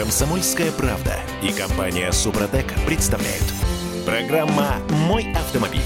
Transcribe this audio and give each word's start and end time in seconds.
Комсомольская 0.00 0.72
правда 0.72 1.20
и 1.42 1.52
компания 1.52 2.10
Супротек 2.10 2.72
представляют. 2.86 3.44
Программа 4.06 4.76
«Мой 5.06 5.30
автомобиль». 5.34 5.82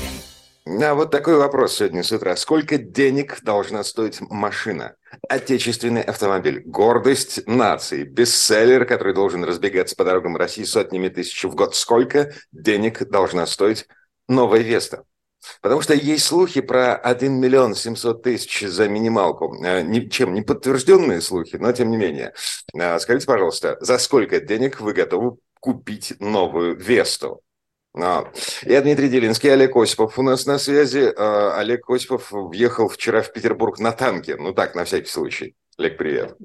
А 0.64 0.94
вот 0.94 1.10
такой 1.10 1.36
вопрос 1.36 1.74
сегодня 1.74 2.04
с 2.04 2.12
утра. 2.12 2.36
Сколько 2.36 2.78
денег 2.78 3.42
должна 3.42 3.82
стоить 3.82 4.20
машина? 4.20 4.94
Отечественный 5.28 6.02
автомобиль. 6.02 6.62
Гордость 6.64 7.44
нации. 7.48 8.04
Бестселлер, 8.04 8.84
который 8.84 9.14
должен 9.14 9.42
разбегаться 9.42 9.96
по 9.96 10.04
дорогам 10.04 10.36
России 10.36 10.62
сотнями 10.62 11.08
тысяч 11.08 11.42
в 11.42 11.56
год. 11.56 11.74
Сколько 11.74 12.34
денег 12.52 13.08
должна 13.08 13.46
стоить 13.46 13.88
новая 14.28 14.60
Веста? 14.60 15.02
Потому 15.60 15.80
что 15.80 15.94
есть 15.94 16.24
слухи 16.24 16.60
про 16.60 16.96
1 16.96 17.32
миллион 17.32 17.74
700 17.74 18.22
тысяч 18.22 18.66
за 18.66 18.88
минималку. 18.88 19.56
Э, 19.64 19.82
ничем 19.82 20.34
не 20.34 20.42
подтвержденные 20.42 21.20
слухи, 21.20 21.56
но 21.56 21.72
тем 21.72 21.90
не 21.90 21.96
менее. 21.96 22.34
Э, 22.74 22.98
скажите, 22.98 23.26
пожалуйста, 23.26 23.76
за 23.80 23.98
сколько 23.98 24.40
денег 24.40 24.80
вы 24.80 24.92
готовы 24.92 25.36
купить 25.60 26.14
новую 26.20 26.76
Весту? 26.76 27.40
А, 27.96 28.24
я 28.62 28.82
Дмитрий 28.82 29.08
Делинский, 29.08 29.52
Олег 29.52 29.76
Осипов 29.76 30.18
у 30.18 30.22
нас 30.22 30.46
на 30.46 30.58
связи. 30.58 31.12
А, 31.16 31.58
Олег 31.58 31.88
Осипов 31.88 32.32
въехал 32.32 32.88
вчера 32.88 33.22
в 33.22 33.32
Петербург 33.32 33.78
на 33.78 33.92
танке. 33.92 34.36
Ну 34.36 34.52
так, 34.52 34.74
на 34.74 34.84
всякий 34.84 35.08
случай. 35.08 35.54
Олег, 35.78 35.96
привет. 35.96 36.36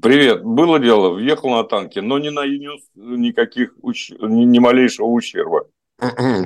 Привет. 0.00 0.42
Было 0.42 0.78
дело, 0.78 1.10
въехал 1.10 1.50
на 1.50 1.64
танке, 1.64 2.00
но 2.00 2.18
не 2.18 2.30
нанес 2.30 2.80
никаких, 2.94 3.74
ни, 3.82 4.44
ни 4.44 4.58
малейшего 4.58 5.06
ущерба. 5.06 5.66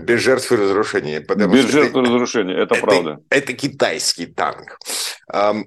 Без 0.03 0.21
жертв 0.21 0.53
и 0.53 0.57
разрушений. 0.57 1.19
Без 1.19 1.71
жертв 1.71 1.97
и 1.97 2.01
разрушений, 2.01 2.55
это, 2.55 2.75
это 2.75 2.87
правда. 2.87 3.19
Это 3.31 3.53
китайский 3.53 4.27
танк. 4.27 4.79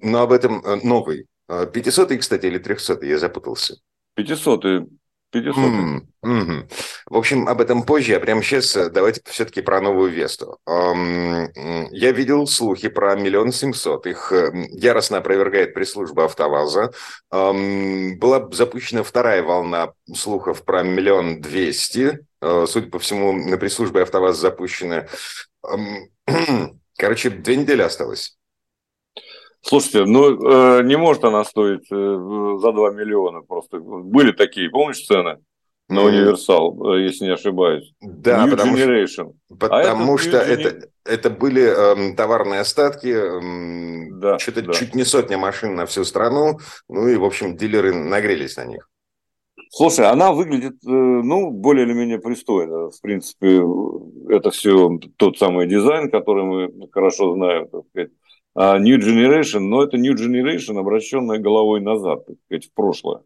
Но 0.02 0.21
об 0.21 0.31
этом 0.31 0.63
э, 0.65 0.79
новый. 0.84 1.25
500 1.48 2.17
кстати, 2.20 2.45
или 2.45 2.59
300 2.59 3.05
я 3.05 3.17
запутался. 3.17 3.75
500 4.15 4.89
500. 5.31 5.55
Mm, 5.55 6.01
mm-hmm. 6.25 6.73
В 7.09 7.17
общем, 7.17 7.48
об 7.48 7.62
этом 7.62 7.84
позже, 7.84 8.15
а 8.15 8.20
прямо 8.20 8.41
сейчас 8.41 8.76
э, 8.76 8.90
давайте 8.90 9.21
все-таки 9.26 9.62
про 9.62 9.79
новую 9.79 10.12
Весту. 10.12 10.57
Я 10.65 12.12
видел 12.12 12.48
слухи 12.48 12.87
про 12.87 13.15
миллион 13.15 13.51
семьсот. 13.51 14.07
Их 14.07 14.31
э, 14.31 14.51
яростно 14.71 15.17
опровергает 15.20 15.73
пресс-служба 15.73 16.26
АвтоВАЗа. 16.26 16.91
Была 17.31 18.49
запущена 18.51 19.04
вторая 19.04 19.43
волна 19.43 19.93
слухов 20.13 20.63
про 20.63 20.84
миллион 20.84 21.41
двести. 21.41 22.26
Uh, 22.41 22.65
судя 22.67 22.89
по 22.89 22.99
всему, 22.99 23.34
на 23.34 23.57
пресс-службе 23.57 24.04
АвтоВАЗ 24.04 24.37
запущена... 24.37 25.07
Короче, 26.98 27.29
две 27.29 27.55
недели 27.57 27.82
осталось. 27.82 28.38
Слушайте, 29.62 30.05
ну 30.05 30.79
э, 30.79 30.84
не 30.84 30.98
может 30.98 31.24
она 31.24 31.43
стоить 31.43 31.91
э, 31.91 31.96
за 32.62 32.71
2 32.71 32.91
миллиона 32.91 33.41
просто. 33.41 33.79
Были 33.79 34.32
такие, 34.32 34.70
помнишь, 34.70 35.05
цены? 35.05 35.38
на 35.90 36.04
универсал, 36.04 36.93
э, 36.93 37.01
если 37.01 37.26
не 37.26 37.34
ошибаюсь. 37.34 37.91
Да, 37.99 38.46
New 38.46 38.51
потому 38.51 38.77
Generation. 38.77 39.34
Что, 39.48 39.55
потому 39.57 40.13
а 40.13 40.18
что 40.20 40.38
это, 40.38 40.88
это 41.04 41.29
были 41.32 41.63
э, 41.63 42.16
товарные 42.16 42.60
остатки, 42.62 43.07
э, 43.07 44.10
да, 44.12 44.38
что-то 44.38 44.62
да. 44.62 44.74
чуть 44.74 44.93
не 44.93 45.04
сотня 45.04 45.38
машин 45.38 45.76
на 45.76 45.88
всю 45.88 46.05
страну, 46.05 46.60
ну 46.88 47.07
и, 47.07 47.16
в 47.16 47.26
общем, 47.26 47.57
дилеры 47.57 47.94
нагрелись 47.94 48.57
на 48.57 48.66
них. 48.66 48.88
Слушай, 49.71 50.07
она 50.07 50.32
выглядит, 50.32 50.73
э, 50.85 50.90
ну, 50.90 51.49
более 51.51 51.85
или 51.85 51.94
менее 51.94 52.20
пристойно. 52.20 52.91
В 52.91 53.01
принципе, 53.01 53.63
это 54.29 54.51
все 54.51 54.99
тот 55.18 55.40
самый 55.40 55.68
дизайн, 55.68 56.12
который 56.12 56.44
мы 56.44 56.88
хорошо 56.91 57.34
знаем, 57.34 57.68
так 57.68 57.82
сказать. 57.90 58.12
А 58.55 58.77
New 58.79 58.97
Generation, 58.97 59.59
но 59.59 59.83
это 59.83 59.97
New 59.97 60.15
Generation, 60.15 60.79
обращенная 60.79 61.39
головой 61.39 61.81
назад, 61.81 62.25
так 62.25 62.35
сказать, 62.45 62.65
в 62.65 62.73
прошлое. 62.73 63.21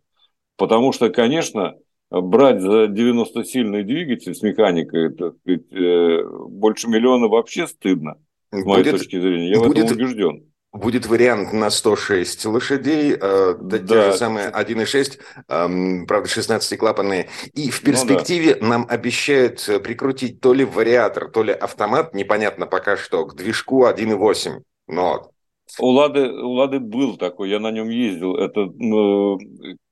Потому 0.57 0.91
что, 0.91 1.09
конечно, 1.09 1.75
брать 2.21 2.61
за 2.61 2.85
90-сильный 2.85 3.83
двигатель 3.83 4.35
с 4.35 4.41
механикой, 4.41 5.13
так 5.13 5.33
сказать, 5.41 5.71
э, 5.71 6.23
больше 6.49 6.87
миллиона 6.87 7.27
вообще 7.27 7.67
стыдно, 7.67 8.17
с 8.51 8.63
моей 8.63 8.83
будет, 8.83 8.99
точки 8.99 9.19
зрения. 9.19 9.51
Я 9.51 9.59
будет, 9.59 9.83
в 9.83 9.85
этом 9.85 9.97
убежден. 9.97 10.43
Будет 10.71 11.05
вариант 11.05 11.53
на 11.53 11.69
106 11.69 12.45
лошадей, 12.45 13.15
э, 13.19 13.55
да. 13.59 13.79
те 13.79 14.11
же 14.11 14.17
самые 14.17 14.49
1,6, 14.49 15.19
э, 15.47 16.05
правда, 16.05 16.29
16-клапанные. 16.29 17.29
И 17.53 17.71
в 17.71 17.81
перспективе 17.81 18.55
ну, 18.55 18.61
да. 18.61 18.67
нам 18.67 18.85
обещают 18.89 19.67
прикрутить 19.83 20.41
то 20.41 20.53
ли 20.53 20.65
вариатор, 20.65 21.29
то 21.29 21.43
ли 21.43 21.53
автомат, 21.53 22.13
непонятно 22.13 22.67
пока 22.67 22.97
что, 22.97 23.25
к 23.25 23.35
движку 23.35 23.85
1,8. 23.85 24.61
Но... 24.87 25.29
У 25.79 25.87
Лады, 25.87 26.29
у 26.29 26.51
Лады 26.51 26.79
был 26.79 27.17
такой, 27.17 27.49
я 27.49 27.59
на 27.59 27.71
нем 27.71 27.89
ездил. 27.89 28.35
Это 28.35 28.69
ну, 28.75 29.39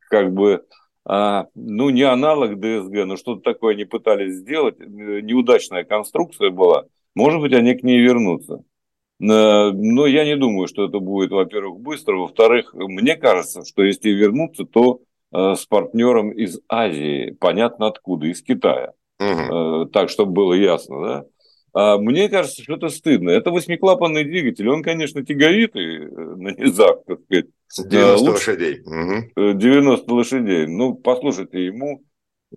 как 0.09 0.34
бы 0.34 0.66
а, 1.06 1.47
ну, 1.56 1.90
не 1.90 2.03
аналог 2.03 2.59
ДСГ, 2.59 3.06
но 3.06 3.18
что-то 3.18 3.41
такое 3.41 3.74
они 3.74 3.85
пытались 3.85 4.35
сделать. 4.35 4.79
Неудачная 4.79 5.84
конструкция 5.84 6.52
была. 6.52 6.85
Может 7.16 7.41
быть, 7.41 7.53
они 7.53 7.74
к 7.74 7.84
ней 7.84 8.00
вернутся. 8.00 8.63
Но 9.19 10.06
я 10.07 10.25
не 10.25 10.35
думаю, 10.35 10.68
что 10.68 10.85
это 10.85 11.00
будет, 11.00 11.31
во-первых, 11.31 11.79
быстро. 11.79 12.18
Во-вторых, 12.18 12.73
мне 12.73 13.16
кажется, 13.16 13.63
что 13.66 13.84
если 13.84 14.09
вернуться, 14.09 14.66
то 14.66 15.02
э, 15.31 15.56
с 15.56 15.66
партнером 15.68 16.31
из 16.31 16.59
Азии, 16.68 17.38
понятно 17.40 17.88
откуда, 17.88 18.25
из 18.25 18.41
Китая. 18.41 18.94
Угу. 19.19 19.90
Так, 19.94 20.09
чтобы 20.09 20.31
было 20.31 20.53
ясно, 20.53 21.02
да? 21.02 21.25
А 21.74 21.98
мне 21.98 22.28
кажется, 22.28 22.64
что 22.64 22.76
это 22.76 22.90
стыдно. 22.90 23.30
Это 23.30 23.52
восьмиклапанный 23.52 24.26
двигатель. 24.26 24.68
Он, 24.68 24.84
конечно, 24.84 25.26
тяговитый 25.26 26.06
э, 26.06 26.09
на 26.09 26.50
низах, 26.50 27.04
так 27.06 27.22
сказать. 27.22 27.46
90 27.78 28.18
Лучше, 28.20 28.52
лошадей. 28.52 28.84
90 29.36 30.12
э, 30.12 30.14
лошадей. 30.14 30.68
Ну, 30.68 30.96
послушайте, 30.96 31.66
ему 31.66 32.04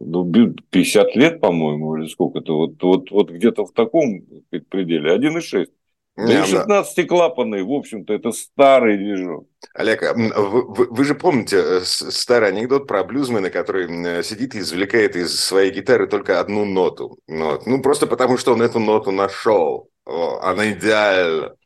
ну, 0.00 0.30
50 0.70 1.14
лет, 1.14 1.40
по-моему, 1.40 1.96
или 1.96 2.08
сколько-то. 2.08 2.56
Вот, 2.56 2.82
вот, 2.82 3.10
вот 3.10 3.30
где-то 3.30 3.64
в 3.64 3.72
таком 3.72 4.24
сказать, 4.48 4.68
пределе. 4.68 5.14
1,6. 5.16 5.66
Да 6.16 6.32
и 6.32 6.42
16-клапанный, 6.42 7.64
в 7.64 7.72
общем-то, 7.72 8.12
это 8.12 8.30
старый 8.30 8.96
движок. 8.96 9.48
Олег, 9.74 10.02
а, 10.04 10.14
вы, 10.14 10.86
вы 10.88 11.04
же 11.04 11.16
помните 11.16 11.56
э, 11.56 11.80
старый 11.84 12.50
анекдот 12.50 12.86
про 12.86 13.02
блюзмена, 13.02 13.50
который 13.50 13.88
э, 13.88 14.22
сидит 14.22 14.54
и 14.54 14.60
извлекает 14.60 15.16
из 15.16 15.40
своей 15.40 15.72
гитары 15.72 16.06
только 16.06 16.38
одну 16.38 16.64
ноту. 16.64 17.18
Вот. 17.26 17.66
Ну, 17.66 17.82
просто 17.82 18.06
потому, 18.06 18.38
что 18.38 18.52
он 18.52 18.62
эту 18.62 18.78
ноту 18.78 19.10
нашел. 19.10 19.88
О, 20.06 20.38
она 20.40 20.70
идеальна. 20.70 21.56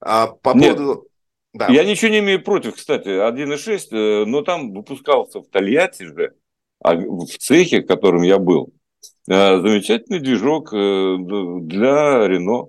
А 0.00 0.26
по 0.26 0.50
Нет, 0.54 0.76
поводу... 0.76 1.08
Да. 1.54 1.68
Я 1.68 1.84
ничего 1.84 2.10
не 2.10 2.18
имею 2.18 2.42
против, 2.42 2.74
кстати, 2.74 3.08
1.6, 3.08 3.86
э, 3.90 4.24
но 4.26 4.42
там 4.42 4.74
выпускался 4.74 5.40
в 5.40 5.46
Тольятти 5.46 6.02
же, 6.02 6.34
а 6.82 6.94
в 6.94 7.26
цехе, 7.38 7.80
в 7.80 7.86
котором 7.86 8.22
я 8.22 8.38
был, 8.38 8.70
замечательный 9.26 10.20
движок 10.20 10.72
для 10.72 12.28
Рено 12.28 12.68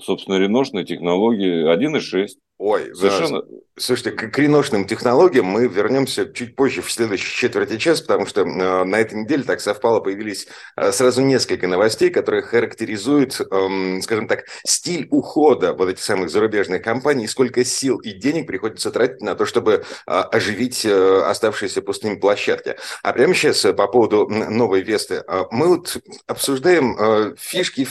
собственно, 0.00 0.38
реношной 0.38 0.84
технологии 0.84 1.66
1.6. 1.72 2.28
Ой, 2.58 2.94
совершенно... 2.94 3.42
Слушайте, 3.76 4.12
к 4.12 4.38
реношным 4.38 4.86
технологиям 4.86 5.46
мы 5.46 5.66
вернемся 5.66 6.32
чуть 6.32 6.54
позже 6.54 6.82
в 6.82 6.92
следующей 6.92 7.34
четверти 7.34 7.78
часа, 7.78 8.02
потому 8.02 8.26
что 8.26 8.42
э, 8.42 8.84
на 8.84 8.96
этой 8.96 9.20
неделе 9.20 9.42
так 9.42 9.60
совпало, 9.60 9.98
появились 9.98 10.46
э, 10.76 10.92
сразу 10.92 11.22
несколько 11.22 11.66
новостей, 11.66 12.10
которые 12.10 12.42
характеризуют, 12.42 13.40
э, 13.40 14.00
скажем 14.02 14.28
так, 14.28 14.44
стиль 14.64 15.08
ухода 15.10 15.72
вот 15.72 15.88
этих 15.88 16.04
самых 16.04 16.30
зарубежных 16.30 16.82
компаний, 16.82 17.26
сколько 17.26 17.64
сил 17.64 17.98
и 17.98 18.12
денег 18.12 18.46
приходится 18.46 18.92
тратить 18.92 19.22
на 19.22 19.34
то, 19.34 19.44
чтобы 19.44 19.82
э, 20.06 20.10
оживить 20.12 20.84
э, 20.84 21.22
оставшиеся 21.22 21.82
пустыми 21.82 22.14
площадки. 22.14 22.76
А 23.02 23.12
прямо 23.12 23.34
сейчас 23.34 23.64
э, 23.64 23.72
по 23.72 23.88
поводу 23.88 24.28
новой 24.28 24.82
Весты. 24.82 25.24
Э, 25.26 25.46
мы 25.50 25.66
вот 25.66 25.96
обсуждаем 26.28 26.96
э, 26.96 27.34
фишки 27.38 27.88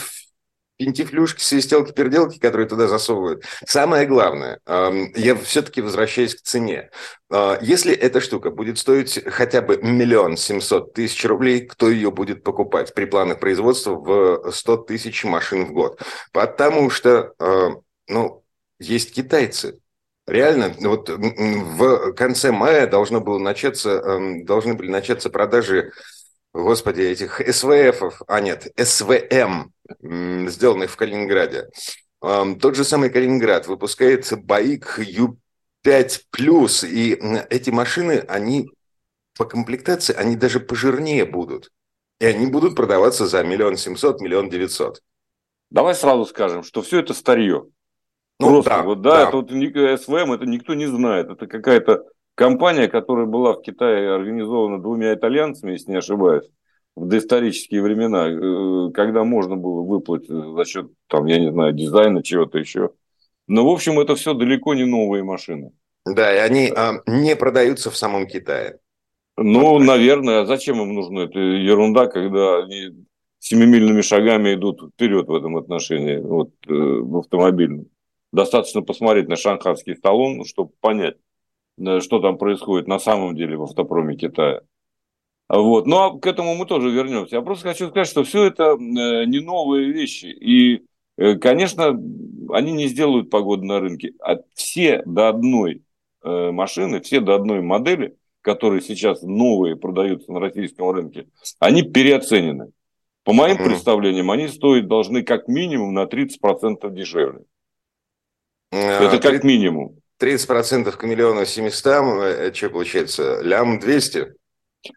пентифлюшки, 0.84 1.42
свистелки, 1.42 1.92
переделки, 1.92 2.38
которые 2.38 2.66
туда 2.66 2.88
засовывают. 2.88 3.44
Самое 3.66 4.04
главное, 4.04 4.58
я 4.66 5.36
все-таки 5.36 5.80
возвращаюсь 5.80 6.34
к 6.34 6.42
цене. 6.42 6.90
А, 7.30 7.56
если 7.62 7.94
эта 7.94 8.20
штука 8.20 8.50
будет 8.50 8.78
стоить 8.78 9.22
хотя 9.26 9.62
бы 9.62 9.76
миллион 9.80 10.36
семьсот 10.36 10.92
тысяч 10.92 11.24
рублей, 11.24 11.66
кто 11.66 11.88
ее 11.88 12.10
будет 12.10 12.42
покупать 12.42 12.92
при 12.94 13.04
планах 13.04 13.38
производства 13.38 13.94
в 13.94 14.50
100 14.50 14.76
тысяч 14.78 15.22
машин 15.22 15.66
в 15.66 15.72
год? 15.72 16.00
Потому 16.32 16.90
что, 16.90 17.32
а, 17.38 17.76
ну, 18.08 18.44
есть 18.80 19.14
китайцы, 19.14 19.78
Реально, 20.24 20.72
вот 20.78 21.08
в 21.08 22.12
конце 22.12 22.52
мая 22.52 22.86
должно 22.86 23.20
было 23.20 23.40
начаться, 23.40 24.20
должны 24.44 24.74
были 24.74 24.88
начаться 24.88 25.30
продажи 25.30 25.90
господи, 26.54 27.02
этих 27.02 27.40
СВФ, 27.40 28.22
а 28.26 28.40
нет, 28.40 28.70
СВМ, 28.76 29.72
сделанных 30.00 30.90
в 30.90 30.96
Калининграде. 30.96 31.68
Тот 32.20 32.76
же 32.76 32.84
самый 32.84 33.10
Калининград 33.10 33.66
выпускает 33.66 34.32
БАИК 34.44 35.00
Ю5+, 35.00 36.86
и 36.88 37.18
эти 37.50 37.70
машины, 37.70 38.24
они 38.28 38.70
по 39.36 39.44
комплектации, 39.44 40.14
они 40.14 40.36
даже 40.36 40.60
пожирнее 40.60 41.24
будут. 41.24 41.70
И 42.20 42.24
они 42.24 42.46
будут 42.46 42.76
продаваться 42.76 43.26
за 43.26 43.42
миллион 43.42 43.76
семьсот, 43.76 44.20
миллион 44.20 44.48
девятьсот. 44.48 45.00
Давай 45.70 45.94
сразу 45.94 46.24
скажем, 46.26 46.62
что 46.62 46.82
все 46.82 47.00
это 47.00 47.14
старье. 47.14 47.66
Ну, 48.38 48.48
Просто 48.48 48.70
да, 48.70 48.82
вот, 48.82 49.00
да, 49.00 49.10
да. 49.10 49.28
это 49.28 49.36
вот 49.38 49.50
СВМ, 50.00 50.32
это 50.32 50.46
никто 50.46 50.74
не 50.74 50.86
знает. 50.86 51.30
Это 51.30 51.46
какая-то 51.46 52.04
компания, 52.34 52.88
которая 52.88 53.26
была 53.26 53.54
в 53.54 53.62
Китае 53.62 54.14
организована 54.14 54.80
двумя 54.80 55.14
итальянцами, 55.14 55.72
если 55.72 55.90
не 55.90 55.98
ошибаюсь, 55.98 56.48
в 56.96 57.06
доисторические 57.06 57.82
времена, 57.82 58.28
э, 58.28 58.92
когда 58.92 59.24
можно 59.24 59.56
было 59.56 59.82
выплатить 59.82 60.28
за 60.28 60.64
счет, 60.64 60.90
там, 61.08 61.26
я 61.26 61.38
не 61.38 61.50
знаю, 61.50 61.72
дизайна, 61.72 62.22
чего-то 62.22 62.58
еще. 62.58 62.90
Но, 63.46 63.64
в 63.64 63.72
общем, 63.72 63.98
это 63.98 64.14
все 64.14 64.34
далеко 64.34 64.74
не 64.74 64.84
новые 64.84 65.24
машины. 65.24 65.72
Да, 66.04 66.34
и 66.34 66.38
они 66.38 66.72
а, 66.74 67.00
не 67.06 67.36
продаются 67.36 67.90
в 67.90 67.96
самом 67.96 68.26
Китае. 68.26 68.78
Ну, 69.36 69.78
наверное, 69.78 70.42
а 70.42 70.46
зачем 70.46 70.80
им 70.82 70.94
нужно? 70.94 71.20
Это 71.20 71.38
ерунда, 71.38 72.06
когда 72.06 72.58
они 72.58 73.06
семимильными 73.38 74.02
шагами 74.02 74.54
идут 74.54 74.82
вперед 74.94 75.26
в 75.26 75.34
этом 75.34 75.56
отношении, 75.56 76.18
вот, 76.18 76.50
э, 76.68 76.72
в 76.72 77.18
автомобильном. 77.18 77.86
Достаточно 78.32 78.82
посмотреть 78.82 79.28
на 79.28 79.36
шанхайский 79.36 79.96
сталон, 79.96 80.44
чтобы 80.44 80.72
понять, 80.80 81.16
э, 81.78 82.00
что 82.00 82.20
там 82.20 82.38
происходит 82.38 82.86
на 82.86 82.98
самом 82.98 83.34
деле 83.34 83.56
в 83.56 83.64
автопроме 83.64 84.16
Китая. 84.16 84.62
Вот. 85.52 85.86
Ну, 85.86 85.98
а 85.98 86.18
к 86.18 86.26
этому 86.26 86.54
мы 86.54 86.64
тоже 86.64 86.90
вернемся. 86.90 87.36
Я 87.36 87.42
просто 87.42 87.68
хочу 87.68 87.90
сказать, 87.90 88.08
что 88.08 88.24
все 88.24 88.44
это 88.44 88.72
э, 88.72 89.26
не 89.26 89.40
новые 89.40 89.92
вещи. 89.92 90.24
И, 90.24 90.86
э, 91.18 91.34
конечно, 91.34 91.88
они 92.54 92.72
не 92.72 92.86
сделают 92.86 93.28
погоду 93.28 93.62
на 93.64 93.78
рынке. 93.78 94.14
А 94.18 94.38
все 94.54 95.02
до 95.04 95.28
одной 95.28 95.82
э, 96.24 96.50
машины, 96.52 97.02
все 97.02 97.20
до 97.20 97.34
одной 97.34 97.60
модели, 97.60 98.16
которые 98.40 98.80
сейчас 98.80 99.20
новые 99.20 99.76
продаются 99.76 100.32
на 100.32 100.40
российском 100.40 100.90
рынке, 100.90 101.26
они 101.58 101.82
переоценены. 101.82 102.72
По 103.22 103.34
моим 103.34 103.58
mm-hmm. 103.58 103.64
представлениям, 103.66 104.30
они 104.30 104.48
стоить 104.48 104.88
должны 104.88 105.22
как 105.22 105.48
минимум 105.48 105.92
на 105.92 106.04
30% 106.04 106.90
дешевле. 106.94 107.40
А, 108.72 109.04
это 109.04 109.18
как 109.18 109.44
минимум. 109.44 109.98
30% 110.18 110.90
к 110.92 111.02
миллиону 111.02 111.44
700, 111.44 112.56
что 112.56 112.70
получается, 112.70 113.42
лям 113.42 113.78
200? 113.78 114.41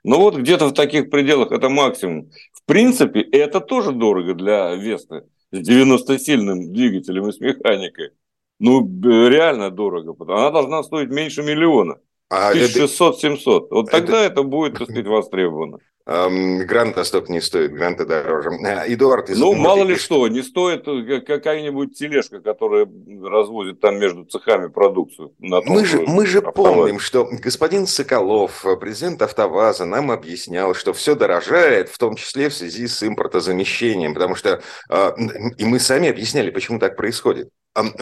Ну 0.03 0.19
вот 0.19 0.35
где-то 0.35 0.67
в 0.67 0.73
таких 0.73 1.09
пределах 1.09 1.51
это 1.51 1.69
максимум. 1.69 2.31
В 2.53 2.65
принципе, 2.65 3.21
это 3.21 3.59
тоже 3.59 3.91
дорого 3.91 4.33
для 4.33 4.75
Весты 4.75 5.23
с 5.51 5.69
90-сильным 5.69 6.71
двигателем 6.71 7.27
и 7.27 7.31
с 7.31 7.39
механикой. 7.39 8.11
Ну, 8.59 8.87
реально 9.29 9.69
дорого. 9.69 10.15
Она 10.19 10.51
должна 10.51 10.83
стоить 10.83 11.09
меньше 11.09 11.43
миллиона. 11.43 11.97
А 12.29 12.53
1600-700. 12.53 13.67
Вот 13.69 13.91
тогда 13.91 14.23
это... 14.23 14.33
это 14.33 14.43
будет, 14.43 14.73
так 14.73 14.83
сказать, 14.83 15.05
востребовано. 15.05 15.79
Гранта 16.06 17.04
столько 17.04 17.31
не 17.31 17.42
стоит, 17.42 17.74
гранты 17.74 18.06
дороже. 18.06 18.50
Эдуард 18.88 19.31
из 19.31 19.40
Ну, 19.40 19.54
мало 19.54 19.84
ли 19.84 19.96
что, 19.96 20.28
не 20.28 20.44
стоит 20.44 20.88
э, 20.88 21.22
какая-нибудь 21.22 21.98
тележка, 21.98 22.42
которая 22.42 22.88
развозит 23.24 23.80
там 23.80 23.98
между 23.98 24.24
цехами 24.25 24.68
продукцию. 24.68 25.34
На 25.40 25.62
том, 25.62 25.74
мы 25.74 25.86
же, 25.86 26.02
мы 26.06 26.28
же 26.28 26.44
помним, 26.44 27.00
что 27.00 27.28
господин 27.31 27.88
Соколов, 27.88 28.63
президент 28.80 29.19
АвтоВАЗа, 29.24 29.86
нам 29.86 30.12
объяснял, 30.12 30.75
что 30.75 30.94
все 30.94 31.16
дорожает, 31.16 31.90
в 31.90 31.98
том 31.98 32.16
числе 32.16 32.50
в 32.50 32.54
связи 32.54 32.88
с 32.88 33.02
импортозамещением, 33.02 34.13
потому 34.13 34.36
что, 34.36 34.62
а, 34.90 35.16
и 35.57 35.66
мы 35.66 35.80
сами 35.80 36.10
объясняли, 36.10 36.52
почему 36.52 36.78
так 36.78 36.96
происходит 36.98 37.50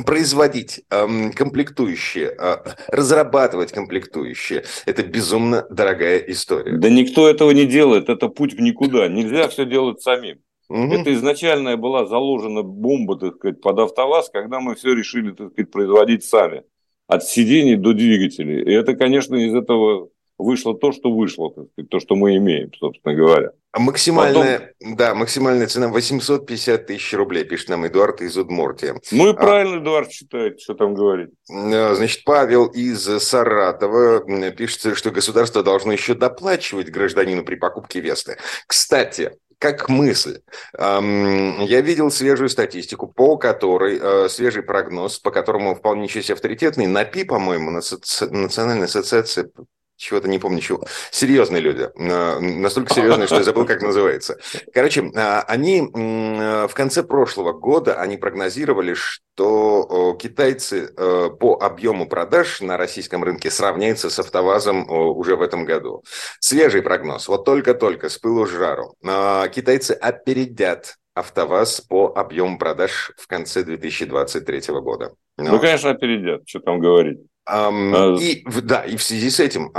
производить 0.05 0.83
комплектующие, 0.89 2.29
а, 2.29 2.63
разрабатывать 2.87 3.71
комплектующие– 3.71 4.63
это 4.85 5.03
безумно 5.03 5.65
дорогая 5.69 6.19
история. 6.19 6.77
Да 6.77 6.89
никто 6.89 7.27
этого 7.27 7.51
не 7.51 7.65
делает, 7.65 7.92
это 7.95 8.27
путь 8.29 8.53
в 8.53 8.61
никуда. 8.61 9.07
Нельзя 9.07 9.47
все 9.47 9.65
делать 9.65 10.01
самим. 10.01 10.39
Угу. 10.69 10.93
Это 10.93 11.13
изначально 11.13 11.77
была 11.77 12.05
заложена 12.05 12.63
бомба, 12.63 13.17
так 13.17 13.35
сказать, 13.35 13.61
под 13.61 13.79
автоваз, 13.79 14.29
когда 14.29 14.59
мы 14.59 14.75
все 14.75 14.93
решили, 14.93 15.31
так 15.31 15.51
сказать, 15.51 15.71
производить 15.71 16.23
сами. 16.23 16.63
От 17.07 17.25
сидений 17.25 17.75
до 17.75 17.93
двигателей. 17.93 18.63
И 18.63 18.71
это, 18.71 18.95
конечно, 18.95 19.35
из 19.35 19.53
этого 19.53 20.09
вышло 20.37 20.77
то, 20.77 20.91
что 20.91 21.11
вышло, 21.11 21.51
так 21.53 21.65
сказать, 21.71 21.89
то, 21.89 21.99
что 21.99 22.15
мы 22.15 22.37
имеем, 22.37 22.73
собственно 22.73 23.13
говоря. 23.13 23.51
Максимальная, 23.75 24.75
Потом... 24.79 24.95
да, 24.95 25.15
максимальная 25.15 25.67
цена 25.67 25.87
850 25.87 26.85
тысяч 26.85 27.13
рублей, 27.13 27.43
пишет 27.43 27.69
нам 27.69 27.87
Эдуард 27.87 28.21
из 28.21 28.37
Удмуртии. 28.37 28.93
Ну 29.11 29.29
и 29.29 29.31
а 29.31 29.33
правильно 29.33 29.77
а, 29.77 29.79
Эдуард 29.79 30.11
считает, 30.11 30.61
что 30.61 30.75
там 30.75 30.93
говорить. 30.93 31.31
Э, 31.49 31.95
значит, 31.95 32.23
Павел 32.23 32.67
из 32.67 33.03
Саратова 33.03 34.51
пишет, 34.51 34.95
что 34.95 35.09
государство 35.09 35.63
должно 35.63 35.91
еще 35.91 36.13
доплачивать 36.13 36.91
гражданину 36.91 37.43
при 37.43 37.55
покупке 37.55 37.99
Весты. 37.99 38.37
Кстати, 38.67 39.31
как 39.57 39.87
мысль. 39.87 40.41
Я 40.77 41.81
видел 41.81 42.11
свежую 42.11 42.49
статистику, 42.49 43.07
по 43.07 43.37
которой, 43.37 43.97
э, 43.97 44.27
свежий 44.29 44.61
прогноз, 44.61 45.19
по 45.19 45.31
которому 45.31 45.73
вполне 45.73 46.09
себе 46.09 46.33
авторитетный, 46.33 46.85
НАПИ, 46.85 47.23
по-моему, 47.23 47.71
Национальная 47.71 48.85
ассоциация 48.85 49.49
чего-то 49.97 50.27
не 50.27 50.39
помню 50.39 50.59
чего. 50.59 50.83
Серьезные 51.11 51.61
люди. 51.61 51.89
Настолько 51.95 52.93
серьезные, 52.93 53.27
что 53.27 53.37
я 53.37 53.43
забыл, 53.43 53.65
как 53.65 53.81
называется. 53.81 54.37
Короче, 54.73 55.11
а, 55.15 55.41
они 55.47 55.81
в 55.81 56.73
конце 56.73 57.03
прошлого 57.03 57.53
года 57.53 57.99
они 57.99 58.17
прогнозировали, 58.17 58.93
что 58.93 60.15
китайцы 60.19 60.93
э, 60.95 61.29
по 61.39 61.57
объему 61.59 62.07
продаж 62.07 62.61
на 62.61 62.77
российском 62.77 63.23
рынке 63.23 63.49
сравняются 63.49 64.09
с 64.09 64.19
АвтоВАЗом 64.19 64.89
уже 64.89 65.35
в 65.35 65.41
этом 65.41 65.65
году. 65.65 66.03
Свежий 66.39 66.81
прогноз. 66.81 67.27
Вот 67.27 67.45
только-только, 67.45 68.09
с 68.09 68.17
пылу 68.17 68.45
с 68.45 68.51
жару. 68.51 68.95
А, 69.05 69.47
китайцы 69.47 69.91
опередят 69.91 70.95
АвтоВАЗ 71.15 71.81
по 71.81 72.13
объему 72.15 72.57
продаж 72.57 73.11
в 73.17 73.27
конце 73.27 73.63
2023 73.63 74.61
года. 74.81 75.13
Ну, 75.37 75.59
конечно, 75.59 75.91
опередят. 75.91 76.43
Что 76.47 76.59
там 76.59 76.79
говорить. 76.79 77.19
Um, 77.45 78.17
и, 78.19 78.45
да, 78.61 78.85
и 78.85 78.95
в 78.95 79.03
связи 79.03 79.29
с 79.29 79.39
этим, 79.41 79.69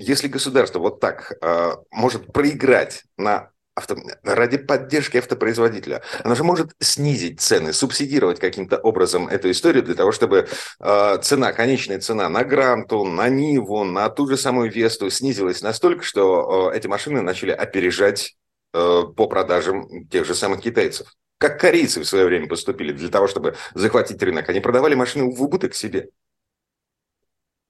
если 0.00 0.26
государство 0.26 0.80
вот 0.80 0.98
так 0.98 1.32
uh, 1.40 1.76
может 1.92 2.32
проиграть 2.32 3.04
на 3.16 3.50
авто... 3.76 3.96
ради 4.24 4.56
поддержки 4.58 5.16
автопроизводителя, 5.16 6.02
оно 6.24 6.34
же 6.34 6.42
может 6.42 6.72
снизить 6.80 7.40
цены, 7.40 7.72
субсидировать 7.72 8.40
каким-то 8.40 8.78
образом 8.78 9.28
эту 9.28 9.48
историю 9.52 9.84
для 9.84 9.94
того, 9.94 10.10
чтобы 10.10 10.48
uh, 10.82 11.22
цена, 11.22 11.52
конечная 11.52 12.00
цена 12.00 12.28
на 12.28 12.42
Гранту, 12.42 13.04
на 13.04 13.28
Ниву, 13.28 13.84
на 13.84 14.08
ту 14.08 14.26
же 14.26 14.36
самую 14.36 14.72
Весту 14.72 15.08
снизилась 15.08 15.62
настолько, 15.62 16.02
что 16.02 16.72
эти 16.74 16.88
машины 16.88 17.22
начали 17.22 17.52
опережать 17.52 18.34
по 18.72 19.26
продажам 19.28 20.06
тех 20.08 20.26
же 20.26 20.34
самых 20.34 20.60
китайцев. 20.60 21.14
Как 21.38 21.60
корейцы 21.60 22.00
в 22.00 22.06
свое 22.06 22.26
время 22.26 22.48
поступили 22.48 22.92
для 22.92 23.08
того, 23.08 23.26
чтобы 23.26 23.54
захватить 23.74 24.22
рынок. 24.22 24.48
Они 24.48 24.60
продавали 24.60 24.94
машины 24.94 25.34
в 25.34 25.42
убыток 25.42 25.74
себе. 25.74 26.08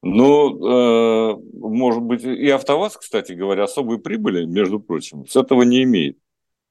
Ну, 0.08 1.32
э, 1.32 1.37
может 1.58 2.03
быть, 2.03 2.23
и 2.23 2.49
АвтоВАЗ, 2.49 2.97
кстати 2.99 3.32
говоря, 3.32 3.64
особой 3.64 3.99
прибыли, 3.99 4.44
между 4.44 4.79
прочим, 4.79 5.27
с 5.27 5.36
этого 5.36 5.63
не 5.63 5.82
имеет. 5.82 6.19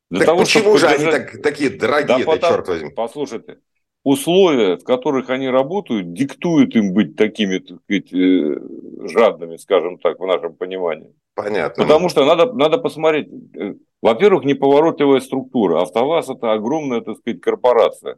Для 0.10 0.20
так 0.20 0.28
того, 0.28 0.40
почему 0.40 0.78
же 0.78 0.88
поддержать... 0.88 1.14
они 1.14 1.32
так, 1.32 1.42
такие 1.42 1.70
дорогие, 1.72 2.20
да, 2.20 2.32
потому... 2.32 2.54
черт 2.56 2.68
возьми? 2.68 2.90
Послушайте, 2.96 3.58
условия, 4.04 4.78
в 4.78 4.84
которых 4.84 5.30
они 5.30 5.50
работают, 5.50 6.14
диктуют 6.14 6.76
им 6.76 6.94
быть 6.94 7.16
такими, 7.16 7.58
так 7.58 7.80
сказать, 7.84 8.14
э, 8.14 8.60
жадными, 9.08 9.58
скажем 9.58 9.98
так, 9.98 10.20
в 10.20 10.26
нашем 10.26 10.56
понимании. 10.56 11.14
Понятно. 11.34 11.84
Потому 11.84 12.08
что 12.10 12.24
надо, 12.24 12.54
надо 12.54 12.78
посмотреть. 12.78 13.28
Э, 13.58 13.74
во-первых, 14.02 14.46
неповоротливая 14.46 15.20
структура. 15.20 15.82
АвтоВАЗ– 15.82 16.30
это 16.38 16.54
огромная, 16.54 17.02
так 17.02 17.18
сказать, 17.18 17.42
корпорация. 17.42 18.18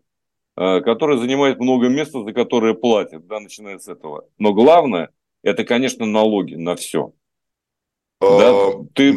Э, 0.59 0.81
которая 0.81 1.17
занимает 1.17 1.59
много 1.59 1.87
места, 1.87 2.23
за 2.23 2.33
которое 2.33 2.73
платят, 2.73 3.27
да, 3.27 3.39
начиная 3.39 3.77
с 3.77 3.87
этого. 3.87 4.27
Но 4.39 4.53
главное, 4.53 5.09
это, 5.43 5.63
конечно, 5.63 6.07
налоги 6.07 6.55
на 6.55 6.75
все. 6.75 7.13
Да, 8.19 8.49
э, 8.49 8.71
ты... 8.95 9.15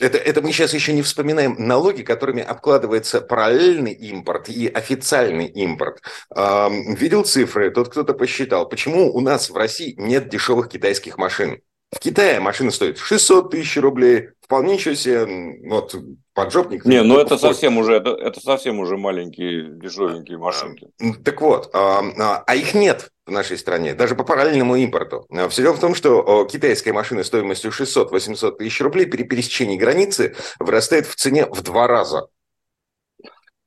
это, 0.00 0.18
это 0.18 0.42
мы 0.42 0.50
сейчас 0.50 0.74
еще 0.74 0.92
не 0.92 1.02
вспоминаем 1.02 1.54
налоги, 1.58 2.02
которыми 2.02 2.42
обкладывается 2.42 3.20
параллельный 3.20 3.92
импорт 3.92 4.48
и 4.48 4.66
официальный 4.66 5.46
импорт. 5.46 6.02
Видел 6.34 7.22
цифры, 7.22 7.70
тот 7.70 7.90
кто-то 7.90 8.12
посчитал, 8.12 8.68
почему 8.68 9.14
у 9.14 9.20
нас 9.20 9.50
в 9.50 9.56
России 9.56 9.94
нет 9.96 10.28
дешевых 10.28 10.68
китайских 10.68 11.18
машин. 11.18 11.60
В 11.94 12.00
Китае 12.00 12.40
машина 12.40 12.70
стоит 12.70 12.98
600 12.98 13.50
тысяч 13.50 13.76
рублей, 13.76 14.30
вполне 14.40 14.74
еще 14.74 14.96
себе, 14.96 15.26
вот, 15.68 15.94
поджопник. 16.34 16.84
Не, 16.84 17.02
ну 17.02 17.18
это 17.18 17.38
совсем 17.38 17.78
уже, 17.78 17.94
это, 17.94 18.10
это 18.10 18.40
совсем 18.40 18.80
уже 18.80 18.96
маленькие 18.96 19.78
дешевенькие 19.78 20.38
машинки. 20.38 20.88
Так 21.24 21.40
вот, 21.40 21.70
а, 21.72 22.02
а, 22.18 22.44
а 22.46 22.54
их 22.56 22.74
нет 22.74 23.10
в 23.26 23.30
нашей 23.30 23.56
стране, 23.56 23.94
даже 23.94 24.14
по 24.14 24.24
параллельному 24.24 24.76
импорту. 24.76 25.26
Все 25.48 25.62
дело 25.62 25.74
в 25.74 25.80
том, 25.80 25.94
что 25.94 26.44
китайская 26.50 26.92
машина 26.92 27.22
стоимостью 27.22 27.70
600-800 27.70 28.56
тысяч 28.56 28.80
рублей 28.80 29.06
при 29.06 29.22
пересечении 29.22 29.78
границы 29.78 30.34
вырастает 30.58 31.06
в 31.06 31.14
цене 31.14 31.46
в 31.46 31.62
два 31.62 31.86
раза. 31.86 32.26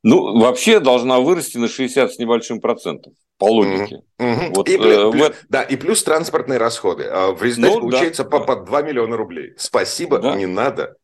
Ну, 0.08 0.38
вообще 0.38 0.80
должна 0.80 1.20
вырасти 1.20 1.58
на 1.58 1.68
60 1.68 2.14
с 2.14 2.18
небольшим 2.18 2.62
процентом 2.62 3.12
по 3.36 3.44
логике. 3.44 4.00
Mm-hmm. 4.18 4.54
Вот, 4.54 4.66
и 4.66 4.78
плюс, 4.78 4.96
э, 4.96 5.10
плюс, 5.10 5.30
да, 5.50 5.62
и 5.62 5.76
плюс 5.76 6.02
транспортные 6.02 6.58
расходы. 6.58 7.04
А 7.04 7.32
в 7.32 7.42
результате 7.42 7.74
ну, 7.74 7.80
получается 7.82 8.24
да, 8.24 8.30
по, 8.30 8.40
по 8.40 8.56
2 8.56 8.82
миллиона 8.82 9.18
рублей. 9.18 9.52
Спасибо, 9.58 10.18
да. 10.18 10.34
не 10.34 10.46
надо. 10.46 10.96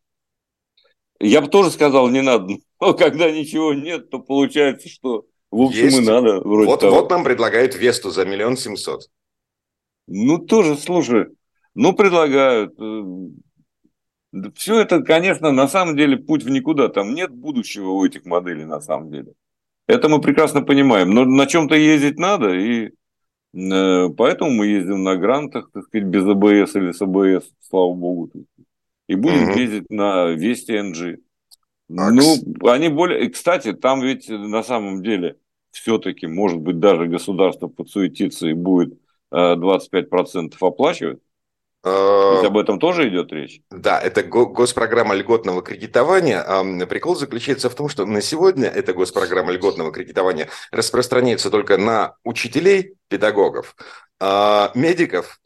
Я 1.20 1.42
бы 1.42 1.49
тоже 1.49 1.70
сказал, 1.70 2.08
не 2.08 2.23
надо. 2.23 2.54
Но 2.80 2.94
когда 2.94 3.30
ничего 3.30 3.75
нет, 3.75 4.08
то 4.08 4.20
получается, 4.20 4.88
что 4.88 5.26
в 5.50 5.61
общем 5.61 5.84
Есть. 5.84 5.99
и 5.99 6.00
надо. 6.00 6.40
Вроде 6.40 6.66
вот, 6.66 6.80
того. 6.80 6.96
вот 6.96 7.11
нам 7.11 7.25
предлагают 7.25 7.75
Весту 7.75 8.11
за 8.11 8.25
миллион 8.25 8.56
семьсот. 8.56 9.02
Ну, 10.06 10.38
тоже, 10.38 10.76
слушай, 10.76 11.26
ну, 11.75 11.92
предлагают. 11.92 12.73
Э, 14.34 14.50
Все 14.54 14.80
это, 14.80 15.02
конечно, 15.02 15.52
на 15.52 15.68
самом 15.68 15.96
деле 15.96 16.16
путь 16.16 16.42
в 16.42 16.50
никуда. 16.50 16.88
Там 16.88 17.14
нет 17.14 17.30
будущего 17.30 17.90
у 17.90 18.04
этих 18.04 18.24
моделей 18.24 18.64
на 18.64 18.80
самом 18.80 19.10
деле. 19.10 19.32
Это 19.86 20.08
мы 20.08 20.20
прекрасно 20.20 20.62
понимаем. 20.62 21.10
Но 21.10 21.24
на 21.24 21.46
чем-то 21.46 21.74
ездить 21.74 22.18
надо, 22.18 22.54
и 22.54 22.90
э, 23.54 24.08
поэтому 24.16 24.50
мы 24.50 24.66
ездим 24.66 25.02
на 25.02 25.16
грантах, 25.16 25.70
так 25.72 25.84
сказать, 25.84 26.08
без 26.08 26.24
АБС 26.24 26.76
или 26.76 26.92
с 26.92 27.02
АБС, 27.02 27.50
слава 27.60 27.92
богу. 27.94 28.30
И 29.06 29.14
будем 29.14 29.50
угу. 29.50 29.58
ездить 29.58 29.90
на 29.90 30.30
Вести. 30.30 30.76
А 30.76 32.10
ну, 32.10 32.36
они 32.66 32.88
более... 32.88 33.28
Кстати, 33.28 33.74
там 33.74 34.00
ведь 34.00 34.28
на 34.30 34.62
самом 34.62 35.02
деле 35.02 35.36
все-таки, 35.70 36.26
может 36.26 36.58
быть, 36.60 36.78
даже 36.78 37.06
государство 37.06 37.68
подсуетится 37.68 38.48
и 38.48 38.54
будет 38.54 38.98
25% 39.30 40.54
оплачивать. 40.60 41.18
А, 41.84 42.36
Ведь 42.36 42.46
об 42.46 42.56
этом 42.56 42.78
тоже 42.78 43.08
идет 43.08 43.30
речь? 43.32 43.60
Да, 43.70 44.00
это 44.00 44.22
госпрограмма 44.22 45.14
льготного 45.14 45.62
кредитования. 45.62 46.86
Прикол 46.86 47.14
заключается 47.14 47.68
в 47.68 47.74
том, 47.74 47.88
что 47.88 48.06
на 48.06 48.22
сегодня 48.22 48.68
эта 48.68 48.94
госпрограмма 48.94 49.52
льготного 49.52 49.92
кредитования 49.92 50.48
распространяется 50.72 51.50
только 51.50 51.76
на 51.76 52.14
учителей, 52.24 52.94
педагогов, 53.08 53.76
а, 54.18 54.72
медиков, 54.74 55.38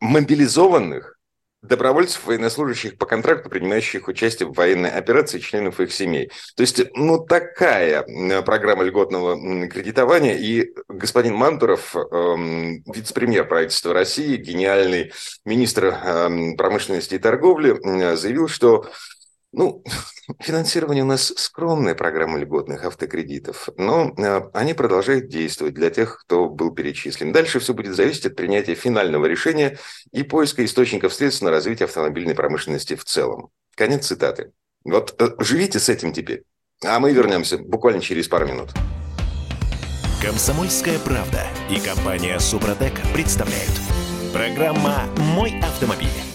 мобилизованных 0.00 1.19
добровольцев, 1.62 2.24
военнослужащих 2.24 2.96
по 2.96 3.06
контракту, 3.06 3.50
принимающих 3.50 4.08
участие 4.08 4.48
в 4.48 4.54
военной 4.54 4.90
операции, 4.90 5.38
членов 5.38 5.80
их 5.80 5.92
семей. 5.92 6.30
То 6.56 6.62
есть, 6.62 6.80
ну, 6.94 7.18
такая 7.18 8.02
программа 8.42 8.84
льготного 8.84 9.68
кредитования. 9.68 10.36
И 10.36 10.72
господин 10.88 11.34
Мантуров, 11.34 11.94
эм, 11.94 12.82
вице-премьер 12.86 13.46
правительства 13.46 13.92
России, 13.92 14.36
гениальный 14.36 15.12
министр 15.44 15.86
эм, 15.86 16.56
промышленности 16.56 17.16
и 17.16 17.18
торговли, 17.18 17.76
заявил, 18.16 18.48
что 18.48 18.86
ну, 19.52 19.82
финансирование 20.38 21.02
у 21.04 21.06
нас 21.06 21.32
скромная 21.36 21.94
программа 21.94 22.38
льготных 22.38 22.84
автокредитов, 22.84 23.68
но 23.76 24.12
э, 24.16 24.42
они 24.52 24.74
продолжают 24.74 25.28
действовать 25.28 25.74
для 25.74 25.90
тех, 25.90 26.20
кто 26.20 26.48
был 26.48 26.72
перечислен. 26.72 27.32
Дальше 27.32 27.60
все 27.60 27.74
будет 27.74 27.94
зависеть 27.94 28.26
от 28.26 28.36
принятия 28.36 28.74
финального 28.74 29.26
решения 29.26 29.78
и 30.12 30.22
поиска 30.22 30.64
источников 30.64 31.12
средств 31.14 31.42
на 31.42 31.50
развитие 31.50 31.84
автомобильной 31.84 32.34
промышленности 32.34 32.94
в 32.94 33.04
целом. 33.04 33.50
Конец 33.74 34.06
цитаты. 34.06 34.52
Вот 34.84 35.14
э, 35.20 35.30
живите 35.38 35.78
с 35.78 35.88
этим 35.88 36.12
теперь. 36.12 36.44
А 36.84 36.98
мы 36.98 37.12
вернемся 37.12 37.58
буквально 37.58 38.00
через 38.00 38.28
пару 38.28 38.46
минут. 38.46 38.70
Комсомольская 40.22 40.98
правда 40.98 41.46
и 41.70 41.80
компания 41.80 42.38
Супротек 42.38 42.92
представляют. 43.14 43.72
Программа 44.32 45.06
«Мой 45.34 45.58
автомобиль». 45.60 46.29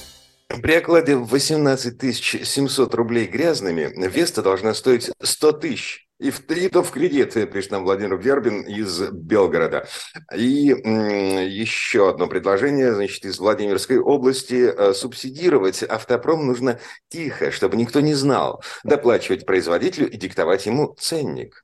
При 0.48 0.75
окладе 0.75 1.16
в 1.16 1.28
18 1.28 2.16
700 2.16 2.94
рублей 2.94 3.25
грязными 3.25 3.92
Веста 4.08 4.42
должна 4.42 4.74
стоить 4.74 5.12
100 5.22 5.52
тысяч. 5.54 6.06
И 6.18 6.32
в, 6.32 6.50
и 6.50 6.70
то 6.70 6.82
в 6.82 6.92
кредит, 6.92 7.34
пишет 7.52 7.72
нам 7.72 7.84
Владимир 7.84 8.18
Вербин 8.18 8.62
из 8.62 9.12
Белгорода. 9.12 9.86
И 10.34 10.68
еще 10.70 12.10
одно 12.10 12.28
предложение, 12.28 12.94
значит, 12.94 13.25
из 13.25 13.38
Владимирской 13.38 14.00
области. 14.00 14.72
Э, 14.74 14.94
субсидировать 14.94 15.84
автопром 15.84 16.48
нужно 16.48 16.80
тихо, 17.10 17.52
чтобы 17.52 17.75
никто 17.75 18.00
не 18.00 18.14
знал. 18.14 18.64
Доплачивать 18.86 19.46
производителю 19.46 20.10
и 20.10 20.16
диктовать 20.16 20.66
ему 20.68 20.96
ценник. 20.98 21.62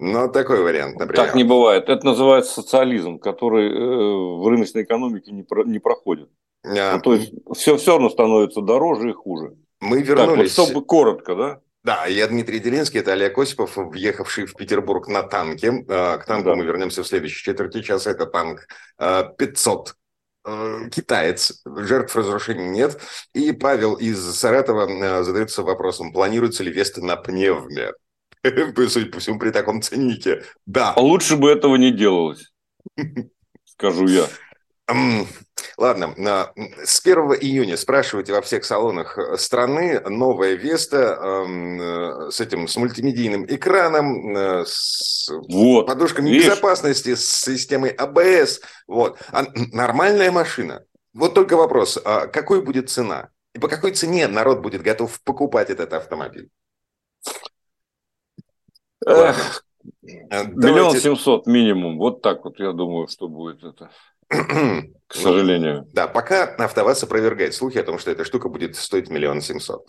Ну, 0.00 0.28
такой 0.32 0.62
вариант, 0.62 0.98
например. 0.98 1.26
Так 1.26 1.36
не 1.36 1.44
бывает. 1.44 1.88
Это 1.88 2.04
называется 2.04 2.54
социализм, 2.54 3.18
который 3.20 3.68
э, 3.68 4.40
в 4.40 4.48
рыночной 4.48 4.82
экономике 4.82 5.30
не, 5.30 5.44
про, 5.44 5.62
не 5.62 5.78
проходит. 5.78 6.28
А... 6.64 6.96
Ну, 6.96 7.00
то 7.00 7.14
есть 7.14 7.32
все 7.54 7.76
все 7.76 7.92
равно 7.92 8.10
становится 8.10 8.60
дороже 8.60 9.10
и 9.10 9.12
хуже. 9.12 9.56
Мы 9.80 10.02
вернулись. 10.02 10.54
Так, 10.54 10.58
вот, 10.58 10.68
чтобы 10.68 10.86
коротко, 10.86 11.34
да? 11.34 11.60
Да, 11.82 12.06
я 12.06 12.28
Дмитрий 12.28 12.58
Делинский, 12.58 13.00
это 13.00 13.12
Олег 13.12 13.38
Осипов, 13.38 13.76
въехавший 13.76 14.44
в 14.44 14.54
Петербург 14.54 15.08
на 15.08 15.22
танке. 15.22 15.84
А, 15.88 16.18
к 16.18 16.26
танку 16.26 16.50
да. 16.50 16.54
мы 16.54 16.64
вернемся 16.64 17.02
в 17.02 17.06
следующей 17.06 17.42
четверти 17.42 17.80
часа. 17.80 18.10
Это 18.10 18.26
танк 18.26 18.66
500 18.98 19.94
а, 20.44 20.88
китаец, 20.90 21.62
жертв 21.64 22.14
разрушений 22.14 22.68
нет. 22.68 23.00
И 23.32 23.52
Павел 23.52 23.94
из 23.94 24.18
Саратова 24.18 24.88
а, 25.20 25.22
задается 25.22 25.62
вопросом, 25.62 26.12
планируется 26.12 26.62
ли 26.62 26.70
Веста 26.70 27.02
на 27.02 27.16
пневме? 27.16 27.92
Судя 28.88 29.10
по 29.10 29.18
всему, 29.18 29.38
при 29.38 29.50
таком 29.50 29.80
ценнике. 29.80 30.44
Да. 30.66 30.92
Лучше 30.96 31.36
бы 31.36 31.50
этого 31.50 31.76
не 31.76 31.92
делалось, 31.92 32.52
скажу 33.64 34.06
я. 34.06 34.26
Ладно, 35.80 36.14
с 36.84 37.00
1 37.00 37.18
июня 37.40 37.78
спрашивайте 37.78 38.34
во 38.34 38.42
всех 38.42 38.66
салонах 38.66 39.16
э, 39.16 39.38
страны 39.38 39.98
новая 40.00 40.52
Веста 40.52 41.18
э, 41.18 42.30
с 42.30 42.38
этим, 42.38 42.68
с 42.68 42.76
мультимедийным 42.76 43.46
экраном, 43.46 44.36
э, 44.36 44.64
с 44.66 45.30
вот. 45.48 45.86
подушками 45.86 46.28
Видишь? 46.28 46.48
безопасности, 46.50 47.14
с 47.14 47.24
системой 47.24 47.92
АБС. 47.92 48.60
Вот. 48.88 49.18
А 49.32 49.46
нормальная 49.72 50.30
машина. 50.30 50.84
Вот 51.14 51.32
только 51.32 51.56
вопрос, 51.56 51.98
а 52.04 52.26
какой 52.26 52.62
будет 52.62 52.90
цена? 52.90 53.30
И 53.54 53.58
по 53.58 53.66
какой 53.66 53.92
цене 53.92 54.28
народ 54.28 54.60
будет 54.60 54.82
готов 54.82 55.18
покупать 55.22 55.70
этот 55.70 55.94
автомобиль? 55.94 56.50
Эх, 59.06 59.64
Миллион 60.02 60.94
семьсот 60.98 61.46
минимум. 61.46 61.96
Вот 61.96 62.20
так 62.20 62.44
вот 62.44 62.58
я 62.60 62.72
думаю, 62.72 63.08
что 63.08 63.28
будет 63.28 63.64
это. 63.64 63.90
К 65.10 65.14
сожалению. 65.14 65.88
Да, 65.92 66.06
пока 66.06 66.44
АвтоВАЗ 66.44 67.02
опровергает 67.02 67.52
слухи 67.54 67.78
о 67.78 67.82
том, 67.82 67.98
что 67.98 68.12
эта 68.12 68.24
штука 68.24 68.48
будет 68.48 68.76
стоить 68.76 69.10
миллион 69.10 69.40
семьсот. 69.40 69.88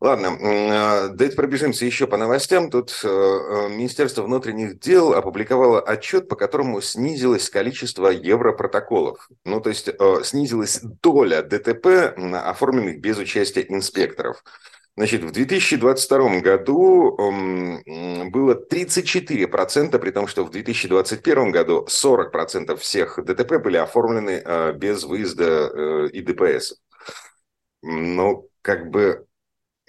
Ладно, 0.00 0.38
а, 0.40 1.08
давайте 1.08 1.36
пробежимся 1.36 1.86
еще 1.86 2.06
по 2.06 2.16
новостям. 2.16 2.70
Тут 2.70 3.00
э, 3.02 3.08
э, 3.08 3.68
Министерство 3.70 4.22
внутренних 4.22 4.78
дел 4.78 5.14
опубликовало 5.14 5.80
отчет, 5.80 6.28
по 6.28 6.36
которому 6.36 6.82
снизилось 6.82 7.48
количество 7.48 8.08
европротоколов. 8.08 9.28
Ну, 9.44 9.60
то 9.60 9.70
есть 9.70 9.88
э, 9.88 10.20
снизилась 10.22 10.80
доля 11.02 11.42
ДТП, 11.42 12.14
оформленных 12.34 13.00
без 13.00 13.16
участия 13.16 13.64
инспекторов. 13.66 14.42
Значит, 14.96 15.24
в 15.24 15.30
2022 15.30 16.40
году 16.40 17.16
было 18.30 18.54
34%, 18.54 19.98
при 19.98 20.10
том, 20.10 20.26
что 20.26 20.44
в 20.44 20.50
2021 20.50 21.50
году 21.50 21.86
40% 21.86 22.76
всех 22.76 23.22
ДТП 23.22 23.62
были 23.62 23.76
оформлены 23.76 24.42
э, 24.42 24.72
без 24.72 25.04
выезда 25.04 25.44
э, 25.44 26.08
и 26.12 26.22
ДПС. 26.22 26.80
Ну, 27.82 28.48
как 28.62 28.88
бы 28.90 29.26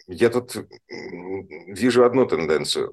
я 0.07 0.29
тут 0.29 0.55
вижу 0.89 2.03
одну 2.03 2.25
тенденцию. 2.25 2.91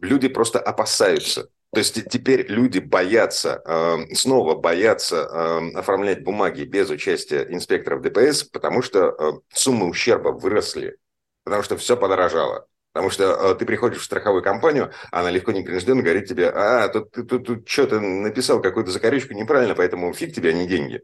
Люди 0.00 0.28
просто 0.28 0.58
опасаются 0.58 1.50
то 1.72 1.80
есть 1.80 2.08
теперь 2.08 2.46
люди 2.48 2.78
боятся, 2.78 3.60
эм, 3.66 4.14
снова 4.14 4.54
боятся 4.54 5.16
эм, 5.16 5.76
оформлять 5.76 6.22
бумаги 6.22 6.62
без 6.62 6.90
участия 6.90 7.46
инспекторов 7.48 8.02
ДПС, 8.02 8.44
потому 8.44 8.82
что 8.82 9.08
э, 9.08 9.32
суммы 9.52 9.88
ущерба 9.88 10.30
выросли, 10.30 10.96
потому 11.44 11.62
что 11.62 11.76
все 11.76 11.96
подорожало. 11.96 12.66
Потому 12.92 13.10
что 13.10 13.24
э, 13.24 13.54
ты 13.56 13.66
приходишь 13.66 14.00
в 14.00 14.04
страховую 14.04 14.42
компанию, 14.42 14.90
она 15.10 15.30
легко 15.30 15.52
непринужденно 15.52 16.02
говорит 16.02 16.26
тебе, 16.26 16.48
а, 16.48 16.88
тут, 16.88 17.10
тут, 17.10 17.28
тут, 17.28 17.46
тут 17.46 17.68
что-то 17.68 18.00
написал 18.00 18.62
какую-то 18.62 18.90
закорючку 18.90 19.34
неправильно, 19.34 19.74
поэтому 19.74 20.14
фиг 20.14 20.34
тебе, 20.34 20.50
а 20.50 20.52
не 20.54 20.66
деньги. 20.66 21.02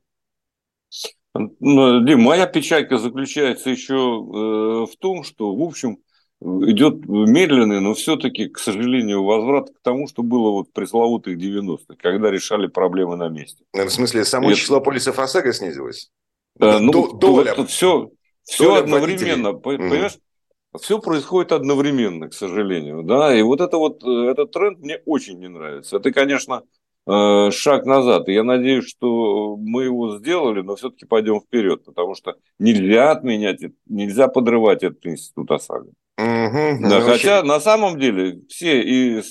Ну, 1.34 2.04
Дим, 2.06 2.22
моя 2.22 2.46
печалька 2.46 2.96
заключается 2.98 3.68
еще 3.68 3.94
э, 3.94 4.86
в 4.90 4.96
том, 4.98 5.22
что, 5.22 5.54
в 5.54 5.60
общем, 5.62 5.98
идет 6.42 7.06
медленный, 7.06 7.80
но 7.80 7.94
все-таки, 7.94 8.48
к 8.48 8.58
сожалению, 8.58 9.24
возврат 9.24 9.70
к 9.70 9.80
тому, 9.82 10.08
что 10.08 10.22
было 10.22 10.50
вот 10.50 10.72
пресловутых 10.72 11.38
90-х, 11.38 11.94
когда 11.98 12.30
решали 12.30 12.66
проблемы 12.66 13.16
на 13.16 13.28
месте. 13.28 13.64
В 13.72 13.88
смысле, 13.88 14.24
само 14.24 14.50
Это... 14.50 14.58
число 14.58 14.80
полисов 14.80 15.18
ОСАГО 15.18 15.52
снизилось? 15.52 16.10
А, 16.58 16.78
ну, 16.78 17.12
доля. 17.12 17.54
Вот, 17.56 17.70
все, 17.70 18.10
все 18.44 18.74
одновременно, 18.74 19.52
водителей. 19.52 19.78
понимаешь? 19.78 20.12
Mm. 20.12 20.78
Все 20.80 20.98
происходит 20.98 21.52
одновременно, 21.52 22.28
к 22.28 22.34
сожалению, 22.34 23.02
да, 23.02 23.34
и 23.36 23.42
вот 23.42 23.60
это 23.60 23.76
вот, 23.76 24.02
э, 24.04 24.30
этот 24.30 24.52
тренд 24.52 24.78
мне 24.78 25.00
очень 25.04 25.38
не 25.38 25.48
нравится. 25.48 25.98
Это, 25.98 26.12
конечно, 26.12 26.62
э, 27.06 27.50
шаг 27.50 27.84
назад, 27.84 28.28
и 28.28 28.32
я 28.32 28.42
надеюсь, 28.42 28.88
что 28.88 29.56
мы 29.58 29.84
его 29.84 30.16
сделали, 30.16 30.62
но 30.62 30.76
все-таки 30.76 31.04
пойдем 31.04 31.40
вперед, 31.40 31.84
потому 31.84 32.14
что 32.14 32.36
нельзя 32.58 33.10
отменять, 33.10 33.60
нельзя 33.86 34.28
подрывать 34.28 34.82
этот 34.82 35.04
институт 35.04 35.50
ОСАГО. 35.50 35.90
Угу, 36.18 36.88
да, 36.88 37.00
хотя 37.00 37.38
очень... 37.38 37.48
на 37.48 37.60
самом 37.60 37.98
деле 37.98 38.42
все 38.48 38.82
и 38.82 39.22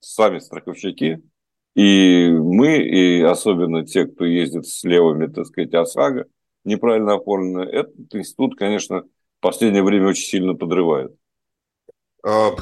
сами 0.00 0.38
страховщики, 0.38 1.22
и 1.74 2.28
мы, 2.30 2.78
и 2.78 3.20
особенно 3.22 3.84
те, 3.84 4.06
кто 4.06 4.24
ездит 4.24 4.66
с 4.66 4.84
левыми, 4.84 5.26
так 5.26 5.46
сказать, 5.46 5.74
ОСАГО, 5.74 6.26
неправильно 6.64 7.14
оформлены, 7.14 7.68
этот 7.68 8.14
институт, 8.14 8.56
конечно, 8.56 9.02
в 9.02 9.40
последнее 9.40 9.82
время 9.82 10.08
очень 10.08 10.24
сильно 10.24 10.54
подрывает. 10.54 11.12
А, 12.22 12.54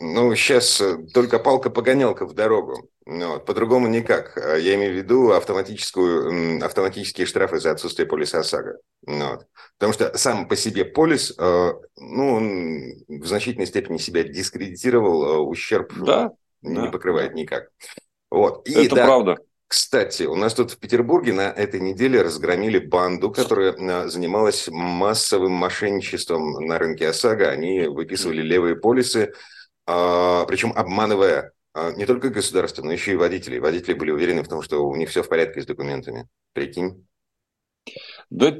ну, 0.00 0.34
сейчас 0.34 0.80
э, 0.80 0.98
только 1.12 1.38
палка-погонялка 1.38 2.26
в 2.26 2.34
дорогу. 2.34 2.88
Ну, 3.04 3.32
вот, 3.32 3.44
по-другому 3.44 3.88
никак. 3.88 4.38
А, 4.38 4.56
я 4.56 4.74
имею 4.74 4.94
в 4.94 4.96
виду 4.96 5.32
автоматическую, 5.32 6.64
автоматические 6.64 7.26
штрафы 7.26 7.58
за 7.58 7.72
отсутствие 7.72 8.06
полиса 8.06 8.40
ОСАГО. 8.40 8.78
Ну, 9.06 9.30
вот. 9.32 9.46
Потому 9.78 9.92
что 9.92 10.16
сам 10.16 10.48
по 10.48 10.56
себе 10.56 10.84
полис, 10.84 11.34
э, 11.38 11.72
ну, 11.96 12.34
он 12.34 13.20
в 13.20 13.26
значительной 13.26 13.66
степени 13.66 13.98
себя 13.98 14.22
дискредитировал, 14.22 15.24
э, 15.24 15.38
ущерб 15.38 15.92
да, 15.96 16.32
не 16.62 16.76
да, 16.76 16.90
покрывает 16.90 17.34
никак. 17.34 17.68
Вот. 18.30 18.66
И, 18.66 18.72
Это 18.72 18.96
да, 18.96 19.04
правда. 19.04 19.38
Кстати, 19.72 20.24
у 20.24 20.36
нас 20.36 20.52
тут 20.52 20.72
в 20.72 20.78
Петербурге 20.78 21.32
на 21.32 21.48
этой 21.48 21.80
неделе 21.80 22.20
разгромили 22.20 22.78
банду, 22.78 23.30
которая 23.30 23.72
а, 23.72 24.06
занималась 24.06 24.68
массовым 24.68 25.52
мошенничеством 25.52 26.66
на 26.66 26.78
рынке 26.78 27.08
ОСАГО. 27.08 27.48
Они 27.48 27.86
выписывали 27.86 28.42
левые 28.42 28.76
полисы, 28.76 29.32
а, 29.86 30.44
причем 30.44 30.74
обманывая 30.76 31.52
а, 31.72 31.90
не 31.92 32.04
только 32.04 32.28
государство, 32.28 32.82
но 32.82 32.92
еще 32.92 33.12
и 33.12 33.16
водителей. 33.16 33.60
Водители 33.60 33.94
были 33.94 34.10
уверены 34.10 34.42
в 34.42 34.48
том, 34.48 34.60
что 34.60 34.86
у 34.86 34.94
них 34.94 35.08
все 35.08 35.22
в 35.22 35.30
порядке 35.30 35.62
с 35.62 35.66
документами. 35.66 36.28
Прикинь. 36.52 37.06
Да 38.28 38.54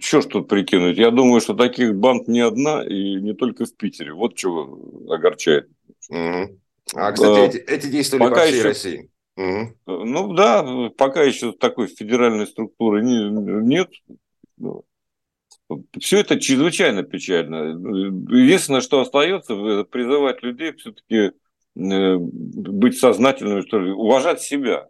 что 0.00 0.20
ж 0.20 0.26
тут 0.26 0.48
прикинуть? 0.48 0.98
Я 0.98 1.10
думаю, 1.12 1.40
что 1.40 1.54
таких 1.54 1.94
банд 1.94 2.28
не 2.28 2.40
одна 2.40 2.86
и 2.86 3.14
не 3.14 3.32
только 3.32 3.64
в 3.64 3.74
Питере. 3.74 4.12
Вот 4.12 4.38
что 4.38 4.78
огорчает. 5.08 5.70
Угу. 6.10 6.60
А, 6.96 7.12
кстати, 7.12 7.56
эти, 7.56 7.56
эти 7.56 7.86
действовали 7.86 8.28
пока 8.28 8.42
по 8.42 8.46
всей 8.46 8.58
еще... 8.58 8.68
России. 8.68 9.08
Угу. 9.36 9.76
Ну 9.86 10.32
да, 10.34 10.90
пока 10.96 11.22
еще 11.22 11.52
такой 11.52 11.86
федеральной 11.86 12.46
структуры 12.46 13.02
не, 13.02 13.30
нет. 13.30 13.90
Все 15.98 16.20
это 16.20 16.38
чрезвычайно 16.38 17.02
печально. 17.02 17.70
Единственное, 18.30 18.82
что 18.82 19.00
остается, 19.00 19.84
призывать 19.84 20.42
людей 20.42 20.72
все-таки 20.72 21.32
э, 21.76 22.16
быть 22.16 22.98
сознательными, 22.98 23.62
что 23.62 23.78
ли, 23.78 23.90
уважать 23.90 24.42
себя 24.42 24.88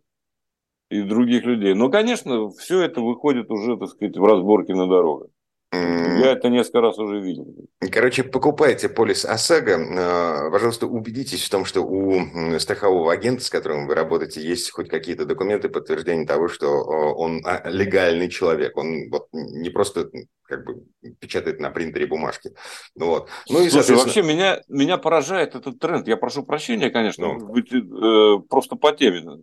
и 0.90 1.02
других 1.02 1.44
людей. 1.44 1.74
Но, 1.74 1.88
конечно, 1.88 2.50
все 2.50 2.82
это 2.82 3.00
выходит 3.00 3.50
уже, 3.50 3.76
так 3.76 3.90
сказать, 3.90 4.16
в 4.16 4.24
разборке 4.24 4.74
на 4.74 4.88
дорогах. 4.88 5.28
Я 5.72 6.32
это 6.32 6.50
несколько 6.50 6.82
раз 6.82 6.98
уже 6.98 7.20
видел. 7.20 7.46
Короче, 7.90 8.24
покупайте 8.24 8.90
полис 8.90 9.24
ОСАГО. 9.24 9.78
А, 9.98 10.50
пожалуйста, 10.50 10.86
убедитесь 10.86 11.44
в 11.44 11.50
том, 11.50 11.64
что 11.64 11.80
у 11.80 12.58
страхового 12.58 13.12
агента, 13.12 13.42
с 13.42 13.48
которым 13.48 13.86
вы 13.86 13.94
работаете, 13.94 14.42
есть 14.42 14.70
хоть 14.70 14.88
какие-то 14.88 15.24
документы, 15.24 15.70
подтверждения 15.70 16.26
того, 16.26 16.48
что 16.48 16.68
он 16.68 17.40
а, 17.44 17.68
легальный 17.70 18.28
человек. 18.28 18.76
Он 18.76 19.10
вот 19.10 19.28
не 19.32 19.70
просто 19.70 20.10
как 20.42 20.66
бы 20.66 20.84
печатает 21.18 21.58
на 21.58 21.70
принтере 21.70 22.06
бумажки. 22.06 22.50
Ну, 22.94 23.06
вот. 23.06 23.28
ну 23.48 23.60
и, 23.60 23.70
Слушай, 23.70 23.86
соответственно... 23.86 23.98
вообще 23.98 24.22
меня, 24.22 24.60
меня 24.68 24.98
поражает 24.98 25.54
этот 25.54 25.78
тренд. 25.78 26.06
Я 26.06 26.18
прошу 26.18 26.42
прощения, 26.42 26.90
конечно, 26.90 27.32
ну. 27.32 27.46
быть, 27.46 27.72
э, 27.72 28.46
просто 28.50 28.76
по 28.76 28.92
теме. 28.92 29.42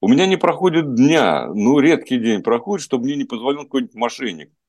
У 0.00 0.08
меня 0.08 0.26
не 0.26 0.36
проходит 0.36 0.94
дня, 0.94 1.46
ну, 1.54 1.78
редкий 1.78 2.18
день 2.18 2.42
проходит, 2.42 2.82
чтобы 2.82 3.04
мне 3.04 3.16
не 3.16 3.24
позвонил 3.24 3.64
какой-нибудь 3.64 3.94
мошенник 3.94 4.50
Э, 4.50 4.59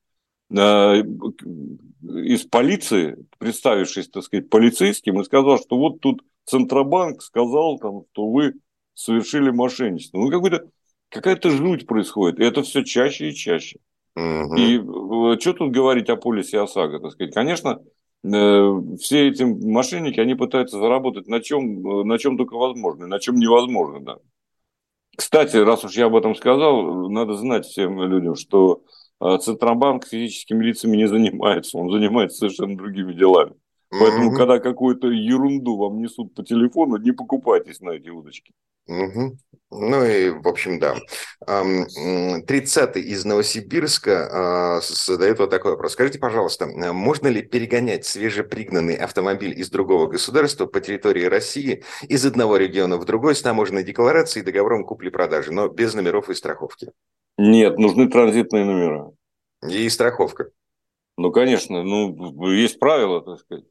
из 0.52 2.44
полиции, 2.44 3.16
представившись, 3.38 4.08
так 4.08 4.22
сказать, 4.24 4.50
полицейским, 4.50 5.20
и 5.20 5.24
сказал, 5.24 5.58
что 5.58 5.76
вот 5.76 6.00
тут 6.00 6.22
Центробанк 6.44 7.22
сказал, 7.22 7.78
там, 7.78 8.02
что 8.12 8.28
вы 8.28 8.54
совершили 8.94 9.50
мошенничество. 9.50 10.18
Ну, 10.18 10.30
какой-то, 10.30 10.68
какая-то 11.08 11.50
жуть 11.50 11.86
происходит, 11.86 12.40
и 12.40 12.44
это 12.44 12.62
все 12.62 12.84
чаще 12.84 13.30
и 13.30 13.34
чаще. 13.34 13.78
Угу. 14.14 14.56
И 14.56 14.78
э, 14.78 15.40
что 15.40 15.52
тут 15.54 15.72
говорить 15.72 16.10
о 16.10 16.16
полисе 16.16 16.60
ОСАГО, 16.60 17.00
так 17.00 17.12
сказать? 17.12 17.32
Конечно, 17.32 17.80
э, 18.24 18.72
все 19.00 19.28
эти 19.28 19.42
мошенники, 19.44 20.20
они 20.20 20.34
пытаются 20.34 20.78
заработать 20.78 21.28
на 21.28 21.40
чем, 21.40 22.06
на 22.06 22.18
чем 22.18 22.36
только 22.36 22.56
возможно, 22.56 23.06
на 23.06 23.18
чем 23.18 23.36
невозможно, 23.36 24.00
да. 24.00 24.16
Кстати, 25.16 25.56
раз 25.56 25.84
уж 25.84 25.94
я 25.94 26.06
об 26.06 26.16
этом 26.16 26.34
сказал, 26.34 27.08
надо 27.10 27.34
знать 27.34 27.66
всем 27.66 28.02
людям, 28.02 28.34
что 28.34 28.82
Центробанк 29.40 30.06
физическими 30.06 30.64
лицами 30.64 30.96
не 30.96 31.08
занимается, 31.08 31.78
он 31.78 31.90
занимается 31.90 32.38
совершенно 32.38 32.76
другими 32.76 33.12
делами. 33.12 33.54
Поэтому, 33.90 34.32
mm-hmm. 34.32 34.36
когда 34.36 34.58
какую-то 34.58 35.08
ерунду 35.08 35.76
вам 35.76 36.00
несут 36.00 36.34
по 36.34 36.42
телефону, 36.42 36.96
не 36.96 37.12
покупайтесь 37.12 37.80
на 37.80 37.90
эти 37.90 38.08
удочки. 38.08 38.54
Угу. 38.88 39.38
Ну 39.70 40.04
и, 40.04 40.30
в 40.30 40.48
общем, 40.48 40.78
да. 40.78 40.96
30-й 41.46 43.00
из 43.00 43.24
Новосибирска 43.24 44.76
а, 44.76 44.80
задает 44.80 45.38
вот 45.38 45.50
такой 45.50 45.72
вопрос. 45.72 45.92
Скажите, 45.92 46.18
пожалуйста, 46.18 46.66
можно 46.66 47.28
ли 47.28 47.42
перегонять 47.42 48.04
свежепригнанный 48.04 48.96
автомобиль 48.96 49.58
из 49.58 49.70
другого 49.70 50.08
государства 50.08 50.66
по 50.66 50.80
территории 50.80 51.24
России 51.24 51.84
из 52.08 52.26
одного 52.26 52.56
региона 52.56 52.96
в 52.96 53.04
другой 53.04 53.34
с 53.34 53.42
таможенной 53.42 53.84
декларацией 53.84 54.42
и 54.42 54.46
договором 54.46 54.84
купли-продажи, 54.84 55.52
но 55.52 55.68
без 55.68 55.94
номеров 55.94 56.28
и 56.28 56.34
страховки? 56.34 56.90
Нет, 57.38 57.78
нужны 57.78 58.08
транзитные 58.08 58.64
номера. 58.64 59.12
И 59.68 59.88
страховка. 59.88 60.50
Ну, 61.16 61.30
конечно, 61.30 61.82
ну, 61.82 62.50
есть 62.50 62.78
правила, 62.78 63.22
так 63.22 63.40
сказать. 63.40 63.64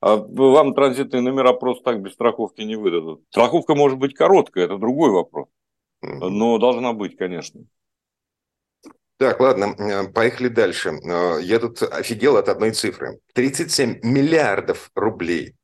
А 0.00 0.16
вам 0.16 0.74
транзитные 0.74 1.22
номера 1.22 1.54
просто 1.54 1.84
так 1.84 2.02
без 2.02 2.12
страховки 2.12 2.60
не 2.60 2.76
выдадут. 2.76 3.24
Страховка 3.30 3.74
может 3.74 3.98
быть 3.98 4.14
короткая, 4.14 4.66
это 4.66 4.76
другой 4.76 5.10
вопрос. 5.10 5.48
Но 6.02 6.58
должна 6.58 6.92
быть, 6.92 7.16
конечно. 7.16 7.62
Так, 9.16 9.40
ладно, 9.40 9.74
э, 9.78 10.08
поехали 10.12 10.48
дальше. 10.48 10.90
Э, 10.90 11.38
я 11.40 11.58
тут 11.58 11.82
офигел 11.82 12.36
от 12.36 12.48
одной 12.48 12.72
цифры. 12.72 13.20
37 13.32 14.00
миллиардов 14.02 14.90
рублей, 14.94 15.54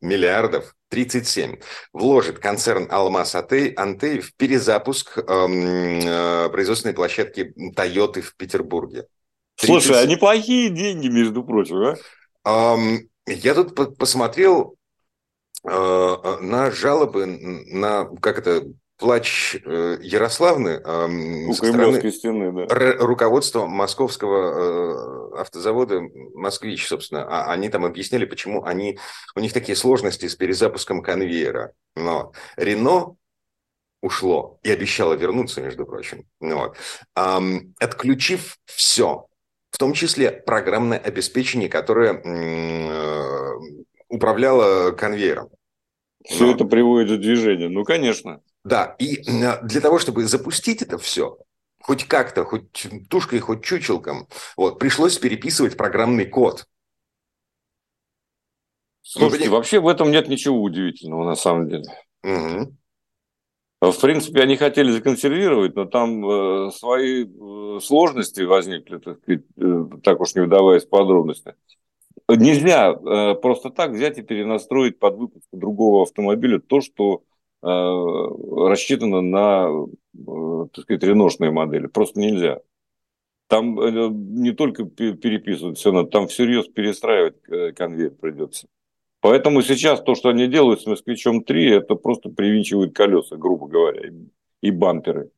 миллиардов, 0.00 0.74
37, 0.90 1.56
вложит 1.92 2.40
концерн 2.40 2.88
«Алмаз 2.90 3.34
Антей» 3.34 4.20
в 4.20 4.34
перезапуск 4.34 5.18
эм, 5.18 6.00
э, 6.00 6.48
производственной 6.50 6.94
площадки 6.94 7.54
«Тойоты» 7.74 8.22
в 8.22 8.34
Петербурге. 8.36 9.06
37... 9.56 9.80
Слушай, 9.80 10.02
а 10.02 10.06
неплохие 10.06 10.68
деньги, 10.70 11.08
между 11.08 11.44
прочим, 11.44 11.76
а? 11.76 11.96
Um, 12.44 12.98
я 13.26 13.54
тут 13.54 13.74
посмотрел 13.96 14.76
э, 15.64 15.70
э, 15.70 16.38
на 16.40 16.70
жалобы 16.70 17.26
на, 17.26 18.06
как 18.20 18.38
это, 18.38 18.64
плач 19.00 19.56
э, 19.64 19.98
Ярославны 20.02 20.80
э, 20.84 21.46
У 21.48 21.52
со 21.54 21.66
стороны 21.66 22.10
стены, 22.12 22.52
да. 22.52 22.94
руководства 22.98 23.66
московского 23.66 25.32
э, 25.34 25.40
автозавода 25.40 26.02
«Москвич», 26.34 26.86
собственно. 26.86 27.24
А, 27.24 27.50
они 27.50 27.70
там 27.70 27.84
объясняли, 27.84 28.26
почему 28.26 28.64
они, 28.64 28.98
у 29.34 29.40
них 29.40 29.52
такие 29.52 29.74
сложности 29.74 30.26
с 30.26 30.36
перезапуском 30.36 31.02
конвейера. 31.02 31.72
Но 31.96 32.32
Рено 32.56 33.16
ушло 34.02 34.58
и 34.62 34.70
обещало 34.70 35.14
вернуться, 35.14 35.62
между 35.62 35.86
прочим. 35.86 36.26
Вот. 36.40 36.76
Эм, 37.16 37.74
отключив 37.80 38.58
все, 38.66 39.26
в 39.70 39.78
том 39.78 39.94
числе 39.94 40.30
программное 40.30 40.98
обеспечение, 40.98 41.68
которое 41.68 42.14
э, 42.14 43.58
управляло 44.08 44.92
конвейером. 44.92 45.48
Все 46.24 46.46
Но... 46.46 46.52
это 46.52 46.64
приводит 46.64 47.18
в 47.18 47.22
движение. 47.22 47.68
Ну, 47.68 47.84
конечно. 47.84 48.40
Да, 48.64 48.94
и 48.98 49.22
для 49.22 49.80
того, 49.80 49.98
чтобы 49.98 50.26
запустить 50.26 50.82
это 50.82 50.98
все, 50.98 51.38
хоть 51.82 52.04
как-то, 52.04 52.44
хоть 52.44 52.86
тушкой, 53.08 53.40
хоть 53.40 53.64
чучелком, 53.64 54.28
вот, 54.56 54.78
пришлось 54.78 55.18
переписывать 55.18 55.76
программный 55.76 56.26
код. 56.26 56.66
Слушайте, 59.02 59.46
ну, 59.46 59.56
вообще 59.56 59.80
в 59.80 59.88
этом 59.88 60.10
нет 60.10 60.28
ничего 60.28 60.62
удивительного 60.62 61.24
на 61.24 61.34
самом 61.34 61.68
деле. 61.68 61.84
Угу. 62.22 62.76
В 63.80 64.00
принципе, 64.00 64.42
они 64.42 64.56
хотели 64.56 64.90
законсервировать, 64.90 65.74
но 65.74 65.86
там 65.86 66.22
э, 66.28 66.70
свои 66.70 67.24
э, 67.24 67.80
сложности 67.80 68.42
возникли, 68.42 68.98
так, 68.98 69.18
сказать, 69.22 69.44
э, 69.56 69.84
так 70.02 70.20
уж 70.20 70.34
не 70.34 70.42
вдаваясь 70.42 70.84
в 70.84 70.90
подробности. 70.90 71.54
Нельзя 72.28 72.92
э, 72.92 73.34
просто 73.36 73.70
так 73.70 73.92
взять 73.92 74.18
и 74.18 74.22
перенастроить 74.22 74.98
под 74.98 75.16
выпуск 75.16 75.46
другого 75.50 76.02
автомобиля 76.02 76.60
то, 76.60 76.82
что 76.82 77.22
э, 77.62 78.66
рассчитано 78.68 79.20
на, 79.20 79.86
э, 80.14 80.66
так 80.72 80.84
сказать, 80.84 81.02
реношные 81.02 81.50
модели. 81.50 81.86
Просто 81.86 82.20
нельзя. 82.20 82.60
Там 83.48 83.78
э, 83.80 84.08
не 84.10 84.52
только 84.52 84.84
переписывать 84.84 85.78
все 85.78 85.92
надо, 85.92 86.08
там 86.10 86.28
всерьез 86.28 86.68
перестраивать 86.68 87.40
конвейер 87.76 88.12
придется. 88.12 88.68
Поэтому 89.20 89.62
сейчас 89.62 90.02
то, 90.02 90.14
что 90.14 90.30
они 90.30 90.46
делают 90.46 90.80
с 90.80 90.86
«Москвичом 90.86 91.44
3», 91.46 91.76
это 91.76 91.94
просто 91.94 92.30
привинчивают 92.30 92.94
колеса, 92.94 93.36
грубо 93.36 93.66
говоря, 93.66 94.10
и 94.62 94.70
бамперы. 94.70 95.30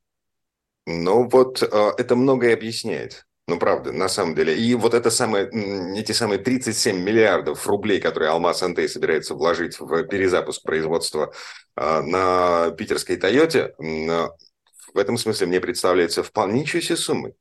Ну 0.87 1.29
вот 1.29 1.63
а, 1.63 1.93
это 1.99 2.17
многое 2.17 2.55
объясняет. 2.55 3.27
Ну, 3.53 3.59
правда, 3.59 3.93
на 3.93 4.09
самом 4.09 4.35
деле. 4.35 4.57
И 4.57 4.75
вот 4.75 4.95
это 4.95 5.11
самое, 5.11 5.47
эти 5.95 6.13
самые 6.13 6.39
37 6.39 6.97
миллиардов 6.99 7.67
рублей, 7.67 8.01
которые 8.01 8.31
Алмаз 8.31 8.63
Антей 8.63 8.89
собирается 8.89 9.35
вложить 9.35 9.79
в 9.79 10.05
перезапуск 10.05 10.63
производства 10.63 11.35
а, 11.77 12.01
на 12.01 12.71
питерской 12.71 13.17
Тойоте, 13.17 13.75
в 13.79 14.99
этом 14.99 15.19
смысле 15.19 15.49
мне 15.49 15.61
представляется 15.61 16.23
вполне 16.23 16.61
ничего 16.61 16.81
себе 16.81 16.97
суммой. 16.97 17.35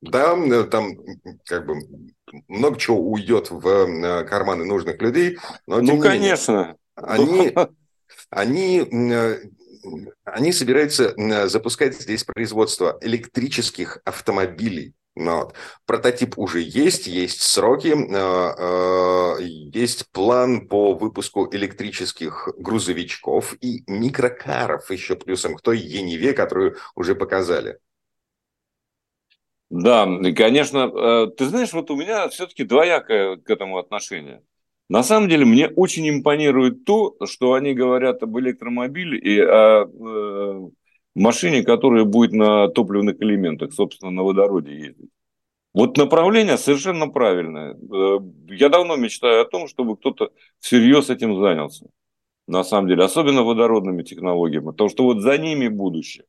Да, 0.00 0.34
там 0.64 0.96
как 1.44 1.66
бы 1.66 1.74
много 2.48 2.78
чего 2.78 2.98
уйдет 2.98 3.50
в 3.50 3.68
э, 3.68 4.24
карманы 4.24 4.64
нужных 4.64 5.02
людей. 5.02 5.36
Но, 5.66 5.82
ну, 5.82 6.00
конечно. 6.00 6.78
Менее, 6.96 7.52
они, 7.52 7.54
они, 8.30 8.78
э, 8.80 9.42
они 10.24 10.52
собираются 10.52 11.14
запускать 11.48 11.94
здесь 12.00 12.24
производство 12.24 12.96
электрических 13.02 14.00
автомобилей. 14.06 14.94
Ну 15.14 15.36
вот. 15.36 15.54
Прототип 15.84 16.38
уже 16.38 16.60
есть, 16.62 17.06
есть 17.06 17.42
сроки, 17.42 17.88
э, 17.88 19.38
э, 19.38 19.42
есть 19.42 20.10
план 20.10 20.66
по 20.68 20.94
выпуску 20.94 21.48
электрических 21.52 22.48
грузовичков 22.56 23.54
и 23.60 23.84
микрокаров 23.86 24.90
еще 24.90 25.16
плюсом 25.16 25.54
к 25.54 25.60
той 25.60 25.78
Ениве, 25.78 26.32
которую 26.32 26.76
уже 26.94 27.14
показали. 27.14 27.78
Да, 29.68 30.06
конечно, 30.34 30.90
э, 30.94 31.26
ты 31.36 31.44
знаешь, 31.46 31.72
вот 31.74 31.90
у 31.90 31.96
меня 31.96 32.28
все-таки 32.28 32.64
двоякое 32.64 33.36
к 33.36 33.50
этому 33.50 33.78
отношение. 33.78 34.42
На 34.88 35.02
самом 35.02 35.28
деле 35.28 35.44
мне 35.44 35.68
очень 35.68 36.08
импонирует 36.08 36.84
то, 36.84 37.16
что 37.26 37.52
они 37.52 37.74
говорят 37.74 38.22
об 38.22 38.38
электромобиле 38.38 39.18
и 39.18 39.40
о 39.40 40.70
машине, 41.14 41.62
которая 41.62 42.04
будет 42.04 42.32
на 42.32 42.68
топливных 42.68 43.20
элементах, 43.20 43.72
собственно, 43.72 44.10
на 44.10 44.22
водороде 44.22 44.74
ездить. 44.74 45.10
Вот 45.74 45.96
направление 45.96 46.58
совершенно 46.58 47.08
правильное. 47.08 47.74
Э, 47.74 48.18
я 48.48 48.68
давно 48.68 48.96
мечтаю 48.96 49.42
о 49.42 49.48
том, 49.48 49.68
чтобы 49.68 49.96
кто-то 49.96 50.30
всерьез 50.60 51.08
этим 51.08 51.40
занялся. 51.40 51.86
На 52.46 52.64
самом 52.64 52.88
деле, 52.88 53.04
особенно 53.04 53.42
водородными 53.42 54.02
технологиями, 54.02 54.66
потому 54.66 54.90
что 54.90 55.04
вот 55.04 55.22
за 55.22 55.38
ними 55.38 55.68
будущее. 55.68 56.24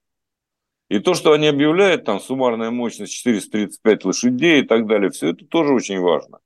И 0.89 0.99
то, 0.99 1.13
что 1.13 1.33
они 1.33 1.47
объявляют, 1.47 2.05
там 2.05 2.19
суммарная 2.19 2.71
мощность 2.71 3.13
435 3.13 4.05
лошадей 4.05 4.61
и 4.61 4.65
так 4.65 4.85
далее, 4.87 5.09
все 5.09 5.29
это 5.29 5.45
тоже 5.45 5.73
очень 5.73 5.99
важно. 5.99 6.39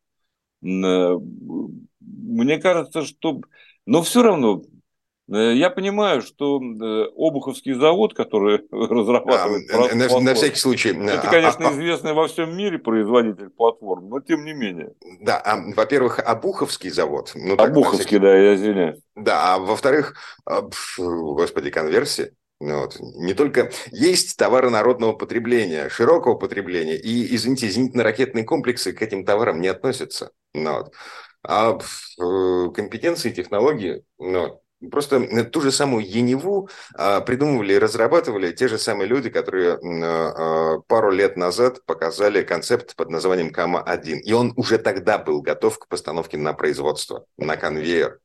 Э, 0.63 1.17
мне 1.99 2.57
кажется, 2.57 3.03
что... 3.03 3.41
Но 3.85 4.01
все 4.01 4.23
равно 4.23 4.63
я 5.27 5.69
понимаю, 5.69 6.21
что 6.21 6.61
э, 6.61 7.05
Обуховский 7.17 7.73
завод, 7.73 8.13
который 8.13 8.61
разрабатывает... 8.71 9.69
А, 9.73 9.95
на, 9.95 10.19
на 10.19 10.33
всякий 10.33 10.59
случай... 10.59 10.89
Это, 10.89 11.27
конечно, 11.27 11.67
а, 11.67 11.69
а, 11.69 11.73
известный 11.73 12.13
во 12.13 12.27
всем 12.27 12.55
мире 12.55 12.79
производитель 12.79 13.49
платформ, 13.49 14.09
но 14.09 14.21
тем 14.21 14.45
не 14.45 14.53
менее. 14.53 14.93
Да, 15.21 15.37
а, 15.37 15.57
во-первых, 15.75 16.19
Обуховский 16.19 16.89
завод... 16.89 17.33
Ну, 17.35 17.55
Обуховский, 17.55 18.05
всякий... 18.05 18.19
да, 18.19 18.37
я 18.37 18.55
извиняюсь. 18.55 18.99
Да, 19.15 19.55
а 19.55 19.59
во-вторых, 19.59 20.15
господи, 20.45 21.71
конверсия. 21.71 22.31
Ну 22.59 22.81
вот. 22.81 22.97
Не 22.99 23.33
только 23.33 23.71
есть 23.91 24.35
товары 24.37 24.69
народного 24.69 25.13
потребления, 25.13 25.89
широкого 25.89 26.35
потребления, 26.35 26.95
и, 26.97 27.35
извините, 27.35 27.67
зенитно-ракетные 27.67 28.45
комплексы 28.45 28.93
к 28.93 29.01
этим 29.01 29.25
товарам 29.25 29.61
не 29.61 29.67
относятся. 29.67 30.31
Ну 30.53 30.73
вот. 30.73 30.93
А 31.43 31.77
э, 31.77 32.71
компетенции, 32.73 33.29
технологии, 33.29 34.03
ну, 34.17 34.59
Просто 34.91 35.17
э, 35.17 35.43
ту 35.43 35.61
же 35.61 35.71
самую 35.71 36.07
Ениву 36.07 36.69
а, 36.93 37.21
придумывали 37.21 37.73
и 37.73 37.79
разрабатывали 37.79 38.51
те 38.51 38.67
же 38.67 38.77
самые 38.77 39.07
люди, 39.07 39.29
которые 39.29 39.73
а, 39.73 39.77
а, 39.79 40.79
пару 40.87 41.11
лет 41.11 41.35
назад 41.35 41.83
показали 41.85 42.43
концепт 42.43 42.95
под 42.95 43.09
названием 43.09 43.51
Кама-1. 43.51 44.19
И 44.19 44.33
он 44.33 44.53
уже 44.55 44.77
тогда 44.77 45.17
был 45.17 45.41
готов 45.41 45.79
к 45.79 45.87
постановке 45.87 46.37
на 46.37 46.53
производство, 46.53 47.25
на 47.37 47.57
конвейер. 47.57 48.19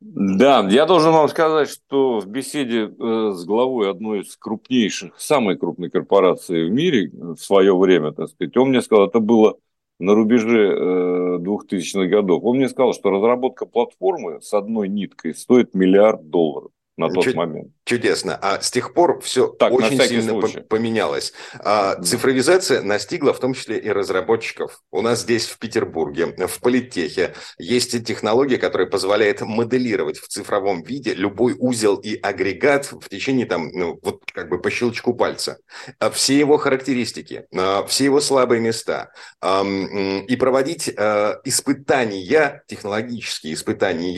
Да, 0.00 0.66
я 0.70 0.86
должен 0.86 1.12
вам 1.12 1.28
сказать, 1.28 1.68
что 1.68 2.20
в 2.20 2.26
беседе 2.26 2.84
э, 2.84 3.32
с 3.32 3.44
главой 3.44 3.90
одной 3.90 4.20
из 4.20 4.36
крупнейших, 4.36 5.18
самой 5.18 5.58
крупной 5.58 5.90
корпорации 5.90 6.68
в 6.68 6.70
мире 6.70 7.10
в 7.12 7.38
свое 7.38 7.76
время, 7.76 8.12
так 8.12 8.28
сказать, 8.28 8.56
он 8.56 8.68
мне 8.68 8.82
сказал, 8.82 9.08
это 9.08 9.20
было 9.20 9.58
на 9.98 10.14
рубеже 10.14 11.38
2000-х 11.40 12.00
э, 12.00 12.08
годов. 12.08 12.44
Он 12.44 12.56
мне 12.56 12.68
сказал, 12.68 12.92
что 12.92 13.10
разработка 13.10 13.66
платформы 13.66 14.40
с 14.40 14.52
одной 14.52 14.88
ниткой 14.88 15.34
стоит 15.34 15.74
миллиард 15.74 16.28
долларов 16.30 16.70
на 16.96 17.10
тот 17.10 17.24
Чуд, 17.24 17.34
момент. 17.34 17.72
Чудесно. 17.84 18.36
А 18.40 18.60
с 18.60 18.70
тех 18.70 18.94
пор 18.94 19.20
все 19.20 19.48
так, 19.48 19.72
очень 19.72 20.00
сильно 20.00 20.30
случай. 20.30 20.60
поменялось. 20.60 21.34
А, 21.58 22.00
цифровизация 22.02 22.82
настигла 22.82 23.34
в 23.34 23.38
том 23.38 23.52
числе 23.52 23.78
и 23.78 23.90
разработчиков. 23.90 24.82
У 24.90 25.02
нас 25.02 25.20
здесь 25.20 25.46
в 25.46 25.58
Петербурге, 25.58 26.34
в 26.46 26.60
Политехе, 26.60 27.34
есть 27.58 28.04
технология, 28.04 28.56
которая 28.56 28.88
позволяет 28.88 29.42
моделировать 29.42 30.18
в 30.18 30.28
цифровом 30.28 30.82
виде 30.82 31.12
любой 31.12 31.54
узел 31.58 31.96
и 31.96 32.16
агрегат 32.16 32.90
в 32.90 33.08
течение 33.10 33.44
там, 33.44 33.68
ну, 33.72 33.98
вот 34.02 34.22
как 34.32 34.48
бы 34.48 34.60
по 34.60 34.70
щелчку 34.70 35.12
пальца. 35.14 35.58
А 35.98 36.10
все 36.10 36.38
его 36.38 36.56
характеристики, 36.56 37.44
а, 37.54 37.84
все 37.86 38.04
его 38.04 38.20
слабые 38.20 38.60
места. 38.60 39.10
И 39.42 40.36
проводить 40.36 40.88
испытания, 40.88 42.64
технологические 42.66 43.54
испытания 43.54 44.12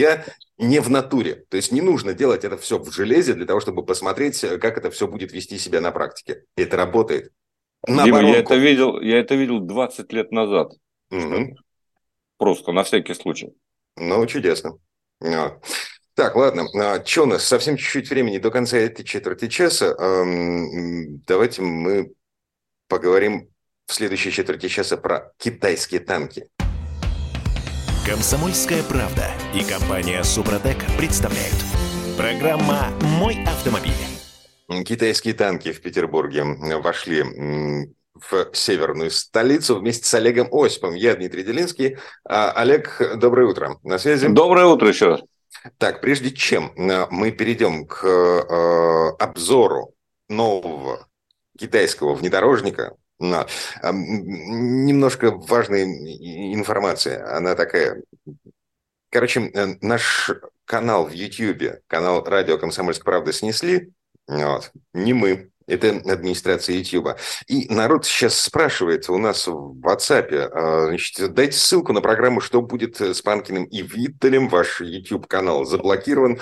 не 0.58 0.80
в 0.80 0.90
натуре. 0.90 1.44
То 1.48 1.56
есть 1.56 1.72
не 1.72 1.80
нужно 1.80 2.14
делать 2.14 2.44
это 2.44 2.58
все 2.58 2.78
в 2.78 2.92
железе 2.92 3.34
для 3.34 3.46
того, 3.46 3.60
чтобы 3.60 3.84
посмотреть, 3.84 4.40
как 4.40 4.76
это 4.76 4.90
все 4.90 5.06
будет 5.06 5.32
вести 5.32 5.56
себя 5.58 5.80
на 5.80 5.92
практике. 5.92 6.44
И 6.56 6.62
это 6.62 6.76
работает. 6.76 7.32
На 7.86 8.04
Дима, 8.04 8.20
я 8.22 8.38
это, 8.38 8.56
видел, 8.56 9.00
я 9.00 9.18
это 9.20 9.36
видел 9.36 9.60
20 9.60 10.12
лет 10.12 10.32
назад. 10.32 10.72
Угу. 11.10 11.56
Просто 12.36 12.72
на 12.72 12.82
всякий 12.82 13.14
случай. 13.14 13.54
Ну, 13.96 14.26
чудесно. 14.26 14.78
Вот. 15.20 15.64
Так, 16.14 16.34
ладно. 16.34 16.66
А, 16.74 17.04
что 17.04 17.22
у 17.22 17.26
нас? 17.26 17.44
Совсем 17.44 17.76
чуть-чуть 17.76 18.10
времени 18.10 18.38
до 18.38 18.50
конца 18.50 18.76
этой 18.76 19.04
четверти 19.04 19.46
часа. 19.46 19.94
Давайте 21.26 21.62
мы 21.62 22.12
поговорим 22.88 23.48
в 23.86 23.94
следующей 23.94 24.32
четверти 24.32 24.68
часа 24.68 24.96
про 24.96 25.32
китайские 25.38 26.00
танки. 26.00 26.48
Комсомольская 28.08 28.82
правда 28.84 29.26
и 29.54 29.62
компания 29.62 30.24
Супротек 30.24 30.78
представляют. 30.96 31.54
Программа 32.16 32.86
«Мой 33.02 33.36
автомобиль». 33.44 33.92
Китайские 34.86 35.34
танки 35.34 35.72
в 35.72 35.82
Петербурге 35.82 36.42
вошли 36.78 37.22
в 38.14 38.54
северную 38.54 39.10
столицу 39.10 39.78
вместе 39.78 40.06
с 40.06 40.14
Олегом 40.14 40.48
Осиповым. 40.50 40.94
Я 40.94 41.16
Дмитрий 41.16 41.42
Делинский. 41.42 41.98
А, 42.24 42.50
Олег, 42.52 43.18
доброе 43.18 43.46
утро. 43.46 43.78
На 43.82 43.98
связи? 43.98 44.26
Доброе 44.28 44.64
утро 44.64 44.88
еще 44.88 45.08
раз. 45.08 45.20
Так, 45.76 46.00
прежде 46.00 46.30
чем 46.30 46.72
э, 46.76 47.08
мы 47.10 47.30
перейдем 47.30 47.86
к 47.86 48.06
э, 48.06 49.22
обзору 49.22 49.92
нового 50.30 51.06
китайского 51.58 52.14
внедорожника, 52.14 52.96
немножко 53.82 55.30
важная 55.30 55.84
информация, 55.84 57.36
она 57.36 57.54
такая. 57.54 58.02
Короче, 59.10 59.50
э, 59.54 59.76
наш 59.80 60.30
канал 60.64 61.06
в 61.06 61.12
YouTube, 61.12 61.80
канал 61.86 62.22
радио 62.24 62.58
«Комсомольская 62.58 63.04
правда» 63.04 63.32
снесли, 63.32 63.90
вот, 64.26 64.70
не 64.92 65.14
мы, 65.14 65.50
это 65.66 65.88
администрация 65.90 66.76
YouTube. 66.76 67.16
И 67.46 67.72
народ 67.72 68.06
сейчас 68.06 68.38
спрашивает 68.38 69.08
у 69.08 69.18
нас 69.18 69.46
в 69.46 69.80
WhatsApp, 69.80 70.32
а, 70.32 70.86
значит, 70.88 71.32
дайте 71.34 71.56
ссылку 71.56 71.92
на 71.92 72.00
программу 72.00 72.40
«Что 72.40 72.60
будет 72.60 73.00
с 73.00 73.22
Панкиным 73.22 73.64
и 73.64 73.82
Виттелем». 73.82 74.48
Ваш 74.48 74.80
YouTube-канал 74.80 75.64
заблокирован. 75.64 76.40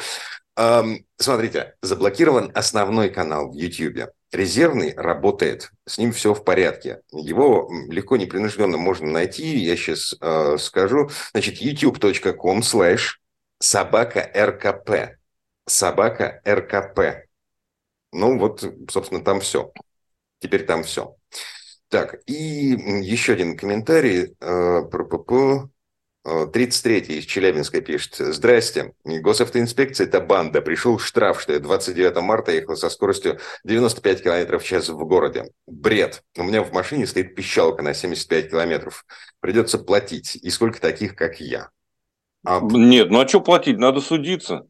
Смотрите, 1.19 1.75
заблокирован 1.83 2.51
основной 2.55 3.11
канал 3.11 3.51
в 3.51 3.55
YouTube. 3.55 4.11
Резервный 4.33 4.93
работает, 4.95 5.71
с 5.87 5.99
ним 5.99 6.12
все 6.12 6.35
в 6.35 6.45
порядке. 6.45 7.01
Его 7.12 7.71
легко, 7.89 8.17
непринужденно 8.17 8.77
можно 8.77 9.09
найти. 9.09 9.59
Я 9.59 9.77
сейчас 9.77 10.15
э, 10.21 10.57
скажу. 10.59 11.11
Значит, 11.33 11.62
youtube.com 11.62 12.61
slash 12.61 13.19
собака 13.61 14.31
РКП. 14.35 15.17
Собака 15.67 16.43
РКП. 16.47 17.27
Ну 18.12 18.39
вот, 18.39 18.65
собственно, 18.91 19.23
там 19.23 19.41
все. 19.41 19.73
Теперь 20.41 20.67
там 20.67 20.83
все. 20.83 21.17
Так, 21.89 22.21
и 22.27 22.35
еще 22.35 23.35
один 23.35 23.57
комментарий. 23.57 24.35
Э, 24.41 24.83
33-й 26.27 27.19
из 27.19 27.25
Челябинска 27.25 27.81
пишет. 27.81 28.17
Здрасте. 28.17 28.95
Госавтоинспекция– 29.05 30.07
это 30.09 30.21
банда. 30.21 30.61
Пришел 30.61 30.99
штраф, 30.99 31.41
что 31.41 31.53
я 31.53 31.61
29 31.61 32.17
марта 32.17 32.51
ехал 32.53 32.77
со 32.77 32.91
скоростью 32.91 33.39
95 33.65 34.23
км 34.23 34.59
в 34.59 34.65
час 34.65 34.89
в 34.89 34.99
городе. 35.05 35.45
Бред. 35.67 36.25
У 36.37 36.43
меня 36.43 36.65
в 36.65 36.73
машине 36.73 37.07
стоит 37.07 37.37
пищалка 37.37 37.83
на 37.83 37.95
75 37.95 38.51
километров. 38.51 39.05
Придется 39.39 39.79
платить. 39.79 40.35
И 40.35 40.51
сколько 40.51 40.81
таких, 40.81 41.15
как 41.15 41.41
я? 41.41 41.71
А... 42.45 42.61
Нет, 42.61 43.11
ну 43.11 43.21
а 43.21 43.29
что 43.29 43.41
платить? 43.41 43.79
Надо 43.79 44.01
судиться. 44.01 44.67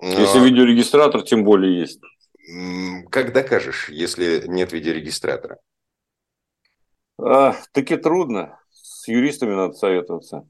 А... 0.00 0.06
Если 0.06 0.40
видеорегистратор 0.40 1.22
тем 1.22 1.44
более 1.44 1.80
есть. 1.80 2.00
Как 3.10 3.32
докажешь, 3.32 3.90
если 3.90 4.46
нет 4.46 4.72
видеорегистратора? 4.72 5.58
А, 7.18 7.56
таки 7.72 7.96
трудно. 7.96 8.58
С 8.70 9.06
юристами 9.06 9.54
надо 9.54 9.74
советоваться 9.74 10.46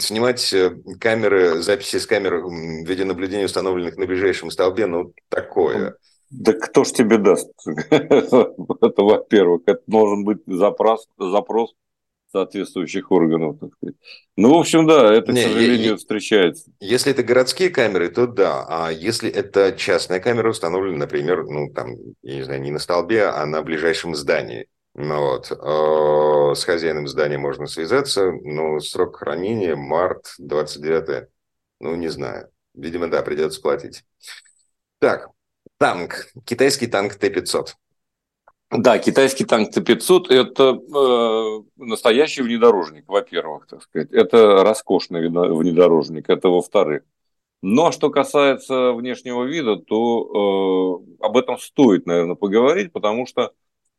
снимать 0.00 0.52
э, 0.52 0.76
камеры, 0.98 1.62
записи 1.62 1.98
с 1.98 2.06
камер 2.06 2.44
видеонаблюдения, 2.86 3.44
установленных 3.44 3.96
на 3.96 4.06
ближайшем 4.06 4.50
столбе, 4.50 4.86
ну, 4.86 5.12
такое. 5.28 5.96
Да 6.30 6.54
кто 6.54 6.84
ж 6.84 6.92
тебе 6.92 7.18
даст? 7.18 7.50
Это, 7.90 9.02
во-первых, 9.02 9.62
это 9.66 9.82
должен 9.86 10.24
быть 10.24 10.38
запрос, 10.46 11.06
запрос 11.18 11.74
соответствующих 12.32 13.12
органов. 13.12 13.58
Так 13.60 13.70
сказать. 13.76 13.96
Ну, 14.36 14.54
в 14.54 14.58
общем, 14.58 14.86
да, 14.86 15.12
это, 15.12 15.32
не, 15.32 15.42
к 15.42 15.44
сожалению, 15.44 15.90
я, 15.90 15.96
встречается. 15.96 16.70
Если 16.80 17.12
это 17.12 17.22
городские 17.22 17.68
камеры, 17.68 18.08
то 18.08 18.26
да. 18.26 18.64
А 18.66 18.90
если 18.90 19.30
это 19.30 19.72
частная 19.72 20.20
камера, 20.20 20.50
установлена, 20.50 20.96
например, 20.96 21.44
ну, 21.44 21.70
там, 21.70 21.94
я 22.22 22.36
не 22.36 22.42
знаю, 22.42 22.62
не 22.62 22.70
на 22.70 22.78
столбе, 22.78 23.26
а 23.26 23.44
на 23.44 23.62
ближайшем 23.62 24.14
здании. 24.14 24.66
Ну, 24.94 25.20
вот. 25.20 25.50
Э, 25.50 26.54
с 26.54 26.64
хозяином 26.64 27.08
здания 27.08 27.38
можно 27.38 27.66
связаться, 27.66 28.32
но 28.32 28.78
срок 28.80 29.16
хранения 29.16 29.74
март 29.74 30.34
29 30.38 31.28
ну, 31.82 31.96
не 31.96 32.08
знаю. 32.08 32.48
Видимо, 32.74 33.08
да, 33.08 33.22
придется 33.22 33.60
платить. 33.60 34.04
Так, 35.00 35.30
танк. 35.78 36.28
Китайский 36.44 36.86
танк 36.86 37.16
Т-500. 37.16 37.74
Да, 38.70 38.98
китайский 39.00 39.44
танк 39.44 39.72
Т-500– 39.72 40.26
это 40.30 40.78
э, 40.78 41.62
настоящий 41.76 42.42
внедорожник, 42.42 43.04
во-первых, 43.08 43.66
так 43.66 43.82
сказать. 43.82 44.12
Это 44.12 44.62
роскошный 44.62 45.28
внедорожник, 45.28 46.30
это 46.30 46.48
во-вторых. 46.48 47.02
Но 47.62 47.90
что 47.90 48.08
касается 48.10 48.92
внешнего 48.92 49.42
вида, 49.42 49.76
то 49.76 51.02
э, 51.20 51.24
об 51.24 51.36
этом 51.36 51.58
стоит, 51.58 52.06
наверное, 52.06 52.36
поговорить, 52.36 52.92
потому 52.92 53.26
что 53.26 53.52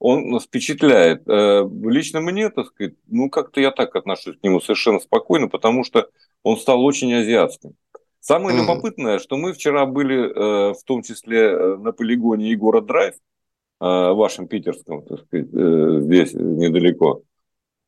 он 0.03 0.37
впечатляет. 0.41 1.23
Э, 1.29 1.65
лично 1.85 2.19
мне, 2.19 2.49
так 2.49 2.67
сказать, 2.67 2.95
ну, 3.07 3.29
как-то 3.29 3.61
я 3.61 3.71
так 3.71 3.95
отношусь 3.95 4.37
к 4.37 4.43
нему 4.43 4.59
совершенно 4.59 4.99
спокойно, 4.99 5.47
потому 5.47 5.85
что 5.85 6.09
он 6.43 6.57
стал 6.57 6.83
очень 6.83 7.13
азиатским. 7.13 7.75
Самое 8.19 8.57
mm. 8.57 8.61
любопытное, 8.61 9.19
что 9.19 9.37
мы 9.37 9.53
вчера 9.53 9.85
были, 9.85 10.29
э, 10.29 10.73
в 10.73 10.83
том 10.83 11.03
числе 11.03 11.39
э, 11.39 11.77
на 11.77 11.93
полигоне 11.93 12.51
Егора 12.51 12.81
Драйв, 12.81 13.15
вашем 13.79 14.47
питерском, 14.47 15.03
так 15.03 15.25
сказать, 15.25 15.47
здесь 15.47 16.33
недалеко. 16.33 17.23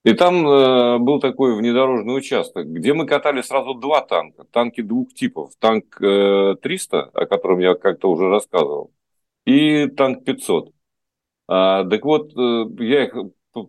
И 0.03 0.11
там 0.11 0.43
был 1.05 1.21
такой 1.21 1.55
внедорожный 1.55 2.17
участок, 2.17 2.67
где 2.67 2.93
мы 2.93 3.05
катали 3.05 3.41
сразу 3.41 3.75
два 3.75 4.01
танка, 4.01 4.43
танки 4.51 4.81
двух 4.81 5.13
типов. 5.13 5.51
Танк 5.57 5.95
300, 5.97 7.01
о 7.01 7.25
котором 7.27 7.59
я 7.59 7.75
как-то 7.75 8.11
уже 8.11 8.27
рассказывал, 8.27 8.91
и 9.45 9.87
танк 9.87 10.25
500. 10.25 10.74
А, 11.47 11.83
так 11.83 12.03
вот, 12.05 12.33
я 12.35 13.05
их 13.05 13.15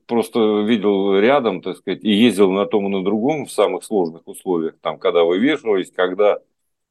просто 0.07 0.62
видел 0.62 1.19
рядом, 1.19 1.62
так 1.62 1.77
сказать, 1.77 2.05
и 2.05 2.11
ездил 2.11 2.51
на 2.51 2.67
том 2.67 2.87
и 2.87 2.91
на 2.91 3.05
другом 3.05 3.47
в 3.47 3.53
самых 3.53 3.85
сложных 3.85 4.27
условиях, 4.27 4.75
там, 4.81 4.99
когда 4.99 5.25
вывешивались, 5.25 5.91
когда... 5.93 6.39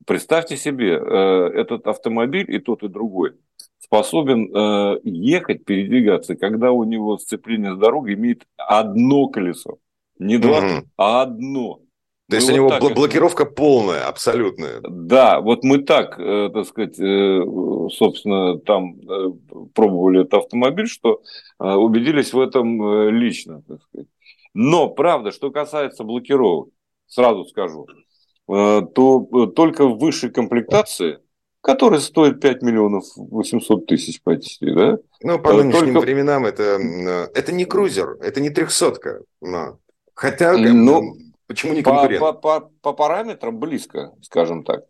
Представьте 0.06 0.56
себе, 0.56 0.92
этот 0.94 1.88
автомобиль 1.88 2.46
и 2.54 2.60
тот, 2.60 2.84
и 2.84 2.88
другой– 2.90 3.34
способен 3.86 4.50
э, 4.54 5.00
ехать, 5.04 5.64
передвигаться, 5.64 6.36
когда 6.36 6.72
у 6.72 6.84
него 6.84 7.18
сцепление 7.18 7.76
с 7.76 7.78
дорогой 7.78 8.16
имеет 8.16 8.46
одно 8.58 9.28
колесо. 9.28 9.78
Не 10.18 10.38
два, 10.38 10.60
угу. 10.60 10.88
а 10.98 11.22
одно. 11.24 11.80
То 12.30 12.38
есть 12.38 12.50
у 12.50 12.54
него 12.54 12.70
бл- 12.70 12.94
блокировка 12.94 13.44
это... 13.44 13.52
полная, 13.52 14.08
абсолютная. 14.08 14.82
Да, 14.82 15.42
вот 15.42 15.64
мы 15.64 15.80
так, 15.80 16.20
э, 16.20 16.50
так 16.52 16.66
сказать, 16.66 17.00
э, 17.00 17.44
собственно, 17.92 18.58
там 18.60 19.00
э, 19.00 19.32
пробовали 19.76 20.22
этот 20.22 20.46
автомобиль, 20.46 20.88
что 20.88 21.22
убедились 21.60 22.34
в 22.34 22.40
этом 22.40 23.10
лично, 23.10 23.62
так 23.68 23.82
сказать. 23.84 24.08
Но, 24.54 24.90
правда, 24.90 25.32
что 25.32 25.52
касается 25.52 26.04
блокировок, 26.04 26.70
сразу 27.08 27.46
скажу, 27.46 27.88
то 28.48 29.52
только 29.56 29.86
в 29.86 29.98
высшей 29.98 30.32
комплектации 30.32 31.20
который 31.62 32.00
стоит 32.00 32.42
5 32.42 32.62
миллионов 32.62 33.06
800 33.16 33.88
тысяч 33.88 34.22
почти, 34.22 34.70
да? 34.70 35.00
Ну, 35.24 35.40
по 35.40 35.52
нынешним 35.52 35.96
Только... 35.96 36.00
временам 36.02 36.46
это, 36.46 36.80
это 37.34 37.52
не 37.52 37.66
крузер, 37.66 38.18
это 38.22 38.40
не 38.40 38.52
трехсотка. 38.52 39.22
Но. 39.42 39.80
Хотя, 40.14 40.56
ну, 40.56 41.18
почему 41.48 41.74
не 41.74 41.82
конкурент? 41.82 42.20
По, 42.20 42.34
по, 42.34 42.60
по, 42.60 42.72
по 42.82 42.94
параметрам 42.94 43.58
близко, 43.58 44.14
скажем 44.22 44.64
так. 44.64 44.86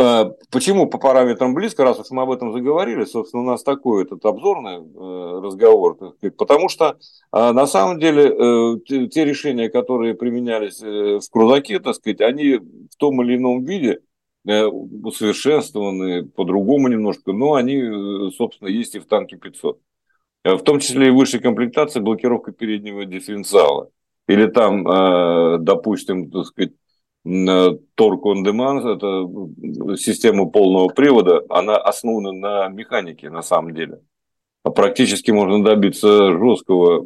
Э, 0.00 0.30
почему 0.50 0.88
по 0.88 0.98
параметрам 0.98 1.52
близко, 1.52 1.84
раз 1.84 1.98
уж 1.98 2.10
мы 2.10 2.22
об 2.22 2.30
этом 2.30 2.52
заговорили, 2.52 3.04
собственно, 3.04 3.42
у 3.42 3.46
нас 3.46 3.62
такой 3.62 4.04
этот 4.04 4.24
обзорный 4.24 4.78
э, 4.78 5.40
разговор, 5.42 5.98
потому 6.36 6.68
что 6.68 6.96
э, 7.32 7.52
на 7.52 7.66
самом 7.66 7.98
деле 7.98 8.78
те 8.86 9.24
решения, 9.24 9.68
которые 9.68 10.14
применялись 10.14 10.80
в 10.80 11.30
крузаке, 11.30 11.80
так 11.80 11.96
сказать, 11.96 12.20
они 12.20 12.56
в 12.56 12.96
том 12.96 13.22
или 13.22 13.36
ином 13.36 13.64
виде 13.64 14.00
усовершенствованы 14.44 16.24
по-другому 16.24 16.88
немножко, 16.88 17.32
но 17.32 17.54
они, 17.54 18.30
собственно, 18.32 18.68
есть 18.68 18.94
и 18.94 18.98
в 18.98 19.04
танке 19.06 19.36
500. 19.36 19.78
Э, 20.44 20.54
в 20.54 20.62
том 20.62 20.80
числе 20.80 21.08
и 21.08 21.10
высшей 21.10 21.40
комплектации 21.40 22.00
блокировка 22.00 22.52
переднего 22.52 23.04
дифференциала. 23.04 23.90
Или 24.30 24.46
там, 24.46 24.84
допустим, 25.64 26.30
так 26.30 26.44
сказать, 26.46 26.72
Torque 27.26 28.22
on 28.24 28.44
Demand, 28.44 28.80
это 28.94 29.96
система 29.96 30.46
полного 30.46 30.88
привода, 30.88 31.42
она 31.48 31.76
основана 31.76 32.32
на 32.32 32.68
механике 32.68 33.28
на 33.28 33.42
самом 33.42 33.74
деле. 33.74 34.00
А 34.62 34.70
практически 34.70 35.32
можно 35.32 35.64
добиться 35.64 36.38
жесткого 36.38 37.04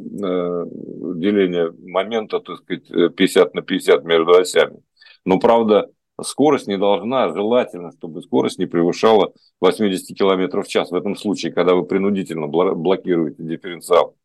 деления 1.17 1.73
момента, 1.83 2.39
так 2.41 2.57
сказать, 2.57 3.15
50 3.15 3.55
на 3.55 3.61
50 3.63 4.03
между 4.03 4.33
осями. 4.33 4.77
Но, 5.25 5.39
правда, 5.39 5.89
скорость 6.21 6.67
не 6.67 6.77
должна, 6.77 7.33
желательно, 7.33 7.91
чтобы 7.97 8.21
скорость 8.21 8.59
не 8.59 8.67
превышала 8.67 9.33
80 9.61 10.15
км 10.15 10.61
в 10.61 10.67
час. 10.67 10.91
В 10.91 10.95
этом 10.95 11.15
случае, 11.15 11.53
когда 11.53 11.73
вы 11.73 11.85
принудительно 11.85 12.47
блокируете 12.47 13.41
дифференциал. 13.41 14.15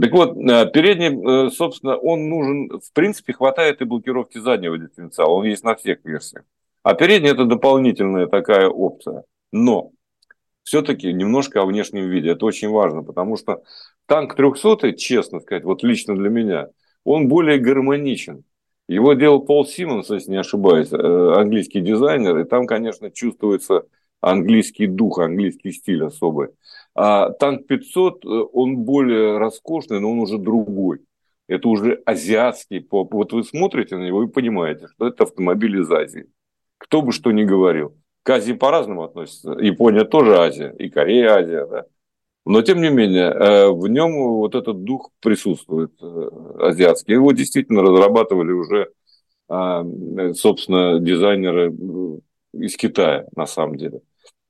Так 0.00 0.12
вот, 0.12 0.36
э, 0.36 0.70
передний, 0.72 1.46
э, 1.46 1.50
собственно, 1.50 1.96
он 1.96 2.28
нужен, 2.28 2.80
в 2.80 2.92
принципе, 2.92 3.34
хватает 3.34 3.82
и 3.82 3.84
блокировки 3.84 4.38
заднего 4.38 4.78
дифференциала, 4.78 5.30
он 5.30 5.44
есть 5.44 5.64
на 5.64 5.74
всех 5.74 5.98
версиях. 6.04 6.44
А 6.82 6.94
передний– 6.94 7.30
это 7.32 7.44
дополнительная 7.44 8.26
такая 8.26 8.68
опция. 8.68 9.24
Но 9.52 9.92
все-таки 10.62 11.12
немножко 11.12 11.60
о 11.60 11.66
внешнем 11.66 12.08
виде, 12.08 12.30
это 12.30 12.46
очень 12.46 12.70
важно, 12.70 13.02
потому 13.02 13.36
что 13.36 13.62
танк 14.06 14.34
300, 14.34 14.92
честно 14.94 15.40
сказать, 15.40 15.64
вот 15.64 15.82
лично 15.82 16.16
для 16.16 16.30
меня, 16.30 16.68
он 17.04 17.28
более 17.28 17.58
гармоничен. 17.58 18.44
Его 18.88 19.12
делал 19.14 19.40
Пол 19.44 19.66
Симмонс, 19.66 20.10
если 20.10 20.30
не 20.30 20.36
ошибаюсь, 20.38 20.92
э, 20.92 20.96
английский 20.96 21.80
дизайнер, 21.80 22.38
и 22.38 22.44
там, 22.44 22.66
конечно, 22.66 23.10
чувствуется 23.10 23.84
английский 24.20 24.86
дух, 24.86 25.18
английский 25.18 25.72
стиль 25.72 26.04
особый. 26.04 26.48
А 26.94 27.30
танк 27.30 27.66
500, 27.66 28.24
э, 28.24 28.28
он 28.52 28.78
более 28.78 29.38
роскошный, 29.38 30.00
но 30.00 30.10
он 30.10 30.20
уже 30.20 30.38
другой. 30.38 31.00
Это 31.48 31.68
уже 31.68 32.02
азиатский 32.04 32.80
поп. 32.80 33.14
Вот 33.14 33.32
вы 33.32 33.44
смотрите 33.44 33.96
на 33.96 34.06
него 34.06 34.22
и 34.24 34.28
понимаете, 34.28 34.88
что 34.88 35.08
это 35.08 35.24
автомобиль 35.24 35.80
из 35.80 35.90
Азии. 35.90 36.26
Кто 36.78 37.02
бы 37.02 37.12
что 37.12 37.32
ни 37.32 37.44
говорил. 37.44 37.96
К 38.22 38.30
Азии 38.30 38.52
по-разному 38.52 39.04
относятся. 39.04 39.52
Япония 39.52 40.04
тоже 40.04 40.38
Азия, 40.38 40.74
и 40.78 40.88
Корея 40.88 41.34
Азия, 41.34 41.66
да. 41.66 41.84
Но, 42.44 42.62
тем 42.62 42.80
не 42.80 42.90
менее, 42.90 43.30
э, 43.30 43.70
в 43.70 43.86
нем 43.88 44.12
вот 44.12 44.54
этот 44.54 44.82
дух 44.82 45.10
присутствует 45.20 45.92
э, 46.02 46.28
азиатский. 46.58 47.14
Его 47.14 47.32
действительно 47.32 47.82
разрабатывали 47.82 48.52
уже, 48.52 48.90
а, 49.48 49.84
собственно, 50.34 50.98
дизайнеры 50.98 51.72
из 52.52 52.76
Китая, 52.76 53.26
на 53.36 53.46
самом 53.46 53.76
деле. 53.76 54.00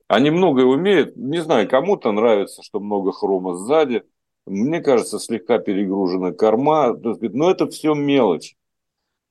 Они 0.07 0.31
многое 0.31 0.65
умеют. 0.65 1.15
Не 1.15 1.39
знаю, 1.39 1.67
кому-то 1.69 2.11
нравится, 2.11 2.61
что 2.63 2.79
много 2.79 3.11
хрома 3.11 3.55
сзади. 3.55 4.03
Мне 4.45 4.81
кажется, 4.81 5.19
слегка 5.19 5.59
перегружена 5.59 6.31
корма. 6.31 6.93
Но 6.93 7.51
это 7.51 7.67
все 7.67 7.93
мелочь 7.93 8.55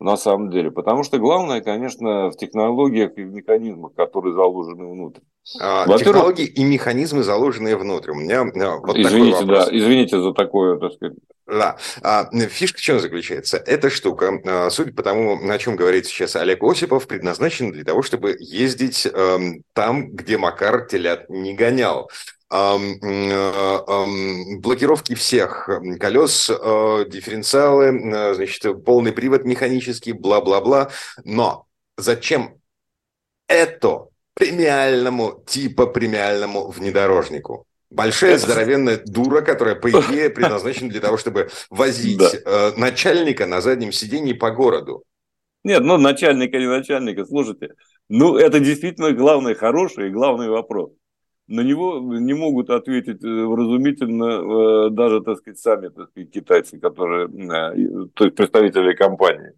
на 0.03 0.17
самом 0.17 0.51
деле. 0.51 0.71
Потому 0.71 1.05
что 1.05 1.19
главное, 1.19 1.61
конечно, 1.61 2.31
в 2.31 2.37
технологиях 2.37 3.17
и 3.17 3.23
в 3.23 3.33
механизмах, 3.33 3.95
которые 3.95 4.35
заложены 4.35 4.91
внутрь. 4.91 5.21
А, 5.61 5.87
технологии 5.99 6.47
и 6.47 6.65
механизмы, 6.65 7.23
заложенные 7.23 7.77
внутрь. 7.77 8.11
У 8.11 8.15
меня 8.15 8.45
вот 8.45 8.97
извините, 8.97 9.45
да, 9.45 9.69
извините 9.71 10.21
за 10.21 10.33
такое, 10.33 10.79
так 10.79 10.93
сказать. 10.93 11.17
Да. 11.53 11.77
А, 12.01 12.31
фишка 12.49 12.79
в 12.79 12.81
чем 12.81 12.99
заключается? 12.99 13.59
Эта 13.59 13.91
штука, 13.91 14.41
а, 14.47 14.71
судя 14.71 14.93
по 14.93 15.03
тому, 15.03 15.39
на 15.39 15.59
чем 15.59 15.77
говорит 15.77 16.07
сейчас 16.07 16.35
Олег 16.35 16.63
Осипов, 16.63 17.07
предназначена 17.07 17.71
для 17.73 17.85
того, 17.85 18.03
чтобы 18.03 18.37
ездить 18.41 19.07
э, 19.07 19.39
там, 19.75 20.11
где 20.13 20.39
Макар 20.39 20.87
телят 20.87 21.29
не 21.29 21.53
гонял. 21.53 22.11
Э, 22.51 22.79
блокировки 24.61 25.15
всех 25.15 25.69
колес, 26.01 26.49
э, 26.49 27.05
дифференциалы, 27.09 27.85
э, 27.87 28.35
значит, 28.35 28.85
полный 28.85 29.13
привод 29.13 29.45
механический, 29.45 30.13
бла-бла-бла. 30.13 30.91
Но 31.25 31.67
зачем 31.99 32.63
это 33.47 34.07
премиальному, 34.35 35.45
типа 35.47 35.87
премиальному 35.87 36.71
внедорожнику? 36.71 37.67
Большая 37.93 38.37
это... 38.37 38.47
здоровенная 38.47 39.01
дура, 39.05 39.43
которая, 39.43 39.75
по 39.75 39.89
идее, 39.91 40.31
предназначена 40.31 40.91
для 40.91 41.01
того, 41.01 41.17
чтобы 41.17 41.51
возить 41.71 42.19
да. 42.19 42.31
э, 42.45 42.73
начальника 42.77 43.47
на 43.47 43.61
заднем 43.61 43.93
сидении 43.93 44.33
по 44.33 44.51
городу. 44.51 45.05
Нет, 45.65 45.83
ну 45.83 45.97
начальника, 45.97 46.59
не 46.59 46.67
начальника, 46.67 47.25
слушайте. 47.25 47.75
Ну, 48.09 48.37
это 48.37 48.59
действительно 48.61 49.13
главный 49.13 49.55
хороший 49.55 50.09
и 50.09 50.13
главный 50.13 50.49
вопрос. 50.49 50.91
на 51.47 51.61
него 51.61 52.01
не 52.19 52.35
могут 52.35 52.71
ответить 52.71 53.23
э, 53.23 53.29
вразумительно 53.29 54.91
даже, 54.91 55.21
так 55.21 55.39
сказать, 55.39 55.59
сами 55.59 55.89
так 55.89 56.11
сказать, 56.11 56.31
китайцы, 56.31 56.79
которые, 56.81 57.29
то 57.29 58.25
есть 58.25 58.37
представители 58.37 58.95
компании. 58.95 59.53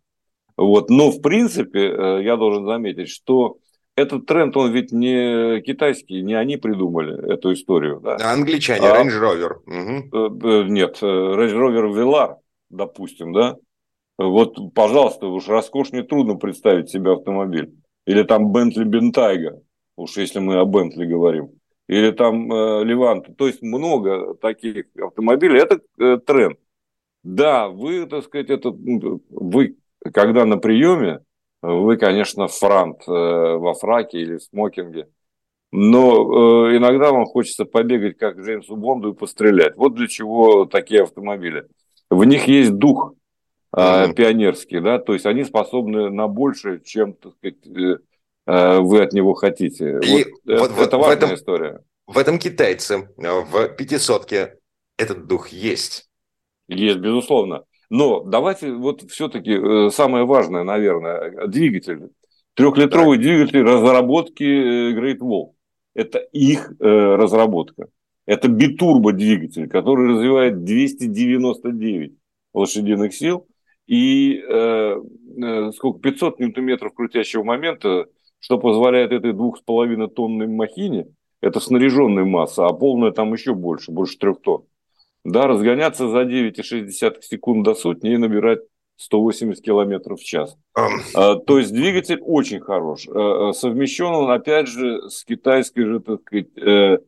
Вот. 0.56 0.90
Но, 0.90 1.10
в 1.10 1.20
принципе, 1.20 2.20
я 2.22 2.36
должен 2.36 2.66
заметить, 2.66 3.08
что 3.08 3.58
этот 3.96 4.26
тренд, 4.26 4.56
он 4.56 4.72
ведь 4.72 4.92
не 4.92 5.60
китайский, 5.62 6.22
не 6.22 6.34
они 6.34 6.56
придумали 6.56 7.32
эту 7.32 7.52
историю. 7.52 8.00
Да? 8.02 8.16
Англичане, 8.32 8.88
а, 8.88 9.02
Range 9.02 9.20
Rover. 9.20 9.54
Угу. 9.66 10.70
Нет, 10.70 10.98
Range 11.00 11.52
Rover 11.52 11.92
Velar, 11.92 12.36
допустим, 12.70 13.32
да? 13.32 13.56
Вот, 14.18 14.56
пожалуйста, 14.74 15.26
уж 15.26 15.48
роскошнее 15.48 16.04
трудно 16.04 16.36
представить 16.36 16.90
себе 16.90 17.12
автомобиль. 17.12 17.74
Или 18.06 18.22
там 18.22 18.54
Bentley 18.54 18.84
Bentayga, 18.84 19.60
уж 19.96 20.16
если 20.16 20.38
мы 20.38 20.58
о 20.60 20.64
Bentley 20.64 21.06
говорим. 21.06 21.50
Или 21.88 22.10
там 22.12 22.50
э, 22.52 22.84
Левант. 22.84 23.36
То 23.36 23.46
есть 23.46 23.62
много 23.62 24.34
таких 24.34 24.86
автомобилей. 25.00 25.60
Это 25.60 25.80
э, 25.98 26.18
тренд. 26.24 26.58
Да, 27.22 27.68
вы, 27.68 28.06
так 28.06 28.24
сказать, 28.24 28.50
это, 28.50 28.70
вы, 28.70 29.76
когда 30.12 30.44
на 30.44 30.58
приеме, 30.58 31.20
вы, 31.64 31.96
конечно, 31.96 32.46
франт 32.46 33.02
э, 33.06 33.10
во 33.10 33.74
фраке 33.74 34.18
или 34.18 34.36
в 34.36 34.42
смокинге. 34.42 35.08
Но 35.72 36.68
э, 36.68 36.76
иногда 36.76 37.10
вам 37.10 37.24
хочется 37.24 37.64
побегать, 37.64 38.18
как 38.18 38.38
Джеймсу 38.38 38.76
Бонду, 38.76 39.12
и 39.12 39.16
пострелять. 39.16 39.74
Вот 39.76 39.94
для 39.94 40.06
чего 40.06 40.66
такие 40.66 41.02
автомобили. 41.02 41.66
В 42.10 42.24
них 42.24 42.46
есть 42.46 42.74
дух 42.74 43.14
mm-hmm. 43.74 44.12
пионерский, 44.12 44.80
да, 44.80 44.98
то 44.98 45.14
есть 45.14 45.24
они 45.26 45.42
способны 45.42 46.10
на 46.10 46.28
больше, 46.28 46.80
чем, 46.84 47.14
так 47.14 47.32
сказать, 47.32 47.56
э, 47.66 48.78
вы 48.80 49.02
от 49.02 49.12
него 49.14 49.32
хотите. 49.32 50.00
И 50.04 50.26
вот, 50.44 50.70
вот 50.70 50.78
это 50.78 50.98
в, 50.98 51.00
важная 51.00 51.16
этом, 51.16 51.34
история. 51.34 51.80
В 52.06 52.18
этом 52.18 52.38
китайце, 52.38 53.08
в 53.16 53.68
пятисотке 53.68 54.58
этот 54.98 55.26
дух 55.26 55.48
есть. 55.48 56.10
Есть, 56.68 56.98
безусловно. 56.98 57.64
Но 57.90 58.22
давайте 58.22 58.72
вот 58.72 59.02
все-таки 59.10 59.90
самое 59.90 60.24
важное, 60.24 60.64
наверное, 60.64 61.46
двигатель. 61.46 62.08
Трехлитровый 62.54 63.18
так. 63.18 63.26
двигатель 63.26 63.62
разработки 63.62 64.42
Great 64.94 65.18
Wall. 65.18 65.52
Это 65.94 66.18
их 66.18 66.72
разработка. 66.80 67.88
Это 68.26 68.48
битурбо 68.48 69.12
двигатель, 69.12 69.68
который 69.68 70.14
развивает 70.14 70.64
299 70.64 72.14
лошадиных 72.54 73.14
сил 73.14 73.46
и 73.86 74.40
э, 74.40 74.96
э 75.42 75.72
сколько 75.72 76.00
500 76.00 76.40
ньютон-метров 76.40 76.94
крутящего 76.94 77.42
момента, 77.42 78.06
что 78.38 78.58
позволяет 78.58 79.12
этой 79.12 79.32
двух 79.32 79.58
с 79.58 79.60
половиной 79.60 80.08
тонной 80.08 80.46
махине, 80.46 81.06
это 81.42 81.60
снаряженная 81.60 82.24
масса, 82.24 82.66
а 82.66 82.72
полная 82.72 83.10
там 83.10 83.32
еще 83.34 83.54
больше, 83.54 83.92
больше 83.92 84.16
трех 84.16 84.40
тонн, 84.40 84.64
да, 85.24 85.46
разгоняться 85.46 86.08
за 86.08 86.22
9,6 86.22 87.22
секунд 87.22 87.64
до 87.64 87.74
сотни 87.74 88.12
и 88.12 88.16
набирать 88.16 88.60
180 88.96 89.62
километров 89.62 90.20
в 90.20 90.24
час. 90.24 90.56
Um. 90.76 91.40
То 91.44 91.58
есть 91.58 91.72
двигатель 91.72 92.20
очень 92.20 92.60
хорош. 92.60 93.06
Э, 93.08 93.50
э, 93.50 93.52
совмещен 93.52 94.06
он, 94.06 94.30
опять 94.30 94.68
же, 94.68 95.08
с 95.10 95.24
китайской 95.24 95.84
же, 95.84 96.00
так 96.00 96.20
сказать, 96.22 97.00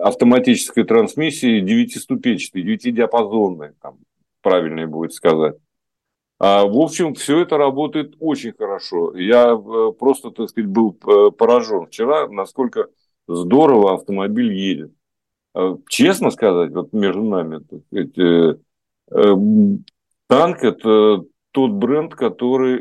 автоматической 0.00 0.84
трансмиссией 0.84 1.62
девятиступенчатой, 1.62 2.62
девятидиапазонной, 2.62 3.72
там, 3.80 3.98
правильнее 4.42 4.86
будет 4.86 5.12
сказать. 5.12 5.56
А, 6.38 6.64
в 6.64 6.76
общем, 6.78 7.14
все 7.14 7.40
это 7.40 7.56
работает 7.56 8.14
очень 8.20 8.52
хорошо. 8.52 9.16
Я 9.16 9.52
э, 9.52 9.92
просто, 9.98 10.30
так 10.30 10.48
сказать, 10.48 10.70
был 10.70 10.96
э, 11.06 11.30
поражен 11.32 11.86
вчера, 11.86 12.28
насколько 12.28 12.88
здорово 13.26 13.94
автомобиль 13.94 14.52
едет. 14.54 14.92
А, 15.58 15.76
честно 15.88 16.30
сказать, 16.30 16.70
вот 16.72 16.92
между 16.92 17.22
нами, 17.24 17.60
сказать, 17.88 18.18
э, 18.18 19.34
танк– 20.28 20.58
это 20.62 21.24
тот 21.50 21.70
бренд, 21.72 22.14
который 22.14 22.80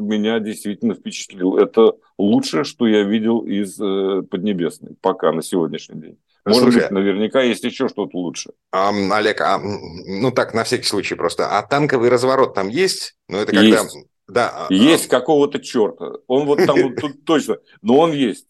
меня 0.00 0.40
действительно 0.40 0.94
впечатлил. 0.94 1.56
Это 1.56 1.92
лучшее, 2.18 2.64
что 2.64 2.86
я 2.86 3.02
видел 3.02 3.40
из 3.40 3.76
Поднебесной 3.76 4.96
пока 5.00 5.30
на 5.32 5.42
сегодняшний 5.42 6.00
день. 6.00 6.18
Может 6.44 6.62
Слушай, 6.62 6.82
быть, 6.82 6.90
наверняка 6.90 7.42
есть 7.42 7.64
еще 7.64 7.88
что-то 7.88 8.16
лучше. 8.16 8.50
А, 8.72 8.90
Олег, 8.90 9.40
а, 9.42 9.58
ну 9.58 10.30
так, 10.30 10.54
на 10.54 10.64
всякий 10.64 10.86
случай 10.86 11.14
просто. 11.14 11.46
А 11.46 11.62
танковый 11.62 12.08
разворот 12.08 12.54
там 12.54 12.68
есть? 12.68 13.14
Ну, 13.28 13.38
это 13.38 13.52
когда... 13.52 13.82
Есть. 13.82 13.96
Да. 14.26 14.66
А, 14.68 14.72
есть 14.72 15.06
а... 15.08 15.10
какого-то 15.10 15.60
черта. 15.60 16.12
Он 16.26 16.46
вот 16.46 16.64
там 16.64 16.80
вот 16.80 16.96
тут 16.96 17.24
точно, 17.24 17.58
но 17.82 17.98
он 17.98 18.12
есть. 18.12 18.46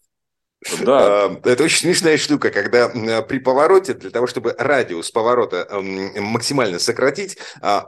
Да. 0.83 1.25
А, 1.25 1.41
это 1.43 1.63
очень 1.63 1.79
смешная 1.79 2.17
штука, 2.17 2.51
когда 2.51 2.89
при 3.23 3.39
повороте, 3.39 3.93
для 3.93 4.11
того, 4.11 4.27
чтобы 4.27 4.55
радиус 4.57 5.09
поворота 5.11 5.67
максимально 6.17 6.79
сократить, 6.79 7.37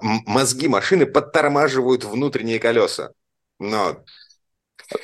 мозги 0.02 0.68
машины 0.68 1.06
подтормаживают 1.06 2.04
внутренние 2.04 2.60
колеса. 2.60 3.12
Но 3.60 4.04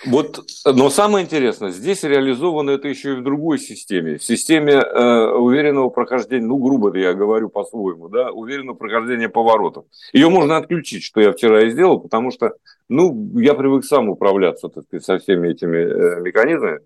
вот, 0.05 0.39
но 0.65 0.89
самое 0.89 1.25
интересное, 1.25 1.71
здесь 1.71 2.03
реализовано 2.03 2.71
это 2.71 2.87
еще 2.87 3.13
и 3.13 3.15
в 3.15 3.23
другой 3.23 3.59
системе, 3.59 4.17
в 4.17 4.23
системе 4.23 4.73
э, 4.73 5.31
уверенного 5.31 5.89
прохождения, 5.89 6.45
ну, 6.45 6.57
грубо 6.57 6.95
я 6.97 7.13
говорю 7.13 7.49
по-своему, 7.49 8.09
да, 8.09 8.31
уверенного 8.31 8.75
прохождения 8.75 9.29
поворотов. 9.29 9.85
Ее 10.13 10.29
можно 10.29 10.57
отключить, 10.57 11.03
что 11.03 11.21
я 11.21 11.31
вчера 11.31 11.65
и 11.65 11.69
сделал, 11.69 11.99
потому 11.99 12.31
что, 12.31 12.53
ну, 12.87 13.31
я 13.39 13.53
привык 13.53 13.85
сам 13.85 14.09
управляться, 14.09 14.69
так 14.69 14.83
сказать, 14.85 15.05
со 15.05 15.17
всеми 15.17 15.49
этими 15.49 15.77
э, 15.77 16.21
механизмами. 16.21 16.79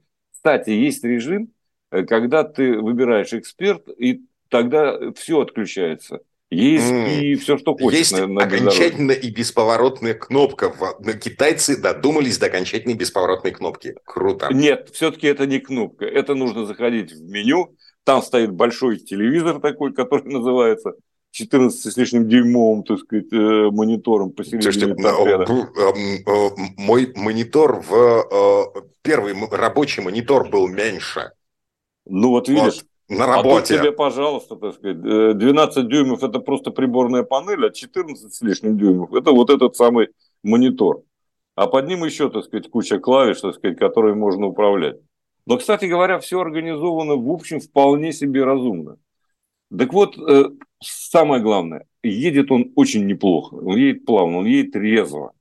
Кстати, 0.43 0.71
есть 0.71 1.03
режим, 1.05 1.53
э, 1.91 2.03
когда 2.03 2.43
ты 2.43 2.77
выбираешь 2.77 3.33
эксперт, 3.33 3.87
и 3.97 4.21
тогда 4.49 4.99
все 5.13 5.41
отключается– 5.41 6.19
есть 6.53 6.91
mm. 6.91 7.19
и 7.19 7.35
все, 7.35 7.57
что 7.57 7.75
хочешь. 7.75 7.99
Есть 7.99 8.11
на, 8.11 8.27
на 8.27 8.43
окончательная 8.43 9.15
и 9.15 9.31
бесповоротная 9.31 10.13
кнопка. 10.13 10.71
Китайцы 11.19 11.81
додумались 11.81 12.37
до 12.37 12.45
окончательной 12.45 12.95
бесповоротной 12.95 13.51
кнопки. 13.51 13.95
Круто. 14.05 14.49
Нет, 14.53 14.89
все-таки 14.93 15.27
это 15.27 15.47
не 15.47 15.59
кнопка. 15.59 16.05
Это 16.05 16.35
нужно 16.35 16.65
заходить 16.65 17.11
в 17.11 17.21
меню. 17.23 17.75
Там 18.03 18.21
стоит 18.21 18.51
большой 18.51 18.97
телевизор 18.97 19.59
такой, 19.59 19.93
который 19.93 20.25
называется 20.31 20.93
14 21.33 21.91
с 21.91 21.97
лишним 21.97 22.29
дюймовым, 22.29 22.83
так 22.83 22.99
сказать, 22.99 23.33
э, 23.33 23.69
монитором 23.71 24.31
посередине 24.31 24.93
торпеда. 24.93 25.45
Э, 25.51 26.49
мой 26.77 27.11
монитор 27.15 27.81
в 27.81 27.91
э, 27.91 28.81
первый 29.01 29.33
рабочий 29.49 30.03
монитор 30.03 30.47
был 30.47 30.67
меньше. 30.67 31.31
Ну 32.05 32.29
вот 32.29 32.49
видишь, 32.49 32.83
вот 33.09 33.17
на 33.17 33.25
работе. 33.25 33.49
А 33.49 33.77
тут 33.77 33.81
тебе, 33.81 33.91
пожалуйста, 33.91 34.55
так 34.57 34.75
сказать, 34.75 35.01
12 35.01 35.77
э, 35.77 35.87
дюймов– 35.87 36.23
это 36.23 36.37
просто 36.37 36.69
приборная 36.69 37.23
панель, 37.23 37.65
а 37.65 37.71
14 37.71 38.31
с 38.31 38.41
лишним 38.41 38.77
дюймов– 38.77 39.11
это 39.15 39.31
вот 39.31 39.49
этот 39.49 39.75
самый 39.75 40.09
монитор. 40.43 41.01
А 41.55 41.65
под 41.65 41.87
ним 41.87 42.03
еще, 42.03 42.29
так 42.29 42.43
сказать, 42.43 42.69
куча 42.69 42.99
клавиш, 42.99 43.41
так 43.41 43.55
сказать, 43.55 43.79
которые 43.79 44.13
можно 44.13 44.45
управлять. 44.45 44.97
Но, 45.47 45.57
кстати 45.57 45.85
говоря, 45.85 46.19
все 46.19 46.39
организовано, 46.39 47.15
в 47.15 47.29
общем, 47.31 47.59
вполне 47.59 48.13
себе 48.13 48.43
разумно. 48.43 48.97
Так 49.77 49.91
вот, 49.93 50.17
э, 50.17 50.45
самое 50.81 51.41
главное, 51.41 51.87
едет 52.03 52.51
он 52.51 52.71
очень 52.75 53.07
неплохо, 53.07 53.55
он 53.55 53.75
едет 53.77 54.05
плавно, 54.05 54.39
он 54.39 54.45
едет 54.45 54.75
резво. 54.75 55.33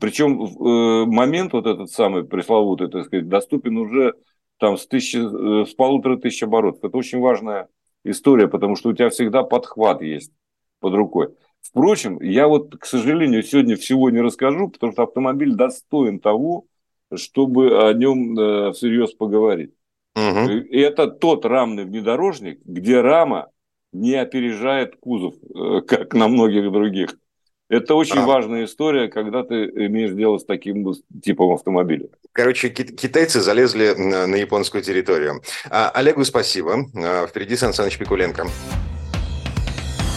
Причем 0.00 0.42
э, 0.42 1.04
момент 1.06 1.52
вот 1.52 1.66
этот 1.66 1.90
самый 1.90 2.24
пресловутый, 2.24 2.88
так 2.88 3.06
сказать, 3.06 3.28
доступен 3.28 3.76
уже 3.76 4.14
там 4.58 4.78
с, 4.78 4.86
тысячи, 4.86 5.18
э, 5.18 5.66
с 5.66 5.74
полутора 5.74 6.16
тысяч 6.16 6.42
оборотов. 6.42 6.84
Это 6.84 6.96
очень 6.96 7.18
важная 7.18 7.68
история, 8.04 8.48
потому 8.48 8.76
что 8.76 8.90
у 8.90 8.92
тебя 8.94 9.10
всегда 9.10 9.42
подхват 9.42 10.00
есть 10.00 10.32
под 10.78 10.94
рукой. 10.94 11.34
Впрочем, 11.60 12.20
я 12.22 12.48
вот, 12.48 12.76
к 12.76 12.86
сожалению, 12.86 13.42
сегодня 13.42 13.76
всего 13.76 14.08
не 14.08 14.20
расскажу, 14.20 14.68
потому 14.68 14.92
что 14.92 15.02
автомобиль 15.02 15.54
достоин 15.54 16.20
того, 16.20 16.64
чтобы 17.14 17.86
о 17.86 17.92
нем 17.92 18.72
всерьез 18.72 19.12
поговорить. 19.12 19.74
Угу. 20.16 20.50
И 20.50 20.78
это 20.78 21.06
тот 21.06 21.44
рамный 21.44 21.84
внедорожник, 21.84 22.60
где 22.64 23.00
рама 23.00 23.48
не 23.92 24.14
опережает 24.14 24.96
кузов, 25.00 25.34
э, 25.54 25.80
как 25.82 26.14
на 26.14 26.28
многих 26.28 26.70
других. 26.72 27.16
Это 27.68 27.94
очень 27.94 28.18
а. 28.18 28.26
важная 28.26 28.64
история, 28.64 29.08
когда 29.08 29.44
ты 29.44 29.64
имеешь 29.66 30.12
дело 30.12 30.38
с 30.38 30.44
таким 30.44 30.92
типом 31.22 31.52
автомобиля. 31.52 32.08
Короче, 32.32 32.68
китайцы 32.68 33.40
залезли 33.40 33.94
на 33.94 34.34
японскую 34.36 34.82
территорию. 34.82 35.40
А, 35.70 35.90
Олегу 35.90 36.24
спасибо. 36.24 36.86
А, 36.96 37.26
впереди 37.28 37.54
Сан 37.54 37.72
Саныч 37.72 37.96
Пикуленко. 37.96 38.46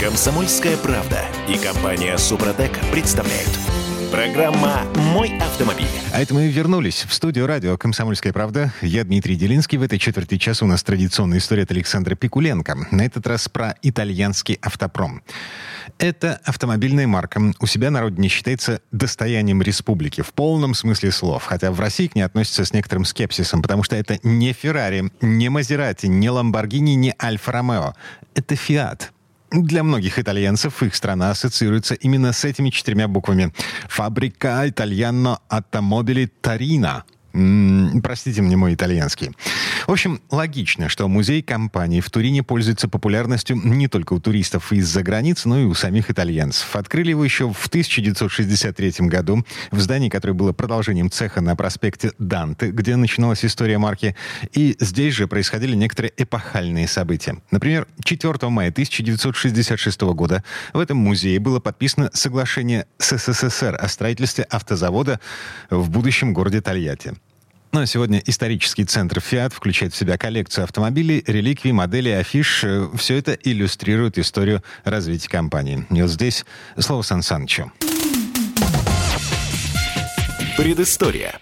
Комсомольская 0.02 0.76
правда 0.78 1.22
и 1.48 1.64
компания 1.64 2.18
Супротек 2.18 2.72
представляют. 2.92 3.73
Программа 4.14 4.84
«Мой 5.12 5.40
автомобиль». 5.40 5.88
А 6.14 6.22
это 6.22 6.36
мы 6.36 6.48
вернулись 6.48 7.04
в 7.10 7.12
студию 7.16 7.48
радио 7.48 7.76
«Комсомольская 7.80 8.32
правда». 8.32 8.72
Я 8.84 9.04
Дмитрий 9.04 9.36
Делинский. 9.36 9.80
В 9.80 9.82
этой 9.82 9.98
четверти 9.98 10.38
часа 10.38 10.66
у 10.66 10.68
нас 10.68 10.84
традиционная 10.84 11.40
история 11.40 11.64
от 11.64 11.72
Александра 11.72 12.14
Пикуленко. 12.14 12.90
На 12.92 13.08
этот 13.08 13.26
раз 13.26 13.50
про 13.50 13.76
итальянский 13.82 14.60
автопром. 14.62 15.24
Это 15.98 16.40
автомобильная 16.44 17.08
марка. 17.08 17.42
У 17.60 17.66
себя 17.66 17.90
на 17.90 18.02
родине 18.02 18.28
считается 18.28 18.82
достоянием 18.92 19.64
республики 19.64 20.22
в 20.22 20.32
полном 20.34 20.76
смысле 20.76 21.12
слов. 21.12 21.46
Хотя 21.46 21.72
в 21.72 21.80
России 21.80 22.06
к 22.06 22.14
ней 22.14 22.22
относятся 22.22 22.66
с 22.66 22.72
некоторым 22.72 23.06
скепсисом, 23.06 23.64
потому 23.64 23.82
что 23.82 23.96
это 23.96 24.20
не 24.22 24.54
Феррари, 24.54 25.12
не 25.22 25.50
Мазерати, 25.50 26.06
не 26.06 26.30
Ламборгини, 26.30 26.92
не 26.92 27.16
Альфа-Ромео. 27.20 27.96
Это 28.36 28.56
Фиат. 28.56 29.13
Для 29.54 29.84
многих 29.84 30.18
итальянцев 30.18 30.82
их 30.82 30.96
страна 30.96 31.30
ассоциируется 31.30 31.94
именно 31.94 32.34
с 32.34 32.44
этими 32.44 32.72
четырьмя 32.72 33.08
буквами. 33.08 33.54
Фабрика 33.88 34.68
Итальяно 34.68 35.40
Автомобили 35.48 36.26
Тарина 36.26 37.04
простите 37.34 38.42
мне 38.42 38.56
мой 38.56 38.76
итальянский. 38.76 39.32
В 39.88 39.92
общем, 39.92 40.22
логично, 40.30 40.88
что 40.88 41.08
музей 41.08 41.42
компании 41.42 42.00
в 42.00 42.10
Турине 42.10 42.44
пользуется 42.44 42.88
популярностью 42.88 43.56
не 43.56 43.88
только 43.88 44.14
у 44.14 44.20
туристов 44.20 44.72
из-за 44.72 45.02
границ, 45.02 45.46
но 45.46 45.60
и 45.60 45.64
у 45.66 45.74
самих 45.74 46.12
итальянцев. 46.12 46.76
Открыли 46.76 47.10
его 47.10 47.24
еще 47.24 47.52
в 47.52 47.68
1963 47.68 49.08
году 49.08 49.44
в 49.72 49.80
здании, 49.80 50.10
которое 50.10 50.34
было 50.34 50.54
продолжением 50.54 51.10
цеха 51.10 51.42
на 51.42 51.56
проспекте 51.56 52.12
Данте, 52.20 52.70
где 52.70 52.96
начиналась 52.96 53.44
история 53.44 53.80
марки. 53.80 54.16
И 54.54 54.76
здесь 54.80 55.16
же 55.16 55.28
происходили 55.28 55.76
некоторые 55.76 56.14
эпохальные 56.16 56.88
события. 56.88 57.42
Например, 57.50 57.88
4 58.04 58.50
мая 58.50 58.70
1966 58.70 60.02
года 60.02 60.44
в 60.74 60.80
этом 60.80 60.98
музее 60.98 61.40
было 61.40 61.60
подписано 61.60 62.12
соглашение 62.14 62.86
с 63.00 63.18
СССР 63.18 63.76
о 63.80 63.88
строительстве 63.88 64.44
автозавода 64.44 65.20
в 65.70 65.90
будущем 65.90 66.34
городе 66.34 66.62
Тольятти. 66.62 67.14
Ну 67.74 67.82
а 67.82 67.88
сегодня 67.88 68.22
исторический 68.28 68.86
центр 68.86 69.18
Fiat 69.18 69.52
включает 69.52 69.94
в 69.94 69.98
себя 69.98 70.16
коллекцию 70.16 70.66
автомобилей, 70.66 71.24
реликвий, 71.26 71.72
моделей, 71.72 72.12
афиш. 72.12 72.64
Э, 72.64 72.88
Все 72.96 73.18
это 73.18 73.34
иллюстрирует 73.34 74.20
историю 74.20 74.62
развития 74.84 75.28
компании. 75.30 75.84
И 75.90 76.00
вот 76.00 76.12
здесь 76.12 76.46
слово 76.78 77.02
Сан 77.02 77.24
Санычу. 77.24 77.72
Предыстория. 80.56 81.40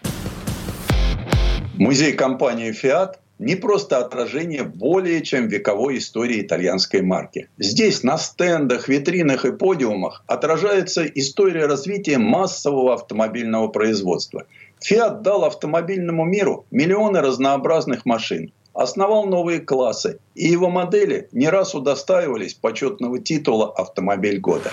Музей 1.74 2.14
компании 2.14 2.72
Fiat 2.72 3.16
не 3.38 3.58
просто 3.58 3.98
отражение 3.98 4.64
более 4.64 5.24
чем 5.24 5.50
вековой 5.50 5.98
истории 5.98 6.40
итальянской 6.42 7.02
марки. 7.02 7.50
Здесь 7.58 8.04
на 8.04 8.18
стендах, 8.18 8.88
витринах 8.88 9.44
и 9.44 9.52
подиумах 9.52 10.24
отражается 10.28 11.04
история 11.04 11.66
развития 11.66 12.20
массового 12.20 12.94
автомобильного 12.94 13.68
производства– 13.68 14.46
Фиат 14.82 15.22
дал 15.22 15.46
автомобильному 15.46 16.26
миру 16.26 16.66
миллионы 16.72 17.22
разнообразных 17.22 18.04
машин, 18.06 18.52
основал 18.74 19.26
новые 19.28 19.60
классы, 19.60 20.20
и 20.34 20.48
его 20.48 20.70
модели 20.70 21.30
не 21.32 21.50
раз 21.50 21.76
удостаивались 21.76 22.56
почетного 22.56 23.20
титула 23.20 23.72
«Автомобиль 23.72 24.40
года». 24.40 24.72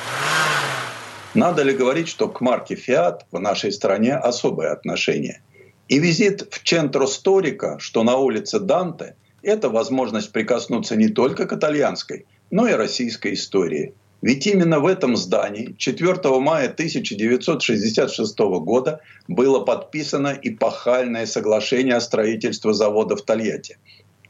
Надо 1.34 1.62
ли 1.62 1.74
говорить, 1.74 2.08
что 2.08 2.28
к 2.28 2.40
марке 2.40 2.74
Fiat 2.74 3.20
в 3.30 3.38
нашей 3.38 3.70
стране 3.70 4.14
особое 4.14 4.72
отношение? 4.72 5.42
И 5.88 5.98
визит 5.98 6.48
в 6.50 6.66
Центро 6.66 7.06
Сторика, 7.06 7.76
что 7.78 8.02
на 8.02 8.16
улице 8.16 8.60
Данте, 8.60 9.14
это 9.42 9.68
возможность 9.68 10.32
прикоснуться 10.32 10.96
не 10.96 11.08
только 11.08 11.46
к 11.46 11.52
итальянской, 11.52 12.24
но 12.50 12.66
и 12.66 12.72
российской 12.72 13.34
истории– 13.34 13.94
ведь 14.20 14.46
именно 14.46 14.80
в 14.80 14.86
этом 14.86 15.16
здании 15.16 15.74
4 15.78 16.16
мая 16.40 16.68
1966 16.68 18.38
года 18.38 19.00
было 19.28 19.60
подписано 19.60 20.36
эпохальное 20.42 21.26
соглашение 21.26 21.94
о 21.94 22.00
строительстве 22.00 22.72
завода 22.72 23.16
в 23.16 23.22
Тольятти. 23.22 23.78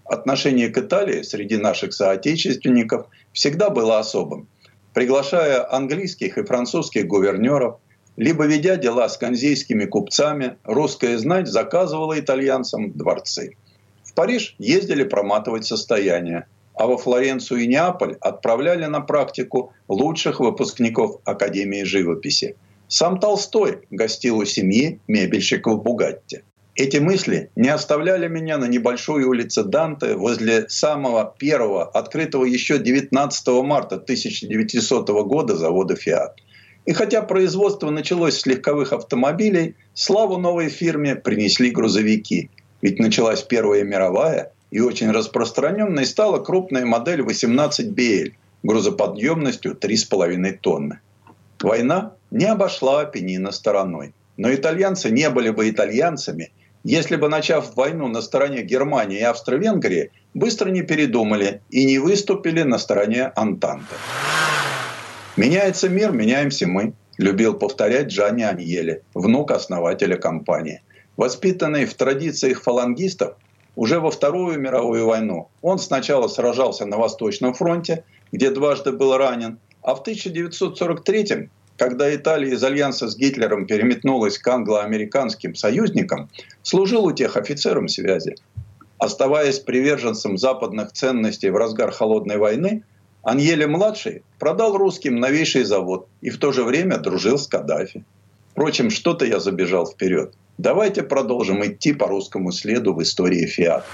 Отношение 0.04 0.68
к 0.68 0.78
Италии 0.78 1.22
среди 1.22 1.56
наших 1.56 1.94
соотечественников 1.94 3.06
всегда 3.32 3.70
было 3.70 3.98
особым. 3.98 4.48
Приглашая 4.92 5.70
английских 5.74 6.36
и 6.38 6.44
французских 6.44 7.06
гувернеров, 7.06 7.76
либо 8.16 8.46
ведя 8.46 8.76
дела 8.76 9.08
с 9.08 9.16
канзейскими 9.16 9.84
купцами, 9.84 10.56
русская 10.64 11.16
знать 11.18 11.46
заказывала 11.46 12.18
итальянцам 12.18 12.92
дворцы. 12.92 13.56
В 14.02 14.12
Париж 14.14 14.54
ездили 14.58 15.04
проматывать 15.04 15.64
состояние– 15.64 16.46
а 16.78 16.86
во 16.86 16.96
Флоренцию 16.96 17.60
и 17.60 17.66
Неаполь 17.66 18.16
отправляли 18.20 18.86
на 18.86 19.00
практику 19.00 19.72
лучших 19.88 20.38
выпускников 20.38 21.20
Академии 21.24 21.82
живописи. 21.82 22.54
Сам 22.86 23.18
Толстой 23.18 23.80
гостил 23.90 24.38
у 24.38 24.44
семьи 24.44 25.00
мебельщиков 25.08 25.82
Бугатти. 25.82 26.42
Эти 26.76 26.98
мысли 26.98 27.50
не 27.56 27.68
оставляли 27.68 28.28
меня 28.28 28.56
на 28.56 28.66
небольшой 28.66 29.24
улице 29.24 29.64
Данте 29.64 30.14
возле 30.14 30.68
самого 30.68 31.34
первого, 31.36 31.84
открытого 31.84 32.44
еще 32.44 32.78
19 32.78 33.48
марта 33.64 33.96
1900 33.96 35.08
года 35.26 35.56
завода 35.56 35.96
«Фиат». 35.96 36.36
И 36.86 36.92
хотя 36.92 37.22
производство 37.22 37.90
началось 37.90 38.38
с 38.38 38.46
легковых 38.46 38.92
автомобилей, 38.92 39.74
славу 39.92 40.38
новой 40.38 40.68
фирме 40.68 41.16
принесли 41.16 41.70
грузовики. 41.70 42.48
Ведь 42.80 43.00
началась 43.00 43.42
Первая 43.42 43.82
мировая, 43.82 44.52
и 44.70 44.80
очень 44.80 45.10
распространенной 45.10 46.06
стала 46.06 46.38
крупная 46.38 46.84
модель 46.84 47.20
18BL 47.20 48.32
грузоподъемностью 48.62 49.74
3,5 49.74 50.58
тонны. 50.60 51.00
Война 51.60 52.12
не 52.30 52.44
обошла 52.44 53.00
Апеннина 53.00 53.52
стороной. 53.52 54.14
Но 54.36 54.54
итальянцы 54.54 55.10
не 55.10 55.30
были 55.30 55.50
бы 55.50 55.68
итальянцами, 55.68 56.52
если 56.84 57.16
бы, 57.16 57.28
начав 57.28 57.74
войну 57.74 58.06
на 58.06 58.22
стороне 58.22 58.62
Германии 58.62 59.18
и 59.18 59.22
Австро-Венгрии, 59.22 60.12
быстро 60.32 60.70
не 60.70 60.82
передумали 60.82 61.60
и 61.70 61.84
не 61.84 61.98
выступили 61.98 62.62
на 62.62 62.78
стороне 62.78 63.32
Антанты. 63.34 63.96
«Меняется 65.36 65.88
мир, 65.88 66.12
меняемся 66.12 66.68
мы», 66.68 66.92
любил 67.18 67.54
повторять 67.54 68.06
Джанни 68.06 68.42
Аньеле, 68.42 69.02
внук 69.12 69.50
основателя 69.50 70.16
компании. 70.16 70.82
Воспитанный 71.16 71.84
в 71.84 71.94
традициях 71.94 72.62
фалангистов, 72.62 73.34
уже 73.78 74.00
во 74.00 74.10
Вторую 74.10 74.58
мировую 74.58 75.06
войну. 75.06 75.50
Он 75.62 75.78
сначала 75.78 76.26
сражался 76.26 76.84
на 76.84 76.96
Восточном 76.96 77.54
фронте, 77.54 78.02
где 78.32 78.50
дважды 78.50 78.90
был 78.90 79.16
ранен, 79.16 79.60
а 79.82 79.94
в 79.94 80.00
1943 80.00 81.48
когда 81.76 82.12
Италия 82.12 82.54
из 82.54 82.64
альянса 82.64 83.08
с 83.08 83.16
Гитлером 83.16 83.64
переметнулась 83.64 84.36
к 84.36 84.48
англо-американским 84.48 85.54
союзникам, 85.54 86.28
служил 86.62 87.04
у 87.04 87.12
тех 87.12 87.36
офицером 87.36 87.86
связи. 87.86 88.34
Оставаясь 88.98 89.60
приверженцем 89.60 90.38
западных 90.38 90.90
ценностей 90.90 91.50
в 91.50 91.56
разгар 91.56 91.92
холодной 91.92 92.38
войны, 92.38 92.82
Аньеле-младший 93.22 94.24
продал 94.40 94.76
русским 94.76 95.20
новейший 95.20 95.62
завод 95.62 96.08
и 96.20 96.30
в 96.30 96.38
то 96.38 96.50
же 96.50 96.64
время 96.64 96.98
дружил 96.98 97.38
с 97.38 97.46
Каддафи. 97.46 98.04
Впрочем, 98.50 98.90
что-то 98.90 99.24
я 99.24 99.38
забежал 99.38 99.86
вперед. 99.86 100.34
Давайте 100.58 101.04
продолжим 101.04 101.64
идти 101.64 101.92
по 101.92 102.08
русскому 102.08 102.50
следу 102.50 102.92
в 102.92 103.00
истории 103.00 103.46
«Фиат». 103.46 103.84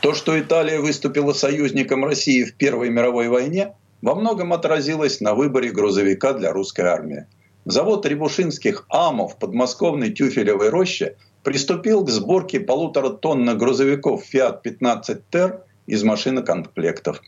То, 0.00 0.14
что 0.14 0.40
Италия 0.40 0.80
выступила 0.80 1.34
союзником 1.34 2.02
России 2.02 2.44
в 2.44 2.54
Первой 2.54 2.88
мировой 2.88 3.28
войне, 3.28 3.74
во 4.00 4.14
многом 4.14 4.54
отразилось 4.54 5.20
на 5.20 5.34
выборе 5.34 5.70
грузовика 5.70 6.32
для 6.32 6.50
русской 6.50 6.86
армии. 6.86 7.26
Завод 7.66 8.06
Рябушинских 8.06 8.86
АМО 8.88 9.28
в 9.28 9.38
подмосковной 9.38 10.12
Тюфелевой 10.12 10.70
роще 10.70 11.16
приступил 11.42 12.02
к 12.02 12.08
сборке 12.08 12.58
полутора 12.58 13.10
тонн 13.10 13.58
грузовиков 13.58 14.24
Fiat 14.32 14.62
15 14.62 15.18
Ter 15.30 15.60
из 15.86 16.04
машинокомплектов. 16.04 17.20